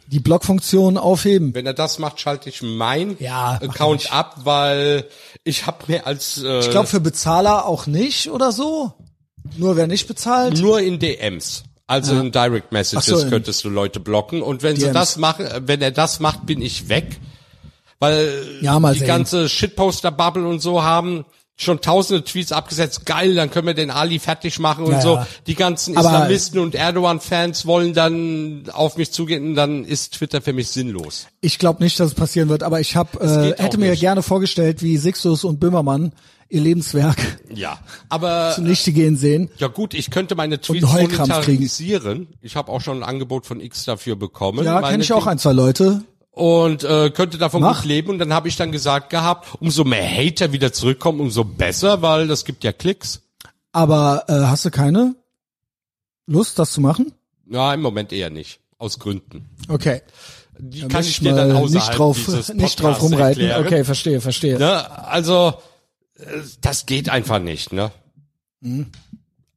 [0.08, 1.54] Die Blockfunktion aufheben.
[1.56, 5.06] Wenn er das macht, schalte ich mein Ja, Account ab, weil
[5.44, 8.94] ich habe mir als äh, Ich glaube für Bezahler auch nicht oder so.
[9.58, 10.60] Nur wer nicht bezahlt.
[10.60, 11.64] nur in DMs.
[11.88, 14.94] Also in Direct Messages so, in könntest du Leute blocken und wenn sie DMs.
[14.94, 17.20] das machen, wenn er das macht, bin ich weg,
[18.00, 18.32] weil
[18.62, 21.26] Ja, mal die ganze Shitposter Bubble und so haben
[21.58, 23.06] schon tausende Tweets abgesetzt.
[23.06, 25.20] Geil, dann können wir den Ali fertig machen und Ja, so.
[25.48, 30.42] Die ganzen Aber- Islamisten und Erdogan-Fans wollen dann auf mich zugehen und dann ist Twitter
[30.42, 31.28] für mich sinnlos.
[31.40, 34.02] Ich glaube nicht, dass es passieren wird, aber ich hab, äh, hätte mir nicht.
[34.02, 36.12] gerne vorgestellt, wie Sixtus und Böhmermann
[36.50, 37.18] ihr Lebenswerk
[37.54, 37.80] Ja,
[38.10, 39.50] aber zunichte gehen sehen.
[39.58, 42.28] Ja gut, ich könnte meine Tweets monetarisieren.
[42.42, 44.66] Ich habe auch schon ein Angebot von X dafür bekommen.
[44.66, 46.04] Ja, kenne ich auch ein, zwei Leute.
[46.36, 47.78] Und äh, könnte davon Mach.
[47.82, 48.10] gut leben.
[48.10, 52.28] Und dann habe ich dann gesagt gehabt, umso mehr Hater wieder zurückkommen, umso besser, weil
[52.28, 53.22] das gibt ja Klicks.
[53.72, 55.16] Aber äh, hast du keine
[56.28, 57.14] Lust, das zu machen?
[57.50, 58.60] Ja, im Moment eher nicht.
[58.78, 59.50] Aus Gründen.
[59.70, 60.02] Okay.
[60.58, 63.44] Die Da kann ich dir dann außerhalb nicht drauf, nicht drauf rumreiten.
[63.44, 63.66] erklären.
[63.66, 64.60] Okay, verstehe, verstehe.
[64.60, 65.08] Ne?
[65.08, 65.54] Also,
[66.18, 66.24] äh,
[66.60, 67.92] das geht einfach nicht, ne?
[68.60, 68.88] Mhm.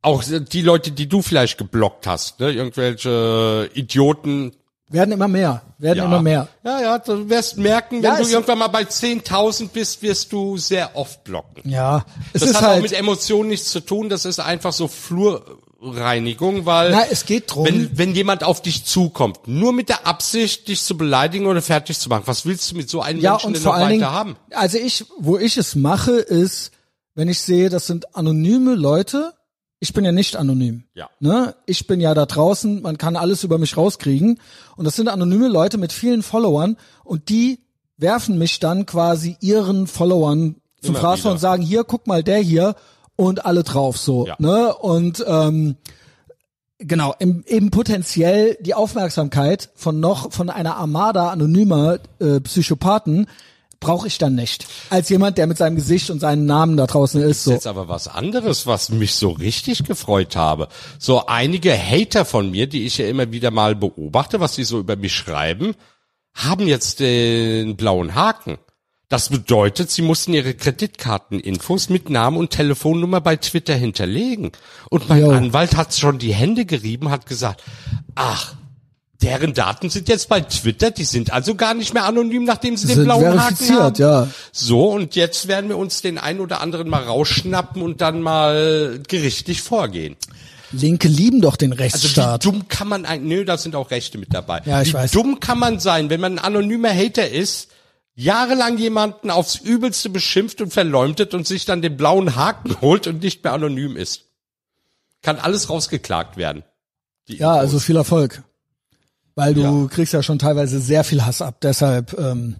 [0.01, 2.53] Auch die Leute, die du vielleicht geblockt hast, ne?
[2.53, 4.53] Irgendwelche Idioten,
[4.91, 6.49] Werden immer mehr, werden immer mehr.
[6.65, 10.57] Ja, ja, du wirst merken, wenn Ja, du irgendwann mal bei 10.000 bist, wirst du
[10.57, 11.69] sehr oft blocken.
[11.69, 14.73] Ja, es Das ist hat auch mit halt, Emotionen nichts zu tun, das ist einfach
[14.73, 17.67] so Flurreinigung, weil na, es geht drum.
[17.67, 21.99] wenn, wenn jemand auf dich zukommt, nur mit der Absicht, dich zu beleidigen oder fertig
[21.99, 23.91] zu machen, was willst du mit so einem ja, Menschen und denn vor noch allen
[23.91, 24.37] Dingen, weiter haben?
[24.53, 26.73] also ich, wo ich es mache, ist,
[27.15, 29.33] wenn ich sehe, das sind anonyme Leute,
[29.81, 30.85] ich bin ja nicht anonym.
[30.95, 31.09] Ja.
[31.21, 31.55] Ne?
[31.67, 34.41] Ich bin ja da draußen, man kann alles über mich rauskriegen.
[34.77, 37.61] Und das sind anonyme Leute mit vielen Followern und die
[37.97, 42.77] werfen mich dann quasi ihren Followern zum Fraß und sagen, hier, guck mal, der hier
[43.17, 44.27] und alle drauf so.
[44.27, 44.37] Ja.
[44.39, 44.75] Ne?
[44.75, 45.77] Und ähm,
[46.79, 53.27] genau, im, eben potenziell die Aufmerksamkeit von noch von einer Armada anonymer äh, Psychopathen
[53.81, 54.67] brauche ich dann nicht.
[54.91, 57.45] Als jemand, der mit seinem Gesicht und seinem Namen da draußen ist.
[57.45, 57.53] So.
[57.53, 60.69] Jetzt aber was anderes, was mich so richtig gefreut habe.
[60.99, 64.79] So einige Hater von mir, die ich ja immer wieder mal beobachte, was sie so
[64.81, 65.75] über mich schreiben,
[66.35, 68.59] haben jetzt den blauen Haken.
[69.09, 74.53] Das bedeutet, sie mussten ihre Kreditkarteninfos mit Namen und Telefonnummer bei Twitter hinterlegen.
[74.91, 75.31] Und mein Jo.
[75.31, 77.65] Anwalt hat schon die Hände gerieben, hat gesagt,
[78.15, 78.55] ach,
[79.23, 82.87] deren Daten sind jetzt bei Twitter, die sind also gar nicht mehr anonym, nachdem sie
[82.87, 83.97] den Sind blauen Haken verifiziert, haben.
[84.01, 84.29] ja.
[84.53, 89.01] So, und jetzt werden wir uns den ein oder anderen mal rausschnappen und dann mal
[89.09, 90.17] gerichtlich vorgehen.
[90.71, 92.45] Linke lieben doch den Also Rechtsstaat.
[92.45, 94.63] wie dumm kann man ein, nö, da sind auch Rechte mit dabei.
[94.67, 95.11] Ja, ich wie weiß.
[95.13, 97.69] dumm kann man sein, wenn man ein anonymer Hater ist,
[98.15, 103.23] jahrelang jemanden aufs Übelste beschimpft und verleumdet und sich dann den blauen Haken holt und
[103.23, 104.25] nicht mehr anonym ist.
[105.23, 106.65] Kann alles rausgeklagt werden.
[107.27, 108.43] Ja, also viel Erfolg.
[109.39, 109.87] Weil du Ja.
[109.89, 111.61] kriegst ja schon teilweise sehr viel Hass ab.
[111.63, 112.57] Deshalb ähm,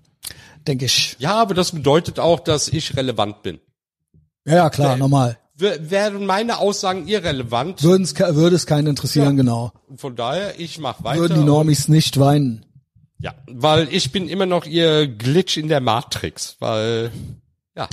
[0.69, 1.17] denke ich.
[1.19, 3.59] Ja, aber das bedeutet auch, dass ich relevant bin.
[4.47, 5.01] Ja, ja, klar, Nee.
[5.01, 5.39] normal.
[5.57, 9.73] Wären meine Aussagen irrelevant, Würden's, würde es keinen interessieren, genau.
[9.97, 11.19] von daher, ich mach weiter.
[11.21, 12.65] Würden die Normis nicht weinen.
[13.19, 17.11] Ja, weil ich bin immer noch ihr Glitch in der Matrix, weil
[17.77, 17.89] ja,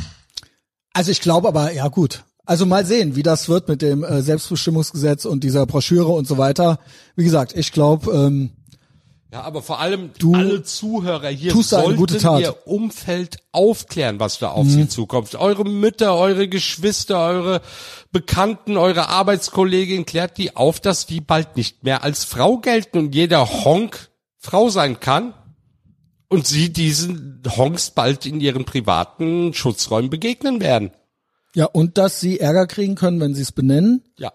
[0.94, 2.24] Also ich glaube aber, ja gut.
[2.46, 6.38] Also mal sehen, wie das wird mit dem äh, Selbstbestimmungsgesetz und dieser Broschüre und so
[6.38, 6.78] weiter.
[7.16, 8.52] Wie gesagt, ich glaube, ähm,
[9.36, 14.56] ja, aber vor allem Du alle Zuhörer hier sollten ihr Umfeld aufklären, was da Mhm.
[14.56, 15.36] auf sie zukommt.
[15.36, 17.62] Eure Mütter, eure Geschwister, eure
[18.14, 23.16] Bekannten, eure Arbeitskollegin klärt die auf, dass die bald nicht mehr als Frau gelten und
[23.16, 25.34] jeder Honk Frau sein kann
[26.30, 30.92] und sie diesen Honks bald in ihren privaten Schutzräumen begegnen werden.
[31.56, 34.32] ja, und dass sie Ärger kriegen können, wenn sie es benennen Ja.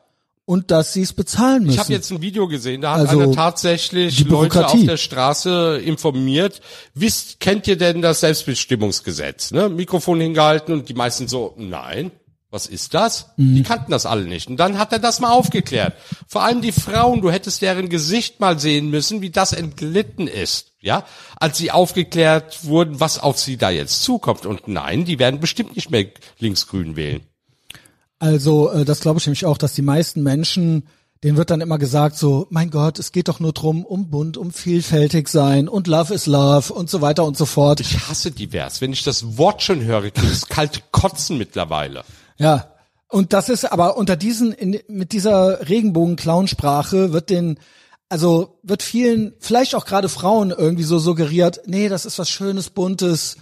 [0.51, 1.75] Und dass sie es bezahlen müssen.
[1.75, 4.97] Ich habe jetzt ein Video gesehen, da hat Also, einer tatsächlich die Leute auf der
[4.97, 6.61] Straße informiert.
[6.93, 9.53] Wisst, kennt ihr denn das Selbstbestimmungsgesetz?
[9.53, 9.69] Ne?
[9.69, 12.11] Mikrofon hingehalten und die meisten so, nein,
[12.51, 13.29] was ist das?
[13.37, 13.55] Mhm.
[13.55, 14.49] Die kannten das alle nicht.
[14.49, 15.95] Und dann hat er das mal aufgeklärt.
[16.27, 20.73] Vor allem die Frauen, du hättest deren Gesicht mal sehen müssen, wie das entglitten ist.
[20.81, 21.05] Ja,
[21.37, 24.47] als sie aufgeklärt wurden, was auf sie da jetzt zukommt.
[24.47, 26.07] Und nein, die werden bestimmt nicht mehr
[26.41, 27.21] linksgrün wählen.
[28.21, 30.87] Also, äh, das glaube ich nämlich auch, dass die meisten Menschen,
[31.25, 34.37] denen wird dann immer gesagt so, mein Gott, es geht doch nur drum, um bunt,
[34.37, 37.81] um vielfältig sein und Love is Love und so weiter und so fort.
[37.81, 38.81] Ich hasse divers.
[38.81, 42.05] Wenn ich das Wort schon höre, kriege ich kalte Kotzen mittlerweile.
[42.39, 42.71] Ja,
[43.09, 47.59] Und das ist aber unter diesen, in, mit dieser Regenbogen-Clownsprache wird den,
[48.09, 52.71] also wird vielen, vielleicht auch gerade Frauen irgendwie so suggeriert, nee, das ist was Schönes,
[52.71, 53.37] Buntes,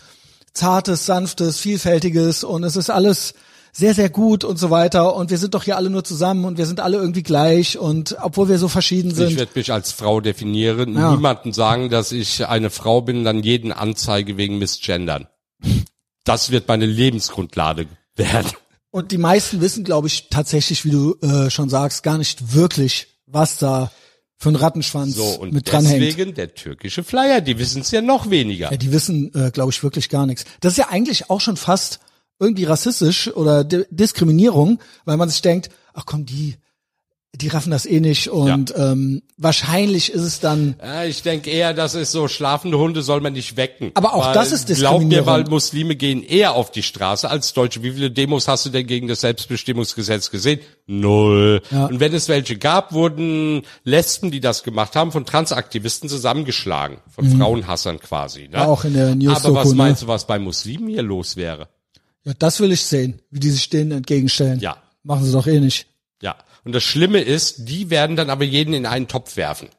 [0.54, 3.34] Zartes, Sanftes, Vielfältiges und es ist alles
[3.72, 6.58] sehr, sehr gut und so weiter und wir sind doch hier alle nur zusammen und
[6.58, 9.28] wir sind alle irgendwie gleich und obwohl wir so verschieden sind.
[9.30, 11.12] Ich werde mich als Frau definieren, Ja.
[11.14, 15.26] niemanden sagen, dass ich eine Frau bin, dann jeden Anzeige wegen Missgendern.
[16.24, 17.86] Das wird meine Lebensgrundlade
[18.16, 18.50] werden.
[18.90, 23.08] Und die meisten wissen, glaube ich, tatsächlich, wie du äh, schon sagst, gar nicht wirklich,
[23.26, 23.90] was da
[24.38, 26.02] für ein Rattenschwanz So, und mit dranhängt.
[26.02, 28.70] deswegen der türkische Flyer, die wissen es ja noch weniger.
[28.70, 30.44] Ja, die wissen, äh, glaube ich, wirklich gar nichts.
[30.60, 32.00] Das ist ja eigentlich auch schon fast
[32.38, 36.56] irgendwie rassistisch oder Di Diskriminierung, weil man sich denkt, ach komm, die,
[37.34, 41.74] die raffen das eh nicht und ähm, wahrscheinlich ist es dann Ja, ich denke eher,
[41.74, 43.90] das ist so, schlafende Hunde soll man nicht wecken.
[43.94, 45.26] Aber auch weil, das ist Glaub mir, Diskriminierung.
[45.26, 47.82] weil Muslime gehen eher auf die Straße als Deutsche.
[47.82, 50.60] Wie viele Demos hast du denn gegen das Selbstbestimmungsgesetz gesehen?
[50.86, 51.60] Null.
[51.70, 51.86] Ja.
[51.86, 56.98] Und wenn es welche gab, wurden Lesben, die das gemacht haben, von Transaktivisten zusammengeschlagen.
[57.10, 58.48] Von Frauenhassern quasi.
[58.48, 58.56] Ne?
[58.58, 58.62] Mhm.
[58.62, 59.74] Auch in der News Aber was ne?
[59.74, 61.68] meinst du, was bei Muslimen hier los wäre?
[62.28, 64.60] Ja, das will ich sehen, wie die sich denen entgegenstellen.
[64.60, 64.76] Ja.
[65.02, 65.86] Machen sie doch eh nicht.
[66.20, 66.36] Ja.
[66.62, 69.70] Und das Schlimme ist, die werden dann aber jeden in einen Topf werfen.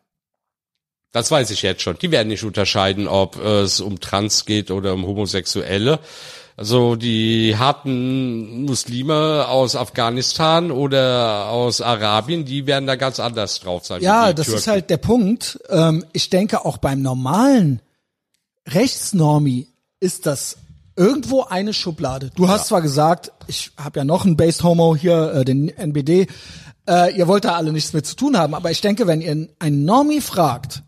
[1.12, 2.00] Das weiß ich jetzt schon.
[2.00, 6.00] Die werden nicht unterscheiden, ob es um Trans geht oder um Homosexuelle.
[6.58, 13.86] Also die harten Muslime aus Afghanistan oder aus Arabien, die werden da ganz anders drauf
[13.86, 14.02] sein.
[14.02, 14.60] Ja, das Türken.
[14.60, 15.60] ist halt der Punkt.
[15.70, 17.80] Ähm, ich denke auch beim normalen
[18.68, 19.68] Rechtsnormi
[20.00, 20.58] ist das
[21.00, 22.30] irgendwo eine Schublade.
[22.36, 26.28] Du hast zwar gesagt, ich habe ja noch einen Based Homo hier, äh, den NBD.
[26.88, 29.48] Äh, ihr wollt da alle nichts mit zu tun haben, aber ich denke, wenn ihr
[29.60, 30.84] einen Normi fragt,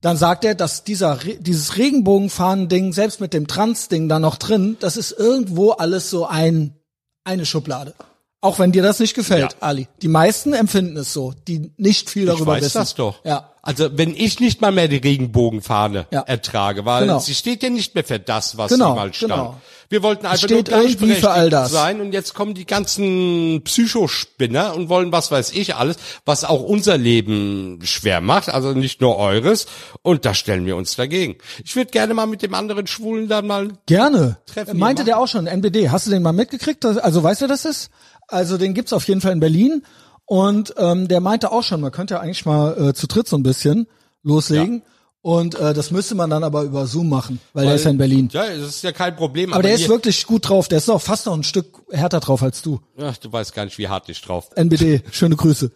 [0.00, 4.96] dann sagt er, dass dieser dieses Regenbogenfahnen-Ding, selbst mit dem Trans-Ding da noch drin, das
[4.96, 6.74] ist irgendwo alles so ein
[7.22, 7.94] eine Schublade.
[8.42, 9.58] Auch wenn dir das nicht gefällt, Ja.
[9.60, 9.86] Ali.
[10.02, 12.78] Die meisten empfinden es so, die nicht viel ich darüber weiß wissen.
[12.78, 13.24] das doch.
[13.24, 13.48] Ja.
[13.64, 16.22] Also wenn ich nicht mal mehr die Regenbogenfahne Ja.
[16.22, 17.20] ertrage, weil Genau.
[17.20, 19.32] sie steht ja nicht mehr für das, was Genau, sie mal stand.
[19.32, 19.56] genau.
[19.88, 21.70] Wir wollten einfach steht nur irgendwie für all das.
[21.70, 26.62] sein und jetzt kommen die ganzen Psychospinner und wollen was weiß ich alles, was auch
[26.62, 29.66] unser Leben schwer macht, also nicht nur eures
[30.02, 31.36] und da stellen wir uns dagegen.
[31.64, 34.38] Ich würde gerne mal mit dem anderen Schwulen dann mal Gerne.
[34.46, 35.90] Treffen Meinte der auch schon, NBD.
[35.90, 36.84] Hast du den mal mitgekriegt?
[36.84, 37.90] Also weißt du, das ist?
[38.32, 39.82] Also den gibt's auf jeden Fall in Berlin.
[40.24, 43.36] Und ähm, der meinte auch schon, man könnte ja eigentlich mal äh, zu dritt so
[43.36, 43.86] ein bisschen
[44.22, 44.82] loslegen.
[45.20, 47.98] Und äh, das müsste man dann aber über Zoom machen, weil, der ist ja in
[47.98, 48.28] Berlin.
[48.32, 49.52] Ja, das ist ja kein Problem.
[49.52, 50.66] Aber der ist wirklich gut drauf.
[50.66, 52.80] Der ist auch fast noch ein Stück härter drauf als du.
[53.00, 54.50] Ach, du weißt gar nicht, wie hart ich drauf.
[54.56, 55.70] NBD, schöne Grüße.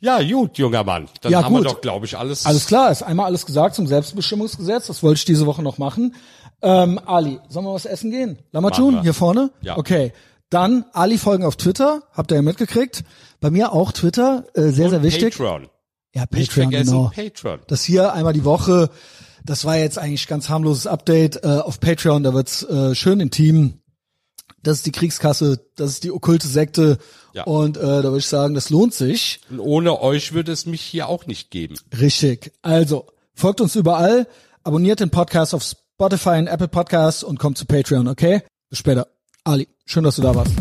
[0.00, 1.08] Ja, gut, junger Mann.
[1.20, 1.64] Dann Ja, haben gut.
[1.64, 2.46] wir doch, glaube ich, alles.
[2.46, 4.86] Alles klar, ist einmal alles gesagt zum Selbstbestimmungsgesetz.
[4.86, 6.14] Das wollte ich diese Woche noch machen.
[6.62, 8.38] Ähm, Ali, sollen wir was essen gehen?
[8.96, 9.02] Wir.
[9.02, 9.50] hier vorne?
[9.60, 9.76] Ja.
[9.76, 10.12] Okay.
[10.54, 13.02] Dann Ali folgen auf Twitter, habt ihr ja mitgekriegt.
[13.40, 15.36] Bei mir auch Twitter, äh, sehr, sehr Und wichtig.
[15.36, 15.68] Patreon.
[16.14, 17.10] Ja, Patreon, genau.
[17.12, 17.58] Patreon.
[17.66, 18.88] Das hier einmal die Woche,
[19.44, 23.80] das war jetzt eigentlich ganz harmloses Update äh, auf Patreon, da wird's äh, schön intim.
[24.62, 26.98] Das ist die Kriegskasse, das ist die okkulte Sekte.
[27.32, 27.42] Ja.
[27.42, 29.40] Und äh, da würde ich sagen, das lohnt sich.
[29.50, 31.74] Und ohne euch würde es mich hier auch nicht geben.
[31.98, 32.52] Richtig.
[32.62, 34.28] Also, folgt uns überall,
[34.62, 38.42] abonniert den Podcast auf Spotify und Apple Podcasts und kommt zu Patreon, okay?
[38.70, 39.08] Bis später.
[39.46, 40.54] Ali, schön, dass du da warst.